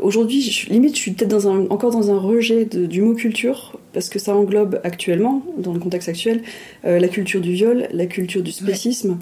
aujourd'hui, 0.00 0.40
limite, 0.70 0.94
je 0.94 1.00
suis 1.00 1.10
peut-être 1.10 1.28
dans 1.30 1.48
un, 1.48 1.66
encore 1.70 1.90
dans 1.90 2.10
un 2.12 2.18
rejet 2.18 2.64
de- 2.64 2.86
du 2.86 3.02
mot 3.02 3.12
culture, 3.14 3.78
parce 3.92 4.08
que 4.08 4.18
ça 4.20 4.34
englobe 4.34 4.80
actuellement, 4.84 5.42
dans 5.58 5.72
le 5.74 5.80
contexte 5.80 6.08
actuel, 6.08 6.40
euh, 6.84 6.98
la 7.00 7.08
culture 7.08 7.40
du 7.40 7.52
viol, 7.52 7.88
la 7.92 8.06
culture 8.06 8.42
du 8.42 8.52
spécisme, 8.52 9.18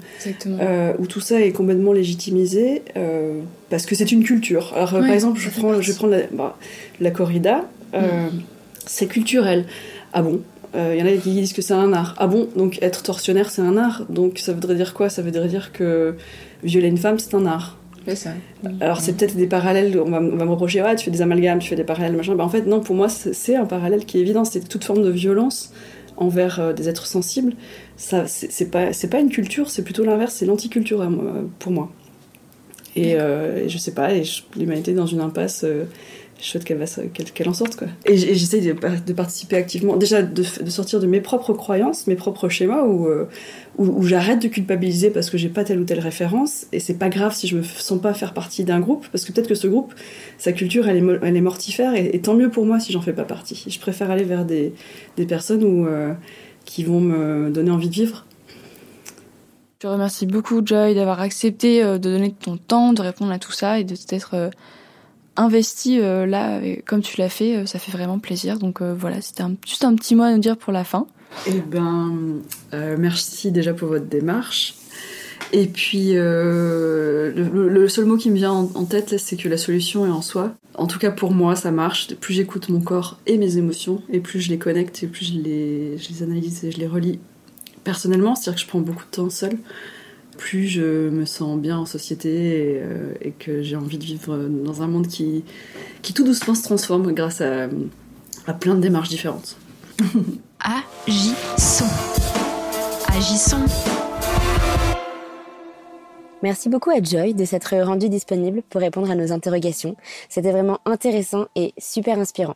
euh, 0.61 0.93
où 0.99 1.07
tout 1.07 1.19
ça 1.19 1.41
est 1.41 1.51
complètement 1.51 1.91
légitimisé, 1.93 2.83
euh, 2.95 3.41
parce 3.71 3.85
que 3.87 3.95
c'est 3.95 4.11
une 4.11 4.23
culture. 4.23 4.71
Alors, 4.75 4.93
euh, 4.93 4.99
Ouais, 5.01 5.07
par 5.07 5.15
exemple, 5.15 5.39
je 5.39 5.49
prends, 5.49 5.73
je 5.73 5.77
partie. 5.77 5.93
prends 5.95 6.07
la, 6.07 6.19
bah, 6.31 6.57
la 7.01 7.11
corrida, 7.11 7.67
euh, 7.95 8.29
c'est 8.85 9.07
culturel. 9.07 9.65
Ah 10.13 10.21
bon? 10.21 10.41
Il 10.75 10.97
y 10.97 11.03
en 11.03 11.05
a 11.05 11.11
qui 11.11 11.31
disent 11.31 11.53
que 11.53 11.61
c'est 11.61 11.73
un 11.73 11.93
art. 11.93 12.15
Ah 12.17 12.27
bon, 12.27 12.47
donc 12.55 12.79
être 12.81 13.03
tortionnaire, 13.03 13.49
c'est 13.51 13.61
un 13.61 13.77
art. 13.77 14.05
Donc 14.09 14.39
ça 14.39 14.53
voudrait 14.53 14.75
dire 14.75 14.93
quoi? 14.93 15.09
Ça 15.09 15.21
voudrait 15.21 15.47
dire 15.47 15.71
que 15.71 16.15
violer 16.63 16.87
une 16.87 16.97
femme, 16.97 17.19
c'est 17.19 17.35
un 17.35 17.45
art. 17.45 17.77
ça. 18.15 18.31
Alors 18.81 18.99
c'est 18.99 19.13
peut-être 19.13 19.35
des 19.35 19.47
parallèles, 19.47 19.99
on 19.99 20.09
va, 20.09 20.19
on 20.19 20.35
va 20.35 20.45
me 20.45 20.51
reprocher, 20.51 20.83
tu 20.97 21.05
fais 21.05 21.11
des 21.11 21.21
amalgames, 21.21 21.59
tu 21.59 21.69
fais 21.69 21.75
des 21.75 21.83
parallèles, 21.83 22.15
machin. 22.15 22.35
Bah, 22.35 22.43
en 22.43 22.49
fait, 22.49 22.65
non, 22.65 22.79
pour 22.79 22.95
moi, 22.95 23.07
c'est 23.09 23.55
un 23.55 23.65
parallèle 23.65 24.05
qui 24.05 24.17
est 24.17 24.21
évident. 24.21 24.45
C'est 24.45 24.67
toute 24.67 24.83
forme 24.83 25.03
de 25.03 25.11
violence 25.11 25.71
envers 26.17 26.59
euh, 26.59 26.73
des 26.73 26.89
êtres 26.89 27.07
sensibles. 27.07 27.53
Ça, 27.97 28.25
c'est 28.27 28.71
pas, 28.71 28.87
pas 29.11 29.19
une 29.19 29.29
culture, 29.29 29.69
c'est 29.69 29.83
plutôt 29.83 30.03
l'inverse, 30.03 30.35
c'est 30.35 30.45
l'anticulture 30.45 31.07
pour 31.59 31.71
moi. 31.71 31.91
Et, 32.95 33.15
euh, 33.15 33.67
je 33.67 33.77
sais 33.77 33.93
pas, 33.93 34.09
l'humanité 34.57 34.91
est 34.91 34.95
dans 34.95 35.05
une 35.05 35.21
impasse. 35.21 35.65
Je 36.43 36.49
souhaite 36.49 36.65
qu'elle 36.65 36.83
qu'elle 37.31 37.47
en 37.47 37.53
sorte 37.53 37.77
quoi. 37.77 37.87
Et 38.05 38.17
j'essaye 38.17 38.59
de, 38.59 38.73
de, 38.73 39.13
participer 39.13 39.55
activement, 39.55 39.95
déjà 39.95 40.21
de, 40.21 40.43
de, 40.43 40.69
sortir 40.69 40.99
de 40.99 41.07
mes 41.07 41.21
propres 41.21 41.53
croyances, 41.53 42.05
mes 42.05 42.15
propres 42.15 42.49
schémas 42.49 42.83
où, 42.83 43.07
euh, 43.07 43.29
où, 43.77 44.03
j'arrête 44.03 44.41
de 44.41 44.49
culpabiliser 44.49 45.09
parce 45.09 45.29
que 45.29 45.37
j'ai 45.37 45.47
pas 45.47 45.63
telle 45.63 45.79
ou 45.79 45.85
telle 45.85 46.01
référence 46.01 46.65
et 46.73 46.81
c'est 46.81 46.95
pas 46.95 47.07
grave 47.07 47.33
si 47.33 47.47
je 47.47 47.55
me 47.55 47.63
sens 47.63 48.01
pas 48.01 48.13
faire 48.13 48.33
partie 48.33 48.65
d'un 48.65 48.81
groupe 48.81 49.07
parce 49.09 49.23
que 49.23 49.31
peut-être 49.31 49.47
que 49.47 49.55
ce 49.55 49.67
groupe, 49.67 49.93
sa 50.37 50.51
culture 50.51 50.89
elle 50.89 50.97
est, 50.97 51.19
elle 51.21 51.37
est 51.37 51.41
mortifère 51.41 51.95
et, 51.95 52.19
tant 52.19 52.33
mieux 52.33 52.49
pour 52.49 52.65
moi 52.65 52.77
si 52.81 52.91
j'en 52.91 53.01
fais 53.01 53.13
pas 53.13 53.23
partie. 53.23 53.63
Je 53.65 53.79
préfère 53.79 54.11
aller 54.11 54.25
vers 54.25 54.43
des, 54.43 54.73
des 55.15 55.25
personnes 55.25 55.63
où, 55.63 55.87
euh, 55.87 56.11
qui 56.65 56.83
vont 56.83 56.99
me 56.99 57.51
donner 57.51 57.71
envie 57.71 57.87
de 57.87 57.95
vivre. 57.95 58.25
Je 59.81 59.87
remercie 59.87 60.25
beaucoup 60.25 60.61
Joy 60.65 60.93
d'avoir 60.93 61.21
accepté 61.21 61.81
euh, 61.81 61.97
de 61.99 62.09
donner 62.09 62.33
ton 62.33 62.57
temps, 62.57 62.91
de 62.91 63.01
répondre 63.01 63.31
à 63.31 63.39
tout 63.39 63.53
ça 63.53 63.79
et 63.79 63.85
de 63.85 63.95
t'être 63.95 64.51
investi 65.35 65.99
euh, 65.99 66.25
là, 66.25 66.61
comme 66.85 67.01
tu 67.01 67.19
l'as 67.19 67.29
fait, 67.29 67.57
euh, 67.57 67.65
ça 67.65 67.79
fait 67.79 67.91
vraiment 67.91 68.19
plaisir. 68.19 68.59
Donc 68.59 68.81
euh, 68.81 68.93
voilà, 68.97 69.21
c'était 69.21 69.43
juste 69.65 69.83
un 69.83 69.95
petit 69.95 70.15
mot 70.15 70.23
à 70.23 70.31
nous 70.31 70.39
dire 70.39 70.57
pour 70.57 70.73
la 70.73 70.83
fin. 70.83 71.07
Eh 71.47 71.61
ben, 71.61 72.41
merci 72.71 73.51
déjà 73.51 73.73
pour 73.73 73.87
votre 73.87 74.05
démarche. 74.05 74.75
Et 75.51 75.65
puis, 75.65 76.13
le, 76.13 77.87
seul 77.87 78.05
mot 78.05 78.17
qui 78.17 78.29
me 78.29 78.35
vient 78.35 78.51
en, 78.51 78.85
tête, 78.85 79.17
c'est 79.17 79.35
que 79.35 79.49
la 79.49 79.57
solution 79.57 80.05
est 80.05 80.11
en 80.11 80.21
soi. 80.21 80.53
En 80.75 80.85
tout 80.85 80.99
cas, 80.99 81.09
pour 81.09 81.31
moi, 81.31 81.55
ça 81.55 81.71
marche. 81.71 82.13
Plus 82.15 82.35
j'écoute 82.35 82.69
mon 82.69 82.81
corps 82.81 83.19
et 83.25 83.39
mes 83.39 83.57
émotions, 83.57 84.03
et 84.11 84.19
plus 84.19 84.41
je 84.41 84.49
les 84.49 84.59
connecte, 84.59 85.01
et 85.01 85.07
plus 85.07 85.33
je 85.33 85.39
les, 85.39 85.97
je 85.97 86.09
les 86.09 86.21
analyse 86.21 86.63
et 86.65 86.71
je 86.71 86.77
les 86.77 86.87
relis 86.87 87.19
personnellement, 87.83 88.35
c'est-à-dire 88.35 88.55
que 88.55 88.61
je 88.61 88.67
prends 88.67 88.79
beaucoup 88.79 89.05
de 89.05 89.15
temps 89.15 89.29
seule 89.31 89.57
plus 90.37 90.67
je 90.67 91.09
me 91.09 91.25
sens 91.25 91.59
bien 91.59 91.77
en 91.77 91.85
société 91.85 92.79
euh, 92.81 93.13
et, 93.21 93.31
que 93.31 93.61
j'ai 93.61 93.75
envie 93.75 93.97
de 93.97 94.03
vivre 94.03 94.37
dans 94.37 94.81
un 94.81 94.87
monde 94.87 95.07
qui, 95.07 95.43
qui 96.01 96.13
tout 96.13 96.23
doucement 96.23 96.55
se 96.55 96.63
transforme 96.63 97.13
grâce 97.13 97.41
à, 97.41 97.67
à 98.47 98.53
plein 98.53 98.75
de 98.75 98.81
démarches 98.81 99.09
différentes. 99.09 99.57
Agissons. 101.07 101.85
Agissons. 103.07 103.65
Merci 106.41 106.67
beaucoup 106.67 106.89
à 106.89 107.01
Joy 107.01 107.33
de 107.33 107.45
s'être 107.45 107.75
rendue 107.77 108.09
disponible 108.09 108.63
pour 108.69 108.81
répondre 108.81 109.09
à 109.09 109.15
nos 109.15 109.31
interrogations. 109.31 109.95
C'était 110.27 110.51
vraiment 110.51 110.79
intéressant 110.85 111.45
et 111.55 111.73
super 111.77 112.19
inspirant. 112.19 112.55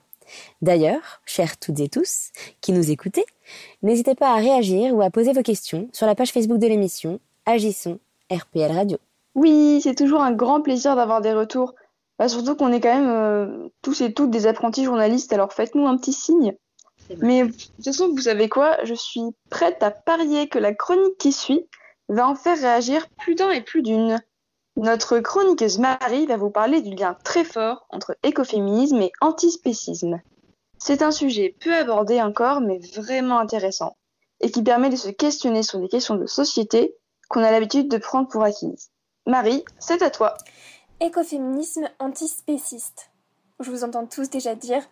D'ailleurs, 0.62 1.22
chers 1.26 1.58
toutes 1.58 1.80
et 1.80 1.88
tous 1.88 2.32
qui 2.60 2.74
nous 2.74 2.92
écoutez, 2.92 3.26
n'hésitez 3.84 4.14
pas 4.14 4.34
à 4.34 4.40
réagir 4.40 4.94
ou 4.94 5.02
à 5.02 5.10
poser 5.10 5.32
vos 5.32 5.42
questions 5.42 5.88
sur 5.94 6.06
la 6.06 6.16
page 6.16 6.32
Facebook 6.32 6.60
de 6.60 6.68
l'émission 6.68 7.20
Agissons, 7.48 8.00
RPL 8.30 8.72
Radio. 8.74 8.98
Oui, 9.34 9.80
c'est 9.82 9.96
toujours 9.96 10.22
un 10.22 10.34
grand 10.34 10.60
plaisir 10.62 10.98
d'avoir 10.98 11.22
des 11.22 11.34
retours. 11.34 11.76
Bah, 12.20 12.28
surtout 12.28 12.58
qu'on 12.58 12.74
est 12.74 12.82
quand 12.82 12.94
même 12.94 13.10
euh, 13.10 13.70
tous 13.82 14.02
et 14.02 14.14
toutes 14.14 14.32
des 14.32 14.48
apprentis 14.48 14.84
journalistes, 14.84 15.32
alors 15.32 15.54
faites-nous 15.54 15.88
un 15.88 15.96
petit 15.96 16.12
signe. 16.12 16.58
Mais 17.22 17.44
de 17.44 17.52
toute 17.52 17.86
façon, 17.86 18.10
vous 18.10 18.22
savez 18.22 18.50
quoi? 18.50 18.78
Je 18.84 18.94
suis 18.94 19.22
prête 19.50 19.82
à 19.82 19.92
parier 19.92 20.50
que 20.50 20.60
la 20.60 20.74
chronique 20.74 21.18
qui 21.18 21.32
suit 21.32 21.66
va 22.10 22.28
en 22.28 22.36
faire 22.36 22.60
réagir 22.60 23.08
plus 23.18 23.36
d'un 23.36 23.52
et 23.52 23.62
plus 23.62 23.82
d'une. 23.82 24.22
Notre 24.76 25.20
chroniqueuse 25.20 25.80
Marie 25.80 26.26
va 26.26 26.36
vous 26.36 26.50
parler 26.50 26.82
du 26.82 26.94
lien 26.96 27.16
très 27.24 27.46
fort 27.46 27.88
entre 27.92 28.18
écoféminisme 28.24 29.02
et 29.02 29.14
antispécisme. 29.22 30.20
C'est 30.80 31.02
un 31.02 31.12
sujet 31.12 31.56
peu 31.62 31.74
abordé 31.74 32.22
encore, 32.22 32.60
mais 32.60 32.80
vraiment 32.94 33.40
intéressant, 33.40 33.96
et 34.42 34.52
qui 34.52 34.64
permet 34.64 34.90
de 34.90 34.98
se 34.98 35.10
questionner 35.10 35.64
sur 35.64 35.80
des 35.80 35.88
questions 35.88 36.16
de 36.16 36.26
société 36.26 36.94
qu'on 37.30 37.44
a 37.44 37.52
l'habitude 37.52 37.90
de 37.90 37.98
prendre 37.98 38.28
pour 38.28 38.44
acquises. 38.44 38.92
Marie, 39.26 39.64
c'est 39.80 40.02
à 40.02 40.10
toi. 40.10 40.38
Écoféminisme 41.00 41.90
antispéciste. 42.00 43.12
Je 43.60 43.70
vous 43.70 43.84
entends 43.84 44.06
tous 44.06 44.30
déjà 44.30 44.56
dire 44.56 44.84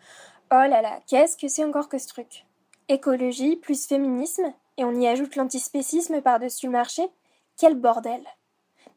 Oh 0.52 0.68
là 0.70 0.82
là, 0.82 1.00
qu'est-ce 1.08 1.38
que 1.38 1.48
c'est 1.48 1.64
encore 1.64 1.90
que 1.90 1.98
ce 1.98 2.08
truc? 2.08 2.46
Écologie 2.90 3.56
plus 3.56 3.88
féminisme 3.88 4.54
et 4.78 4.84
on 4.84 5.00
y 5.00 5.08
ajoute 5.08 5.36
l'antispécisme 5.36 6.22
par-dessus 6.22 6.68
le 6.68 6.72
marché 6.72 7.04
Quel 7.58 7.76
bordel 7.76 8.22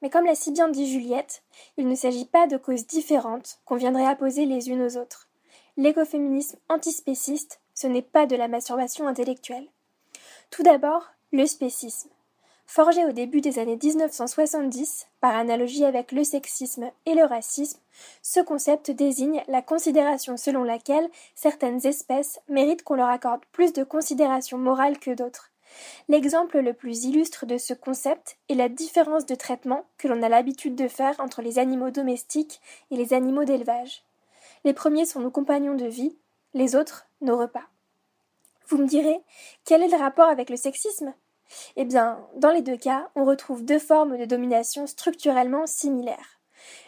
Mais 0.03 0.11
comme 0.11 0.27
l'a 0.27 0.35
si 0.35 0.53
bien 0.53 0.69
dit 0.69 0.91
Juliette, 0.91 1.43
il 1.77 1.89
ne 1.89 1.95
s'agit 1.95 2.27
pas 2.27 2.47
de 2.47 2.57
causes 2.57 2.87
différentes 2.87 3.61
qu'on 3.65 3.77
viendrait 3.77 4.07
apposer 4.07 4.45
les 4.45 4.69
unes 4.69 4.83
aux 4.83 4.97
autres. 4.97 5.29
L'écoféminisme 5.77 6.59
antispéciste, 6.69 7.61
ce 7.75 7.87
n'est 7.87 8.03
pas 8.03 8.27
de 8.27 8.37
la 8.37 8.49
masturbation 8.49 9.07
intellectuelle. 9.07 9.69
Tout 10.51 10.63
d'abord, 10.63 11.07
le 11.33 11.47
spécisme. 11.47 12.11
Forgé 12.71 13.07
au 13.07 13.13
début 13.13 13.41
des 13.41 13.59
années 13.59 13.79
1970, 13.83 15.07
par 15.23 15.35
analogie 15.35 15.87
avec 15.87 16.13
le 16.13 16.23
sexisme 16.23 16.91
et 17.07 17.15
le 17.15 17.25
racisme, 17.25 17.81
ce 18.23 18.41
concept 18.41 18.91
désigne 18.91 19.43
la 19.49 19.63
considération 19.63 20.37
selon 20.37 20.65
laquelle 20.65 21.09
certaines 21.35 21.87
espèces 21.87 22.41
méritent 22.51 22.83
qu'on 22.83 22.97
leur 22.97 23.09
accorde 23.09 23.41
plus 23.53 23.73
de 23.73 23.85
considération 23.85 24.59
morale 24.59 24.99
que 24.99 25.13
d'autres. 25.13 25.51
L'exemple 26.11 26.59
le 26.59 26.75
plus 26.75 27.05
illustre 27.05 27.47
de 27.47 27.57
ce 27.57 27.73
concept 27.73 28.37
est 28.51 28.55
la 28.55 28.69
différence 28.69 29.25
de 29.25 29.35
traitement 29.35 29.87
que 29.97 30.07
l'on 30.07 30.23
a 30.23 30.29
l'habitude 30.29 30.75
de 30.75 30.89
faire 30.89 31.19
entre 31.21 31.41
les 31.41 31.59
animaux 31.59 31.91
domestiques 31.91 32.61
et 32.91 32.97
les 32.97 33.15
animaux 33.15 33.45
d'élevage. 33.45 34.05
Les 34.65 34.75
premiers 34.75 35.07
sont 35.07 35.21
nos 35.21 35.31
compagnons 35.31 35.75
de 35.75 35.87
vie, 35.87 36.19
les 36.53 36.77
autres 36.77 37.07
nos 37.23 37.39
repas. 37.39 37.65
Vous 38.67 38.77
me 38.77 38.87
direz, 38.87 39.23
quel 39.65 39.83
est 39.83 39.89
le 39.89 39.97
rapport 39.97 40.29
avec 40.29 40.51
le 40.51 40.57
sexisme? 40.57 41.15
Eh 41.77 41.85
bien, 41.85 42.19
dans 42.37 42.51
les 42.51 42.63
deux 42.63 42.77
cas, 42.77 43.11
on 43.15 43.25
retrouve 43.25 43.65
deux 43.65 43.79
formes 43.79 44.19
de 44.19 44.25
domination 44.25 44.87
structurellement 44.87 45.67
similaires. 45.67 46.41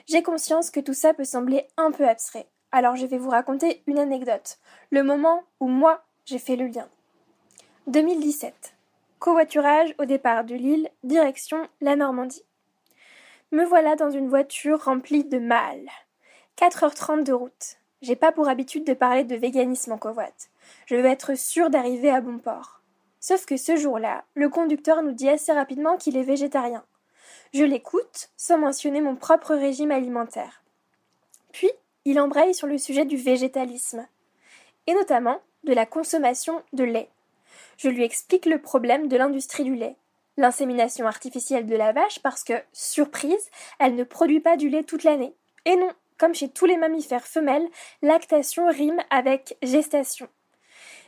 J'ai 0.07 0.23
conscience 0.23 0.71
que 0.71 0.81
tout 0.81 0.95
ça 0.95 1.15
peut 1.15 1.25
sembler 1.25 1.67
un 1.77 1.93
peu 1.93 2.09
abstrait, 2.09 2.47
alors 2.73 2.97
je 2.97 3.07
vais 3.07 3.19
vous 3.19 3.31
raconter 3.31 3.83
une 3.87 3.99
anecdote, 3.99 4.59
le 4.91 5.03
moment 5.03 5.45
où 5.61 5.69
moi 5.69 6.03
j'ai 6.25 6.39
fait 6.39 6.57
le 6.57 6.67
lien. 6.67 6.89
2017. 7.87 8.75
Covoiturage 9.19 9.95
au 9.99 10.05
départ 10.05 10.45
de 10.45 10.55
Lille, 10.55 10.89
direction 11.03 11.69
la 11.81 11.97
Normandie. 11.97 12.45
Me 13.53 13.65
voilà 13.65 13.97
dans 13.97 14.11
une 14.11 14.29
voiture 14.29 14.85
remplie 14.85 15.25
de 15.25 15.39
mâles. 15.39 15.91
4h30 16.57 17.25
de 17.25 17.33
route. 17.33 17.77
J'ai 18.01 18.17
pas 18.17 18.33
pour 18.33 18.49
habitude 18.49 18.87
de 18.87 18.95
parler 18.95 19.25
de 19.25 19.37
véganisme 19.37 19.93
en 19.93 19.99
covoite. 19.99 20.51
Je 20.87 20.95
veux 20.95 21.05
être 21.05 21.37
sûre 21.37 21.69
d'arriver 21.69 22.11
à 22.11 22.21
bon 22.21 22.39
port. 22.39 22.80
Sauf 23.21 23.45
que 23.45 23.59
ce 23.59 23.77
jour-là, 23.77 24.25
le 24.35 24.49
conducteur 24.49 25.03
nous 25.03 25.13
dit 25.13 25.29
assez 25.29 25.53
rapidement 25.53 25.97
qu'il 25.99 26.17
est 26.17 26.23
végétarien. 26.23 26.85
Je 27.53 27.65
l'écoute, 27.65 28.31
sans 28.37 28.59
mentionner 28.59 29.01
mon 29.01 29.17
propre 29.17 29.55
régime 29.55 29.91
alimentaire. 29.91 30.63
Puis, 31.53 31.71
il 32.07 32.19
embraye 32.19 32.55
sur 32.55 32.67
le 32.67 32.79
sujet 32.79 33.05
du 33.05 33.17
végétalisme, 33.17 34.07
et 34.87 34.95
notamment 34.95 35.41
de 35.65 35.75
la 35.75 35.85
consommation 35.85 36.63
de 36.73 36.85
lait. 36.85 37.11
Je 37.77 37.89
lui 37.89 38.05
explique 38.05 38.47
le 38.47 38.61
problème 38.61 39.09
de 39.09 39.17
l'industrie 39.17 39.65
du 39.65 39.75
lait. 39.75 39.97
L'insémination 40.37 41.07
artificielle 41.07 41.67
de 41.67 41.77
la 41.77 41.93
vache 41.93 42.21
parce 42.21 42.45
que, 42.45 42.55
surprise, 42.73 43.51
elle 43.79 43.95
ne 43.95 44.05
produit 44.05 44.41
pas 44.41 44.57
du 44.57 44.71
lait 44.71 44.85
toute 44.85 45.05
l'année. 45.05 45.35
Et 45.67 45.77
non, 45.77 45.91
comme 46.17 46.35
chez 46.35 46.49
tous 46.49 46.67
les 46.67 46.79
mammifères 46.79 47.27
femelles, 47.27 47.69
lactation 48.01 48.69
rime 48.69 49.03
avec 49.11 49.59
gestation. 49.63 50.29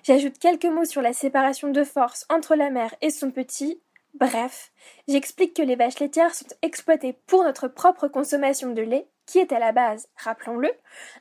J'ajoute 0.03 0.38
quelques 0.38 0.64
mots 0.64 0.84
sur 0.84 1.00
la 1.00 1.12
séparation 1.12 1.68
de 1.68 1.84
force 1.84 2.26
entre 2.28 2.57
la 2.57 2.70
mère 2.70 2.92
et 3.03 3.11
son 3.11 3.30
petit. 3.30 3.80
Bref, 4.14 4.72
j'explique 5.07 5.55
que 5.55 5.62
les 5.62 5.76
vaches 5.76 6.00
laitières 6.00 6.34
sont 6.34 6.46
exploitées 6.61 7.12
pour 7.26 7.44
notre 7.44 7.68
propre 7.68 8.09
consommation 8.09 8.72
de 8.72 8.82
lait, 8.82 9.07
qui 9.26 9.38
est 9.38 9.53
à 9.53 9.61
la 9.61 9.70
base, 9.70 10.09
rappelons-le, 10.16 10.70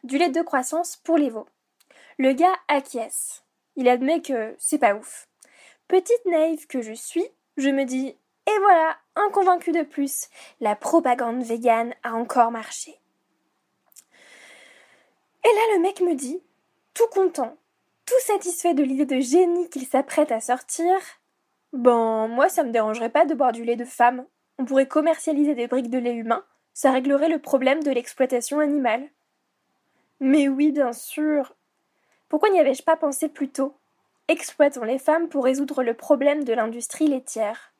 du 0.03 0.17
lait 0.17 0.31
de 0.31 0.41
croissance 0.41 0.97
pour 0.97 1.17
les 1.17 1.29
veaux. 1.29 1.47
Le 2.17 2.33
gars 2.33 2.55
acquiesce. 2.67 3.43
Il 3.75 3.87
admet 3.87 4.21
que 4.21 4.55
c'est 4.57 4.79
pas 4.79 4.95
ouf. 4.95 5.27
Petite 5.87 6.25
naïve 6.25 6.65
que 6.65 6.81
je 6.81 6.93
suis, 6.93 7.25
je 7.57 7.69
me 7.69 7.85
dis 7.85 8.07
Et 8.47 8.59
voilà, 8.61 8.97
un 9.15 9.29
convaincu 9.29 9.71
de 9.71 9.83
plus, 9.83 10.27
la 10.59 10.75
propagande 10.75 11.43
végane 11.43 11.93
a 12.01 12.13
encore 12.13 12.49
marché. 12.49 12.99
Et 15.43 15.47
là, 15.47 15.75
le 15.75 15.81
mec 15.81 16.01
me 16.01 16.15
dit, 16.15 16.41
tout 16.93 17.07
content, 17.07 17.57
tout 18.11 18.25
satisfait 18.25 18.73
de 18.73 18.83
l'idée 18.83 19.05
de 19.05 19.21
génie 19.21 19.69
qu'il 19.69 19.87
s'apprête 19.87 20.33
à 20.33 20.41
sortir. 20.41 20.97
Bon, 21.71 22.27
moi 22.27 22.49
ça 22.49 22.65
me 22.65 22.71
dérangerait 22.71 23.09
pas 23.09 23.23
de 23.23 23.33
boire 23.33 23.53
du 23.53 23.63
lait 23.63 23.77
de 23.77 23.85
femme. 23.85 24.25
On 24.59 24.65
pourrait 24.65 24.89
commercialiser 24.89 25.55
des 25.55 25.67
briques 25.67 25.89
de 25.89 25.97
lait 25.97 26.15
humain, 26.15 26.43
ça 26.73 26.91
réglerait 26.91 27.29
le 27.29 27.39
problème 27.39 27.81
de 27.83 27.91
l'exploitation 27.91 28.59
animale. 28.59 29.07
Mais 30.19 30.49
oui, 30.49 30.73
bien 30.73 30.91
sûr. 30.91 31.55
Pourquoi 32.27 32.49
n'y 32.49 32.59
avais-je 32.59 32.83
pas 32.83 32.97
pensé 32.97 33.29
plus 33.29 33.49
tôt? 33.49 33.75
Exploitons 34.27 34.83
les 34.83 34.99
femmes 34.99 35.29
pour 35.29 35.45
résoudre 35.45 35.81
le 35.81 35.93
problème 35.93 36.43
de 36.43 36.51
l'industrie 36.51 37.07
laitière. 37.07 37.71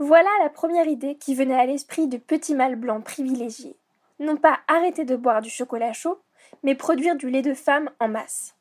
Voilà 0.00 0.28
la 0.42 0.50
première 0.50 0.88
idée 0.88 1.14
qui 1.14 1.36
venait 1.36 1.58
à 1.58 1.66
l'esprit 1.66 2.08
de 2.08 2.16
petits 2.16 2.56
mâles 2.56 2.76
blancs 2.76 3.04
privilégiés. 3.04 3.76
Non 4.18 4.36
pas 4.36 4.58
arrêter 4.66 5.04
de 5.04 5.14
boire 5.14 5.40
du 5.40 5.50
chocolat 5.50 5.92
chaud, 5.92 6.18
mais 6.64 6.74
produire 6.74 7.14
du 7.14 7.30
lait 7.30 7.42
de 7.42 7.54
femme 7.54 7.90
en 8.00 8.08
masse. 8.08 8.57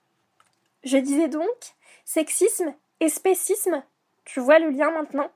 Je 0.84 0.98
disais 0.98 1.28
donc 1.28 1.48
sexisme 2.06 2.74
et 3.00 3.10
spécisme. 3.10 3.84
Tu 4.26 4.40
vois 4.40 4.60
le 4.60 4.70
lien 4.70 4.92
maintenant? 4.92 5.30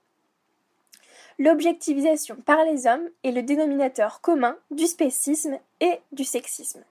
L'objectivisation 1.40 2.36
par 2.46 2.64
les 2.66 2.88
hommes 2.88 3.10
est 3.24 3.32
le 3.32 3.42
dénominateur 3.42 4.22
commun 4.22 4.58
du 4.70 4.86
spécisme 4.86 5.58
et 5.80 6.00
du 6.12 6.24
sexisme. 6.24 6.84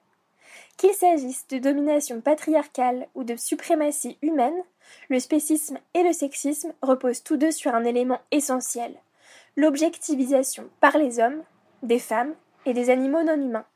Qu'il 0.77 0.95
s'agisse 0.95 1.47
de 1.49 1.59
domination 1.59 2.21
patriarcale 2.21 3.07
ou 3.15 3.23
de 3.23 3.37
suprématie 3.37 4.19
humaine, 4.23 4.63
le 5.09 5.21
spécisme 5.21 5.79
et 5.95 6.03
le 6.03 6.13
sexisme 6.13 6.73
reposent 6.83 7.23
tous 7.23 7.37
deux 7.37 7.53
sur 7.53 7.75
un 7.75 7.85
élément 7.85 8.21
essentiel 8.31 8.97
l'objectivisation 9.57 10.69
par 10.81 10.97
les 10.97 11.19
hommes, 11.19 11.43
des 11.83 11.99
femmes 11.99 12.35
et 12.67 12.73
des 12.73 12.91
animaux 12.91 13.23
non 13.23 13.41
humains. 13.41 13.67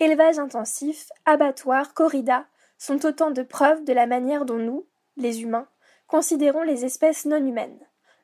Élevage 0.00 0.38
intensif, 0.38 1.10
abattoir, 1.24 1.94
corrida 1.94 2.46
sont 2.82 3.06
autant 3.06 3.30
de 3.30 3.44
preuves 3.44 3.84
de 3.84 3.92
la 3.92 4.08
manière 4.08 4.44
dont 4.44 4.58
nous, 4.58 4.88
les 5.16 5.42
humains, 5.42 5.68
considérons 6.08 6.62
les 6.62 6.84
espèces 6.84 7.26
non 7.26 7.36
humaines, 7.36 7.78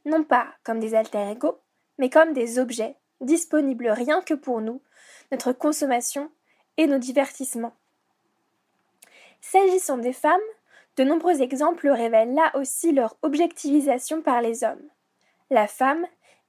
non 0.05 0.25
pas 0.25 0.49
comme 0.65 0.81
des 0.81 0.97
alter 0.97 1.31
égaux, 1.31 1.61
mais 1.97 2.11
comme 2.11 2.33
des 2.33 2.59
objets 2.59 2.97
disponibles 3.21 3.89
rien 3.89 4.21
que 4.21 4.35
pour 4.35 4.61
nous, 4.61 4.83
notre 5.31 5.53
consommation 5.53 6.29
et 6.77 6.89
nos 6.89 6.99
divertissements. 6.99 7.77
S'agissant 9.41 9.99
des 9.99 10.13
femmes, 10.13 10.41
de 10.97 11.05
nombreux 11.05 11.41
exemples 11.41 11.89
révèlent 11.89 12.35
là 12.35 12.51
aussi 12.55 12.91
leur 12.91 13.17
objectivisation 13.23 14.23
par 14.23 14.43
les 14.43 14.65
hommes. 14.65 14.91
La 15.51 15.69
femme, 15.69 16.05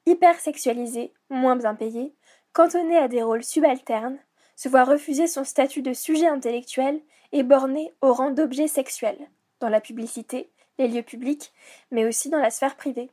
hypersexualisée, 0.07 1.13
moins 1.29 1.57
bien 1.57 1.75
payée, 1.75 2.15
cantonnée 2.53 2.97
à 2.97 3.07
des 3.07 3.21
rôles 3.21 3.43
subalternes, 3.43 4.17
se 4.59 4.67
voit 4.67 4.83
refuser 4.83 5.27
son 5.27 5.45
statut 5.45 5.81
de 5.81 5.93
sujet 5.93 6.27
intellectuel 6.27 6.99
et 7.31 7.43
bornée 7.43 7.93
au 8.01 8.11
rang 8.11 8.31
d'objet 8.31 8.67
sexuel, 8.67 9.17
dans 9.61 9.69
la 9.69 9.79
publicité, 9.79 10.49
les 10.77 10.89
lieux 10.89 11.01
publics, 11.01 11.53
mais 11.91 12.05
aussi 12.05 12.29
dans 12.29 12.39
la 12.39 12.51
sphère 12.51 12.75
privée. 12.75 13.09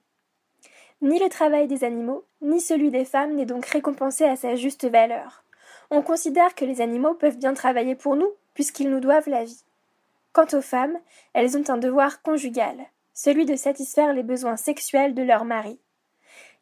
Ni 1.02 1.20
le 1.20 1.28
travail 1.28 1.68
des 1.68 1.84
animaux, 1.84 2.24
ni 2.42 2.60
celui 2.60 2.90
des 2.90 3.04
femmes 3.04 3.36
n'est 3.36 3.46
donc 3.46 3.64
récompensé 3.66 4.24
à 4.24 4.34
sa 4.34 4.56
juste 4.56 4.90
valeur. 4.90 5.44
On 5.92 6.02
considère 6.02 6.56
que 6.56 6.64
les 6.64 6.80
animaux 6.80 7.14
peuvent 7.14 7.38
bien 7.38 7.54
travailler 7.54 7.94
pour 7.94 8.16
nous, 8.16 8.32
puisqu'ils 8.52 8.90
nous 8.90 8.98
doivent 8.98 9.28
la 9.28 9.44
vie. 9.44 9.62
Quant 10.32 10.48
aux 10.52 10.62
femmes, 10.62 10.98
elles 11.32 11.56
ont 11.56 11.70
un 11.70 11.78
devoir 11.78 12.22
conjugal, 12.22 12.76
celui 13.14 13.46
de 13.46 13.54
satisfaire 13.54 14.12
les 14.14 14.24
besoins 14.24 14.56
sexuels 14.56 15.14
de 15.14 15.22
leur 15.22 15.44
mari. 15.44 15.78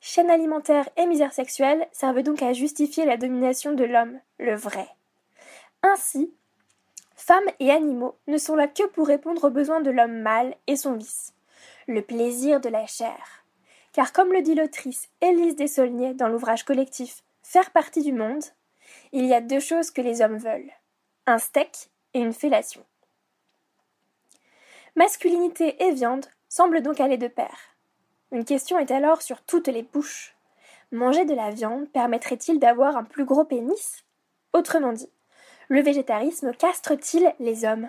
Chaîne 0.06 0.30
alimentaire 0.30 0.86
et 0.98 1.06
misère 1.06 1.32
sexuelle 1.32 1.88
servent 1.90 2.22
donc 2.22 2.42
à 2.42 2.52
justifier 2.52 3.06
la 3.06 3.16
domination 3.16 3.72
de 3.72 3.84
l'homme, 3.84 4.20
le 4.38 4.54
vrai. 4.54 4.86
Ainsi, 5.82 6.30
femmes 7.16 7.48
et 7.58 7.70
animaux 7.70 8.14
ne 8.26 8.36
sont 8.36 8.54
là 8.54 8.68
que 8.68 8.86
pour 8.88 9.06
répondre 9.06 9.44
aux 9.44 9.50
besoins 9.50 9.80
de 9.80 9.90
l'homme 9.90 10.20
mâle 10.20 10.56
et 10.66 10.76
son 10.76 10.92
vice, 10.92 11.32
le 11.86 12.02
plaisir 12.02 12.60
de 12.60 12.68
la 12.68 12.86
chair. 12.86 13.46
Car 13.94 14.12
comme 14.12 14.30
le 14.30 14.42
dit 14.42 14.54
l'autrice 14.54 15.08
Élise 15.22 15.56
Dessaulniers 15.56 16.12
dans 16.12 16.28
l'ouvrage 16.28 16.64
collectif 16.64 17.22
Faire 17.42 17.70
partie 17.70 18.02
du 18.02 18.12
monde, 18.12 18.44
il 19.12 19.24
y 19.24 19.32
a 19.32 19.40
deux 19.40 19.60
choses 19.60 19.90
que 19.90 20.02
les 20.02 20.20
hommes 20.20 20.36
veulent 20.36 20.72
un 21.26 21.38
steak 21.38 21.88
et 22.12 22.18
une 22.18 22.34
fellation. 22.34 22.84
Masculinité 24.96 25.82
et 25.82 25.92
viande 25.92 26.26
semblent 26.50 26.82
donc 26.82 27.00
aller 27.00 27.16
de 27.16 27.28
pair. 27.28 27.73
Une 28.34 28.44
question 28.44 28.80
est 28.80 28.90
alors 28.90 29.22
sur 29.22 29.42
toutes 29.42 29.68
les 29.68 29.84
bouches. 29.84 30.34
Manger 30.90 31.24
de 31.24 31.36
la 31.36 31.50
viande 31.50 31.88
permettrait-il 31.90 32.58
d'avoir 32.58 32.96
un 32.96 33.04
plus 33.04 33.24
gros 33.24 33.44
pénis? 33.44 34.04
Autrement 34.52 34.92
dit, 34.92 35.08
le 35.68 35.80
végétarisme 35.80 36.52
castre-t-il 36.52 37.32
les 37.38 37.64
hommes? 37.64 37.88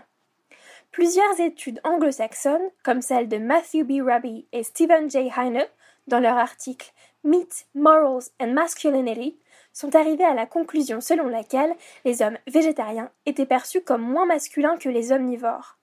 Plusieurs 0.91 1.39
études 1.39 1.81
anglo-saxonnes, 1.83 2.69
comme 2.83 3.01
celle 3.01 3.27
de 3.27 3.39
Matthew 3.39 3.85
B. 3.85 4.05
Raby 4.05 4.45
et 4.51 4.61
Stephen 4.61 5.09
J. 5.09 5.31
Heine, 5.35 5.65
dans 6.05 6.19
leur 6.19 6.37
article 6.37 6.93
Meat, 7.23 7.65
Morals 7.73 8.25
and 8.39 8.53
Masculinity, 8.53 9.39
sont 9.73 9.95
arrivées 9.95 10.25
à 10.25 10.35
la 10.35 10.45
conclusion 10.45 11.01
selon 11.01 11.27
laquelle 11.27 11.73
les 12.05 12.21
hommes 12.21 12.37
végétariens 12.45 13.09
étaient 13.25 13.47
perçus 13.47 13.81
comme 13.81 14.03
moins 14.03 14.27
masculins 14.27 14.77
que 14.77 14.89
les 14.89 15.11
omnivores. 15.11 15.79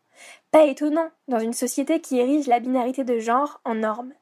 Pas 0.53 0.67
étonnant 0.67 1.11
dans 1.27 1.41
une 1.41 1.53
société 1.53 2.01
qui 2.01 2.21
érige 2.21 2.47
la 2.47 2.61
binarité 2.61 3.03
de 3.03 3.19
genre 3.19 3.61
en 3.65 3.75
norme. 3.75 4.15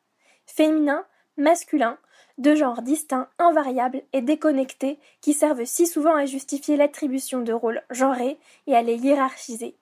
Féminin, 0.53 1.05
masculin, 1.37 1.97
deux 2.39 2.57
genres 2.57 2.83
distincts, 2.83 3.29
invariables 3.39 4.03
et 4.13 4.21
déconnectés 4.21 4.99
qui 5.21 5.33
servent 5.33 5.65
si 5.65 5.87
souvent 5.87 6.17
à 6.17 6.27
justifier 6.27 6.77
l'attribution 6.77 7.41
de 7.41 7.53
rôles 7.53 7.83
genrés 7.91 8.37
et 8.67 8.75
à 8.75 8.83
les 8.83 8.97
hiérarchiser. 8.97 9.77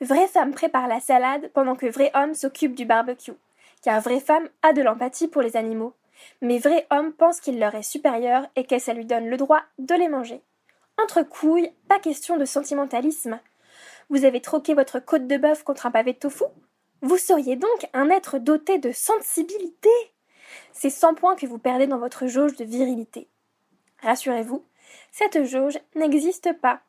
Vraie 0.00 0.28
femme 0.28 0.52
prépare 0.52 0.86
la 0.86 1.00
salade 1.00 1.50
pendant 1.54 1.74
que 1.74 1.86
vrai 1.86 2.12
homme 2.14 2.34
s'occupe 2.34 2.74
du 2.74 2.84
barbecue, 2.84 3.34
car 3.82 4.00
vraie 4.00 4.20
femme 4.20 4.48
a 4.62 4.72
de 4.72 4.80
l'empathie 4.80 5.28
pour 5.28 5.42
les 5.42 5.56
animaux, 5.56 5.94
mais 6.40 6.58
vrai 6.58 6.86
homme 6.90 7.12
pense 7.12 7.40
qu'il 7.40 7.58
leur 7.58 7.74
est 7.74 7.82
supérieur 7.82 8.46
et 8.54 8.64
que 8.64 8.78
ça 8.78 8.94
lui 8.94 9.06
donne 9.06 9.28
le 9.28 9.36
droit 9.36 9.62
de 9.78 9.94
les 9.94 10.08
manger. 10.08 10.40
Entre 11.02 11.22
couilles, 11.22 11.72
pas 11.88 11.98
question 11.98 12.36
de 12.36 12.44
sentimentalisme. 12.44 13.40
Vous 14.08 14.24
avez 14.24 14.40
troqué 14.40 14.74
votre 14.74 15.00
côte 15.00 15.26
de 15.26 15.36
bœuf 15.36 15.64
contre 15.64 15.86
un 15.86 15.90
pavé 15.90 16.12
de 16.12 16.18
tofu? 16.18 16.44
Vous 17.04 17.18
seriez 17.18 17.56
donc 17.56 17.88
un 17.94 18.10
être 18.10 18.38
doté 18.38 18.78
de 18.78 18.92
sensibilité 18.92 19.90
C'est 20.72 20.88
100 20.88 21.14
points 21.14 21.34
que 21.34 21.46
vous 21.46 21.58
perdez 21.58 21.88
dans 21.88 21.98
votre 21.98 22.28
jauge 22.28 22.54
de 22.54 22.64
virilité. 22.64 23.26
Rassurez-vous, 24.02 24.64
cette 25.10 25.42
jauge 25.42 25.80
n'existe 25.96 26.52
pas. 26.60 26.80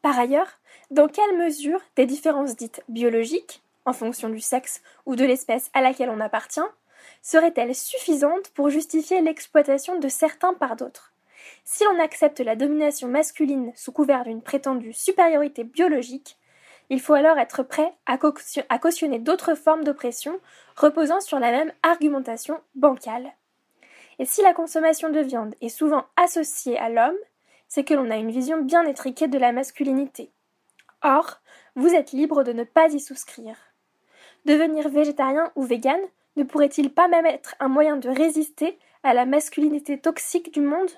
Par 0.00 0.16
ailleurs, 0.16 0.60
dans 0.92 1.08
quelle 1.08 1.36
mesure 1.36 1.80
des 1.96 2.06
différences 2.06 2.54
dites 2.54 2.84
biologiques, 2.88 3.62
en 3.84 3.92
fonction 3.92 4.28
du 4.28 4.40
sexe 4.40 4.80
ou 5.06 5.16
de 5.16 5.24
l'espèce 5.24 5.70
à 5.74 5.80
laquelle 5.80 6.10
on 6.10 6.20
appartient, 6.20 6.60
seraient-elles 7.20 7.74
suffisantes 7.74 8.50
pour 8.50 8.70
justifier 8.70 9.20
l'exploitation 9.22 9.98
de 9.98 10.08
certains 10.08 10.54
par 10.54 10.76
d'autres? 10.76 11.12
Si 11.64 11.82
l'on 11.82 11.98
accepte 11.98 12.38
la 12.38 12.54
domination 12.54 13.08
masculine 13.08 13.72
sous 13.74 13.90
couvert 13.90 14.22
d'une 14.22 14.40
prétendue 14.42 14.92
supériorité 14.92 15.64
biologique, 15.64 16.38
il 16.90 17.00
faut 17.00 17.14
alors 17.14 17.38
être 17.38 17.62
prêt 17.62 17.92
à, 18.06 18.18
cautionner 18.18 19.18
d'autres 19.18 19.54
formes 19.54 19.84
d'oppression 19.84 20.38
reposant 20.76 21.20
sur 21.20 21.38
la 21.38 21.50
même 21.50 21.72
argumentation 21.82 22.60
bancale. 22.74 23.32
Et 24.18 24.26
si 24.26 24.42
la 24.42 24.54
consommation 24.54 25.10
de 25.10 25.20
viande 25.20 25.54
est 25.60 25.68
souvent 25.68 26.04
associée 26.16 26.78
à 26.78 26.88
l'homme, 26.88 27.16
c'est 27.68 27.84
que 27.84 27.94
l'on 27.94 28.10
a 28.10 28.16
une 28.16 28.30
vision 28.30 28.62
bien 28.62 28.84
étriquée 28.84 29.28
de 29.28 29.38
la 29.38 29.52
masculinité. 29.52 30.30
Or, 31.02 31.40
vous 31.74 31.94
êtes 31.94 32.12
libre 32.12 32.44
de 32.44 32.52
ne 32.52 32.64
pas 32.64 32.92
y 32.92 33.00
souscrire. 33.00 33.56
Devenir 34.44 34.88
végétarien 34.88 35.50
ou 35.56 35.62
vegan 35.62 36.00
ne 36.36 36.44
pourrait-il 36.44 36.92
pas 36.92 37.08
même 37.08 37.26
être 37.26 37.54
un 37.60 37.68
moyen 37.68 37.96
de 37.96 38.08
résister 38.08 38.78
à 39.02 39.14
la 39.14 39.24
masculinité 39.24 39.98
toxique 39.98 40.52
du 40.52 40.60
monde? 40.60 40.90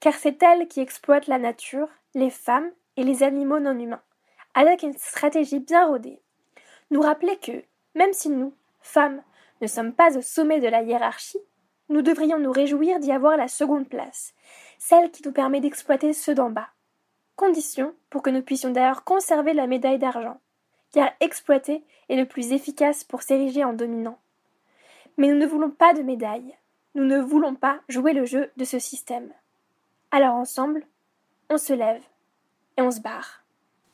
Car 0.00 0.14
c'est 0.14 0.42
elle 0.42 0.68
qui 0.68 0.80
exploite 0.80 1.26
la 1.26 1.38
nature, 1.38 1.88
les 2.14 2.30
femmes 2.30 2.70
et 2.96 3.04
les 3.04 3.22
animaux 3.22 3.60
non 3.60 3.78
humains, 3.78 4.02
avec 4.54 4.82
une 4.82 4.96
stratégie 4.96 5.60
bien 5.60 5.86
rodée. 5.86 6.20
Nous 6.90 7.00
rappeler 7.00 7.36
que, 7.38 7.64
même 7.94 8.12
si 8.12 8.28
nous, 8.30 8.54
femmes, 8.80 9.22
ne 9.60 9.66
sommes 9.66 9.92
pas 9.92 10.16
au 10.16 10.22
sommet 10.22 10.60
de 10.60 10.68
la 10.68 10.82
hiérarchie, 10.82 11.40
nous 11.88 12.02
devrions 12.02 12.38
nous 12.38 12.52
réjouir 12.52 12.98
d'y 12.98 13.12
avoir 13.12 13.36
la 13.36 13.48
seconde 13.48 13.88
place, 13.88 14.34
celle 14.78 15.10
qui 15.10 15.22
nous 15.24 15.32
permet 15.32 15.60
d'exploiter 15.60 16.12
ceux 16.12 16.34
d'en 16.34 16.50
bas. 16.50 16.68
Condition 17.36 17.94
pour 18.10 18.22
que 18.22 18.30
nous 18.30 18.42
puissions 18.42 18.70
d'ailleurs 18.70 19.04
conserver 19.04 19.54
la 19.54 19.66
médaille 19.66 19.98
d'argent, 19.98 20.40
car 20.92 21.10
exploiter 21.20 21.84
est 22.08 22.16
le 22.16 22.26
plus 22.26 22.52
efficace 22.52 23.04
pour 23.04 23.22
s'ériger 23.22 23.64
en 23.64 23.72
dominant. 23.72 24.18
Mais 25.16 25.28
nous 25.28 25.38
ne 25.38 25.46
voulons 25.46 25.70
pas 25.70 25.94
de 25.94 26.02
médailles. 26.02 26.56
Nous 26.94 27.04
ne 27.04 27.18
voulons 27.18 27.54
pas 27.54 27.80
jouer 27.88 28.12
le 28.12 28.24
jeu 28.24 28.50
de 28.56 28.64
ce 28.64 28.78
système. 28.78 29.32
Alors 30.10 30.34
ensemble, 30.34 30.86
on 31.50 31.58
se 31.58 31.72
lève 31.72 32.02
et 32.76 32.82
on 32.82 32.90
se 32.90 33.00
barre. 33.00 33.43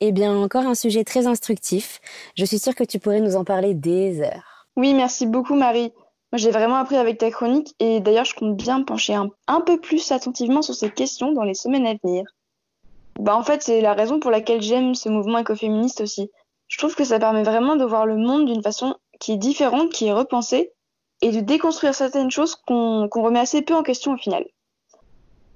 Eh 0.03 0.11
bien, 0.11 0.35
encore 0.35 0.65
un 0.65 0.73
sujet 0.73 1.03
très 1.03 1.27
instructif. 1.27 2.01
Je 2.35 2.43
suis 2.43 2.57
sûre 2.57 2.73
que 2.73 2.83
tu 2.83 2.97
pourrais 2.97 3.21
nous 3.21 3.35
en 3.35 3.43
parler 3.43 3.75
des 3.75 4.19
heures. 4.21 4.65
Oui, 4.75 4.95
merci 4.95 5.27
beaucoup 5.27 5.53
Marie. 5.53 5.93
Moi, 6.31 6.37
j'ai 6.37 6.49
vraiment 6.49 6.77
appris 6.77 6.95
avec 6.95 7.19
ta 7.19 7.29
chronique 7.29 7.75
et 7.79 7.99
d'ailleurs, 7.99 8.25
je 8.25 8.33
compte 8.33 8.57
bien 8.57 8.81
pencher 8.81 9.13
un, 9.13 9.61
peu 9.61 9.79
plus 9.79 10.11
attentivement 10.11 10.63
sur 10.63 10.73
ces 10.73 10.89
questions 10.89 11.33
dans 11.33 11.43
les 11.43 11.53
semaines 11.53 11.85
à 11.85 11.93
venir. 12.03 12.25
Bah, 13.19 13.35
en 13.35 13.43
fait, 13.43 13.61
c'est 13.61 13.81
la 13.81 13.93
raison 13.93 14.19
pour 14.19 14.31
laquelle 14.31 14.63
j'aime 14.63 14.95
ce 14.95 15.07
mouvement 15.07 15.37
écoféministe 15.37 16.01
aussi. 16.01 16.31
Je 16.67 16.79
trouve 16.79 16.95
que 16.95 17.03
ça 17.03 17.19
permet 17.19 17.43
vraiment 17.43 17.75
de 17.75 17.85
voir 17.85 18.07
le 18.07 18.15
monde 18.15 18.47
d'une 18.47 18.63
façon 18.63 18.95
qui 19.19 19.33
est 19.33 19.37
différente, 19.37 19.91
qui 19.91 20.07
est 20.07 20.13
repensée 20.13 20.71
et 21.21 21.31
de 21.31 21.41
déconstruire 21.41 21.93
certaines 21.93 22.31
choses 22.31 22.55
qu'on 22.55 23.07
remet 23.07 23.39
assez 23.39 23.61
peu 23.61 23.75
en 23.75 23.83
question 23.83 24.13
au 24.13 24.17
final. 24.17 24.45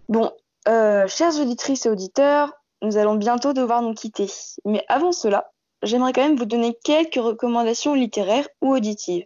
Bon, 0.07 0.29
euh, 0.67 1.07
chères 1.07 1.39
auditrices 1.39 1.87
et 1.87 1.89
auditeurs, 1.89 2.51
nous 2.81 2.97
allons 2.97 3.15
bientôt 3.15 3.53
devoir 3.53 3.81
nous 3.81 3.93
quitter. 3.93 4.27
Mais 4.65 4.83
avant 4.87 5.11
cela, 5.11 5.51
j'aimerais 5.81 6.13
quand 6.13 6.23
même 6.23 6.37
vous 6.37 6.45
donner 6.45 6.77
quelques 6.83 7.15
recommandations 7.15 7.93
littéraires 7.93 8.47
ou 8.61 8.73
auditives. 8.73 9.25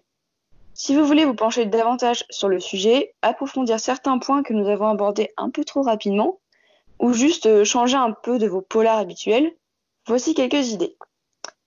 Si 0.74 0.96
vous 0.96 1.06
voulez 1.06 1.26
vous 1.26 1.36
pencher 1.36 1.66
davantage 1.66 2.24
sur 2.30 2.48
le 2.48 2.60
sujet, 2.60 3.14
approfondir 3.22 3.80
certains 3.80 4.18
points 4.18 4.44
que 4.44 4.54
nous 4.54 4.70
avons 4.70 4.88
abordés 4.88 5.32
un 5.36 5.50
peu 5.50 5.66
trop 5.66 5.82
rapidement, 5.82 6.40
ou 7.00 7.14
juste 7.14 7.48
euh, 7.48 7.66
changer 7.66 7.98
un 7.98 8.12
peu 8.12 8.40
de 8.40 8.48
vos 8.48 8.62
polars 8.62 9.00
habituels, 9.00 9.54
voici 10.06 10.34
quelques 10.34 10.70
idées. 10.70 10.96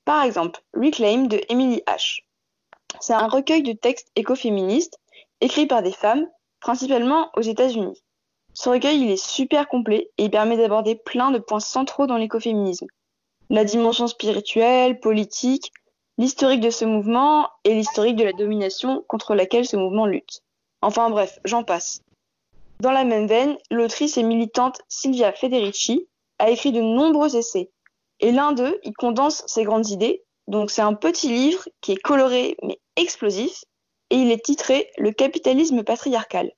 Par 0.05 0.22
exemple, 0.22 0.61
Reclaim 0.74 1.26
de 1.26 1.41
Emily 1.49 1.83
H. 1.87 2.20
C'est 3.01 3.14
un 3.14 3.28
recueil 3.28 3.62
de 3.62 3.72
textes 3.72 4.11
écoféministes 4.16 4.99
écrits 5.41 5.66
par 5.66 5.83
des 5.83 5.93
femmes, 5.93 6.26
principalement 6.61 7.30
aux 7.37 7.43
États-Unis. 7.43 8.02
Ce 8.55 8.69
recueil, 8.69 9.03
il 9.03 9.11
est 9.11 9.25
super 9.25 9.69
complet 9.69 10.11
et 10.19 10.25
il 10.25 10.31
permet 10.31 10.57
d'aborder 10.57 10.95
plein 10.95 11.31
de 11.31 11.39
points 11.39 11.61
centraux 11.61 12.07
dans 12.07 12.17
l'écoféminisme. 12.17 12.87
La 13.51 13.65
dimension 13.65 14.07
spirituelle, 14.07 15.01
politique, 15.01 15.73
l'historique 16.19 16.61
de 16.61 16.71
ce 16.71 16.85
mouvement 16.85 17.49
et 17.65 17.75
l'historique 17.75 18.17
de 18.17 18.25
la 18.25 18.33
domination 18.33 19.05
contre 19.09 19.35
laquelle 19.35 19.67
ce 19.67 19.77
mouvement 19.77 20.07
lutte. 20.07 20.43
Enfin 20.83 21.11
bref, 21.11 21.39
j'en 21.45 21.65
passe. 21.65 22.03
Dans 22.81 22.93
la 22.93 23.05
même 23.05 23.27
veine, 23.27 23.57
l'autrice 23.71 24.17
et 24.17 24.23
militante 24.23 24.81
Silvia 24.89 25.33
Federici 25.33 26.09
a 26.39 26.51
écrit 26.51 26.73
de 26.73 26.81
nombreux 26.81 27.37
essais. 27.37 27.71
Et 28.21 28.33
l'un 28.33 28.53
d'eux, 28.53 28.79
il 28.83 28.93
condense 28.93 29.45
ses 29.47 29.65
grandes 29.65 29.89
idées. 29.89 30.25
Donc 30.49 30.71
c'est 30.71 30.83
un 30.83 30.95
petit 30.95 31.29
livre 31.29 31.69
qui 31.81 31.93
est 31.93 32.03
coloré 32.03 32.57
mais 32.63 32.81
explosif 32.97 33.65
et 34.11 34.17
il 34.17 34.31
est 34.31 34.45
titré 34.45 34.91
Le 34.99 35.13
capitalisme 35.13 35.85
patriarcal. 35.85 36.53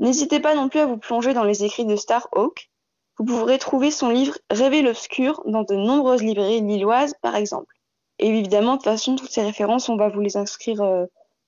N'hésitez 0.00 0.40
pas 0.40 0.54
non 0.54 0.70
plus 0.70 0.80
à 0.80 0.86
vous 0.86 0.96
plonger 0.96 1.34
dans 1.34 1.44
les 1.44 1.62
écrits 1.62 1.84
de 1.84 1.94
Starhawk. 1.94 2.70
Vous 3.18 3.26
pourrez 3.26 3.58
trouver 3.58 3.90
son 3.90 4.08
livre 4.08 4.38
Rêver 4.50 4.80
l'obscur 4.80 5.42
dans 5.44 5.62
de 5.62 5.74
nombreuses 5.74 6.22
librairies 6.22 6.62
lilloises, 6.62 7.14
par 7.20 7.36
exemple. 7.36 7.74
Et 8.18 8.28
évidemment, 8.28 8.72
de 8.72 8.76
toute 8.78 8.84
façon, 8.84 9.14
toutes 9.14 9.30
ces 9.30 9.42
références, 9.42 9.90
on 9.90 9.96
va 9.96 10.08
vous 10.08 10.20
les 10.20 10.38
inscrire 10.38 10.80
euh, 10.80 11.04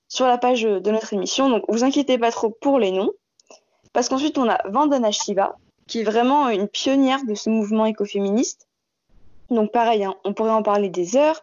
sur 0.07 0.27
la 0.27 0.37
page 0.37 0.61
de 0.61 0.91
notre 0.91 1.13
émission. 1.13 1.49
Donc, 1.49 1.63
vous 1.67 1.83
inquiétez 1.83 2.19
pas 2.19 2.31
trop 2.31 2.51
pour 2.51 2.77
les 2.77 2.91
noms. 2.91 3.11
Parce 3.91 4.07
qu'ensuite, 4.07 4.37
on 4.37 4.47
a 4.47 4.59
Vandana 4.69 5.11
Shiva, 5.11 5.55
qui 5.87 6.01
est 6.01 6.03
vraiment 6.03 6.49
une 6.49 6.67
pionnière 6.67 7.25
de 7.25 7.33
ce 7.33 7.49
mouvement 7.49 7.87
écoféministe. 7.87 8.67
Donc, 9.49 9.71
pareil, 9.71 10.03
hein, 10.03 10.13
on 10.25 10.33
pourrait 10.33 10.51
en 10.51 10.63
parler 10.63 10.89
des 10.89 11.15
heures, 11.15 11.41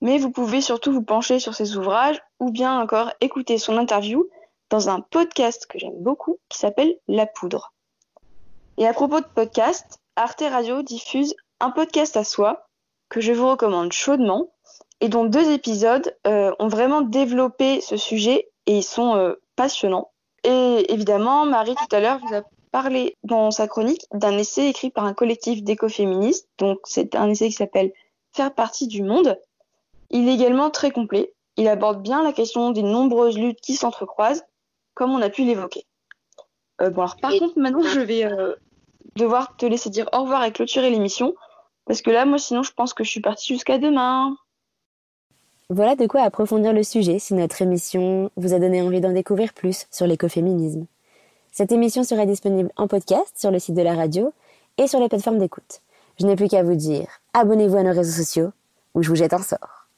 mais 0.00 0.16
vous 0.16 0.30
pouvez 0.30 0.62
surtout 0.62 0.92
vous 0.92 1.02
pencher 1.02 1.38
sur 1.38 1.54
ses 1.54 1.76
ouvrages 1.76 2.22
ou 2.40 2.50
bien 2.50 2.80
encore 2.80 3.12
écouter 3.20 3.58
son 3.58 3.76
interview 3.76 4.26
dans 4.70 4.88
un 4.88 5.00
podcast 5.00 5.66
que 5.66 5.78
j'aime 5.78 6.02
beaucoup 6.02 6.38
qui 6.48 6.58
s'appelle 6.58 6.96
La 7.08 7.26
Poudre. 7.26 7.72
Et 8.78 8.86
à 8.86 8.92
propos 8.92 9.20
de 9.20 9.26
podcast, 9.26 10.00
Arte 10.16 10.42
Radio 10.50 10.82
diffuse 10.82 11.34
un 11.60 11.70
podcast 11.70 12.16
à 12.16 12.24
soi 12.24 12.66
que 13.08 13.20
je 13.20 13.32
vous 13.32 13.48
recommande 13.48 13.92
chaudement 13.92 14.50
et 15.00 15.08
dont 15.08 15.24
deux 15.24 15.50
épisodes 15.50 16.14
euh, 16.26 16.52
ont 16.58 16.68
vraiment 16.68 17.02
développé 17.02 17.80
ce 17.80 17.96
sujet 17.96 18.48
et 18.66 18.78
ils 18.78 18.84
sont 18.84 19.14
euh, 19.16 19.34
passionnants. 19.54 20.10
Et 20.44 20.92
évidemment, 20.92 21.46
Marie 21.46 21.74
tout 21.74 21.94
à 21.94 22.00
l'heure 22.00 22.18
vous 22.18 22.34
a 22.34 22.42
parlé 22.72 23.16
dans 23.22 23.50
sa 23.50 23.68
chronique 23.68 24.06
d'un 24.12 24.36
essai 24.36 24.68
écrit 24.68 24.90
par 24.90 25.04
un 25.04 25.14
collectif 25.14 25.62
d'écoféministes. 25.62 26.48
Donc 26.58 26.78
c'est 26.84 27.14
un 27.14 27.30
essai 27.30 27.48
qui 27.48 27.54
s'appelle 27.54 27.92
Faire 28.32 28.54
partie 28.54 28.86
du 28.86 29.02
monde. 29.02 29.38
Il 30.10 30.28
est 30.28 30.34
également 30.34 30.70
très 30.70 30.90
complet. 30.90 31.32
Il 31.56 31.68
aborde 31.68 32.02
bien 32.02 32.22
la 32.22 32.32
question 32.32 32.70
des 32.70 32.82
nombreuses 32.82 33.38
luttes 33.38 33.60
qui 33.62 33.74
s'entrecroisent 33.74 34.44
comme 34.96 35.12
on 35.12 35.22
a 35.22 35.30
pu 35.30 35.44
l'évoquer. 35.44 35.84
Euh, 36.80 36.90
bon, 36.90 37.02
alors 37.02 37.16
par 37.16 37.30
contre, 37.30 37.58
maintenant, 37.58 37.82
je 37.82 38.00
vais 38.00 38.24
euh, 38.24 38.54
devoir 39.14 39.56
te 39.56 39.66
laisser 39.66 39.90
dire 39.90 40.08
au 40.12 40.22
revoir 40.22 40.42
et 40.44 40.50
clôturer 40.50 40.90
l'émission, 40.90 41.34
parce 41.84 42.02
que 42.02 42.10
là, 42.10 42.24
moi, 42.24 42.38
sinon, 42.38 42.64
je 42.64 42.72
pense 42.72 42.92
que 42.94 43.04
je 43.04 43.10
suis 43.10 43.20
partie 43.20 43.52
jusqu'à 43.52 43.78
demain. 43.78 44.36
Voilà 45.68 45.96
de 45.96 46.06
quoi 46.06 46.22
approfondir 46.22 46.72
le 46.72 46.82
sujet 46.82 47.18
si 47.18 47.34
notre 47.34 47.60
émission 47.60 48.30
vous 48.36 48.54
a 48.54 48.58
donné 48.58 48.82
envie 48.82 49.00
d'en 49.00 49.12
découvrir 49.12 49.52
plus 49.52 49.86
sur 49.90 50.06
l'écoféminisme. 50.06 50.86
Cette 51.52 51.72
émission 51.72 52.02
sera 52.02 52.24
disponible 52.24 52.70
en 52.76 52.88
podcast 52.88 53.32
sur 53.36 53.50
le 53.50 53.58
site 53.58 53.74
de 53.74 53.82
la 53.82 53.94
radio 53.94 54.32
et 54.78 54.86
sur 54.86 55.00
les 55.00 55.08
plateformes 55.08 55.38
d'écoute. 55.38 55.80
Je 56.18 56.26
n'ai 56.26 56.36
plus 56.36 56.48
qu'à 56.48 56.62
vous 56.62 56.74
dire 56.74 57.08
abonnez-vous 57.34 57.76
à 57.76 57.82
nos 57.82 57.92
réseaux 57.92 58.22
sociaux 58.22 58.52
ou 58.94 59.02
je 59.02 59.08
vous 59.08 59.16
jette 59.16 59.32
un 59.32 59.42
sort. 59.42 59.88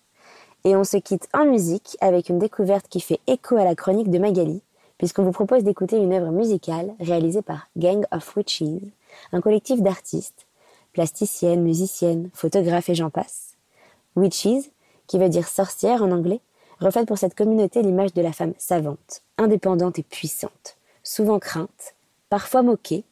Et 0.65 0.75
on 0.75 0.85
se 0.85 0.97
quitte 0.97 1.29
en 1.35 1.45
musique 1.45 1.97
avec 2.01 2.29
une 2.29 2.39
découverte 2.39 2.89
qui 2.89 3.01
fait 3.01 3.21
écho 3.27 3.57
à 3.57 3.65
la 3.65 3.75
chronique 3.75 4.11
de 4.11 4.19
Magali 4.19 4.63
puisqu'on 4.99 5.23
vous 5.23 5.33
propose 5.33 5.65
d'écouter 5.65 5.97
une 5.97 6.13
œuvre 6.13 6.31
musicale 6.31 6.95
réalisée 7.01 7.43
par 7.43 7.69
Gang 7.77 8.05
of 8.11 8.37
Witches, 8.37 8.83
un 9.33 9.41
collectif 9.41 9.81
d'artistes, 9.81 10.47
plasticiennes, 10.93 11.63
musiciennes, 11.63 12.31
photographes 12.35 12.89
et 12.89 12.95
j'en 12.95 13.11
passe. 13.11 13.55
Witches, 14.17 14.71
qui 15.07 15.19
veut 15.19 15.29
dire 15.29 15.49
sorcière 15.49 16.03
en 16.03 16.11
anglais, 16.11 16.41
reflète 16.81 17.07
pour 17.07 17.19
cette 17.19 17.35
communauté 17.35 17.83
l'image 17.83 18.13
de 18.13 18.23
la 18.23 18.33
femme 18.33 18.55
savante, 18.59 19.23
indépendante 19.37 19.99
et 19.99 20.03
puissante, 20.03 20.77
souvent 21.03 21.39
crainte, 21.39 21.95
parfois 22.29 22.63
moquée, 22.63 23.05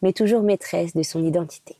mais 0.00 0.12
toujours 0.12 0.42
maîtresse 0.42 0.94
de 0.94 1.02
son 1.02 1.24
identité. 1.24 1.76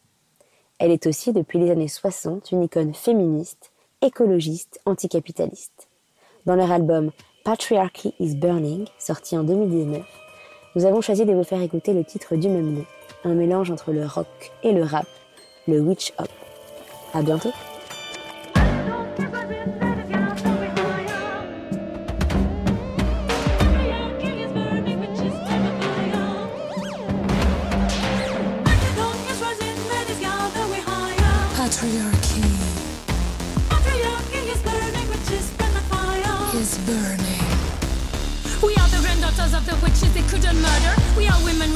Elle 0.78 0.90
est 0.90 1.06
aussi, 1.06 1.32
depuis 1.32 1.58
les 1.58 1.70
années 1.70 1.88
60, 1.88 2.50
une 2.50 2.64
icône 2.64 2.94
féministe, 2.94 3.70
écologiste, 4.00 4.80
anticapitaliste. 4.84 5.88
Dans 6.44 6.56
leur 6.56 6.72
album 6.72 7.12
Patriarchy 7.44 8.14
is 8.20 8.36
Burning, 8.36 8.86
sorti 8.98 9.36
en 9.36 9.42
2019, 9.42 10.02
nous 10.76 10.84
avons 10.84 11.00
choisi 11.00 11.24
de 11.24 11.32
vous 11.32 11.42
faire 11.42 11.60
écouter 11.60 11.92
le 11.92 12.04
titre 12.04 12.36
du 12.36 12.48
même 12.48 12.72
nom, 12.72 12.84
un 13.24 13.34
mélange 13.34 13.72
entre 13.72 13.90
le 13.90 14.06
rock 14.06 14.52
et 14.62 14.70
le 14.70 14.84
rap, 14.84 15.06
le 15.66 15.80
witch 15.80 16.12
hop. 16.18 16.28
À 17.12 17.20
bientôt! 17.20 17.50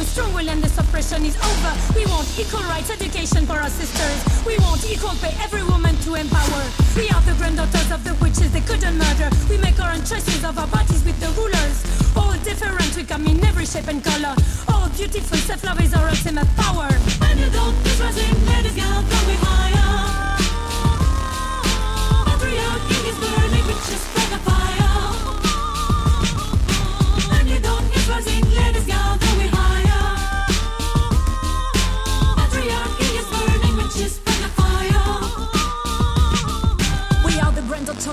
Strong 0.06 0.32
will 0.32 0.48
end 0.48 0.62
this 0.62 0.78
oppression 0.78 1.24
is 1.24 1.36
over. 1.36 1.72
We 1.94 2.06
want 2.06 2.26
equal 2.38 2.62
rights, 2.70 2.90
education 2.90 3.46
for 3.46 3.58
our 3.58 3.68
sisters. 3.68 4.18
We 4.46 4.56
want 4.58 4.84
equal 4.88 5.16
pay, 5.20 5.34
every 5.42 5.64
woman 5.64 5.96
to 6.06 6.14
empower. 6.14 6.62
We 6.96 7.10
are 7.10 7.22
the 7.22 7.34
granddaughters 7.38 7.90
of 7.90 8.04
the 8.04 8.14
witches 8.22 8.52
they 8.52 8.60
couldn't 8.60 8.96
murder. 8.96 9.28
We 9.50 9.58
make 9.58 9.78
our 9.80 9.92
own 9.92 10.04
choices 10.04 10.44
of 10.44 10.58
our 10.58 10.68
bodies 10.68 11.02
with 11.04 11.18
the 11.20 11.28
rulers. 11.40 11.84
All 12.16 12.32
different, 12.44 12.96
we 12.96 13.04
come 13.04 13.26
in 13.26 13.44
every 13.44 13.66
shape 13.66 13.88
and 13.88 14.02
color. 14.02 14.34
All 14.72 14.88
beautiful, 14.90 15.36
self-love 15.38 15.80
is 15.82 15.92
our 15.94 16.08
ultimate 16.08 16.48
power. 16.56 16.88
When 17.20 17.38
you 17.38 17.50
don't, 17.50 17.76
this 17.84 18.00
rising, 18.00 18.36
ladies, 18.46 18.76
girl, 18.78 19.02
going 19.02 19.40
higher. 19.44 20.38
Patriarchy 22.26 22.98
is 23.10 23.18
burning, 23.20 23.66
witches 23.66 24.00
spread 24.06 24.28
the 24.32 24.40
fire. 24.46 24.94
When 27.30 27.44
you 27.48 27.58
don't, 27.60 27.84
rising, 28.08 28.44
ladies, 28.54 28.86
girl, 28.86 29.18
going 29.20 29.50
higher. 29.50 29.85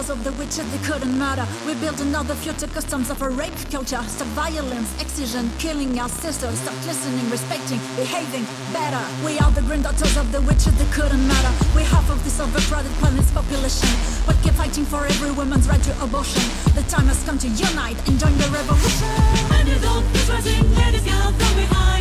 Daughters 0.04 0.20
of 0.20 0.24
the 0.26 0.38
witches, 0.38 0.70
they 0.72 0.86
couldn't 0.86 1.18
matter. 1.18 1.48
We 1.66 1.76
built 1.76 2.02
another 2.02 2.36
future 2.36 2.68
customs 2.68 3.10
of 3.10 3.22
a 3.22 3.30
rape 3.30 3.56
culture. 3.72 4.02
Stop 4.04 4.28
violence, 4.36 4.90
excision, 5.02 5.50
killing 5.60 5.98
our 5.98 6.10
sisters. 6.10 6.60
Stop 6.60 6.76
listening, 6.86 7.30
respecting, 7.30 7.80
behaving 7.96 8.44
better. 8.74 9.00
We 9.24 9.40
are 9.40 9.52
the 9.52 9.62
granddaughters 9.62 10.18
of 10.18 10.30
the 10.34 10.42
witches, 10.42 10.76
they 10.78 10.92
couldn't 10.92 11.26
matter. 11.26 11.52
We're 11.74 11.88
half 11.88 12.10
of 12.10 12.22
this 12.26 12.40
overcrowded 12.42 12.92
planet's 13.00 13.32
population. 13.32 13.88
But 14.26 14.36
keep 14.44 14.54
fighting 14.54 14.84
for 14.84 15.06
every 15.06 15.32
woman's 15.32 15.70
right 15.70 15.84
to 15.84 16.04
abortion. 16.04 16.44
The 16.76 16.84
time 16.90 17.08
has 17.08 17.24
come 17.24 17.38
to 17.38 17.48
unite 17.48 17.98
and 18.08 18.20
join 18.20 18.36
the 18.38 18.50
revolution. 18.52 19.08
And 19.56 19.68
be 19.68 20.20
rising, 20.28 20.76
ladies, 20.76 21.06
girls, 21.08 21.32
don't 21.38 21.56
be 21.56 21.66
higher. 21.72 21.93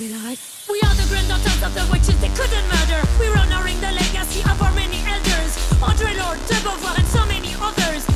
We 0.00 0.06
are 0.08 0.94
the 0.96 1.06
granddaughters 1.10 1.62
of 1.62 1.74
the 1.74 1.86
witches 1.92 2.18
they 2.22 2.30
couldn't 2.30 2.66
murder. 2.72 3.06
We 3.20 3.26
are 3.26 3.36
honoring 3.36 3.78
the 3.82 3.92
legacy 3.92 4.40
of 4.48 4.62
our 4.62 4.72
many 4.72 4.96
elders. 5.04 5.58
Audre 5.76 6.16
Lorde, 6.16 6.40
de 6.48 6.54
Beauvoir, 6.64 6.96
and 6.96 7.06
so 7.06 7.26
many 7.26 7.52
others. 7.60 8.09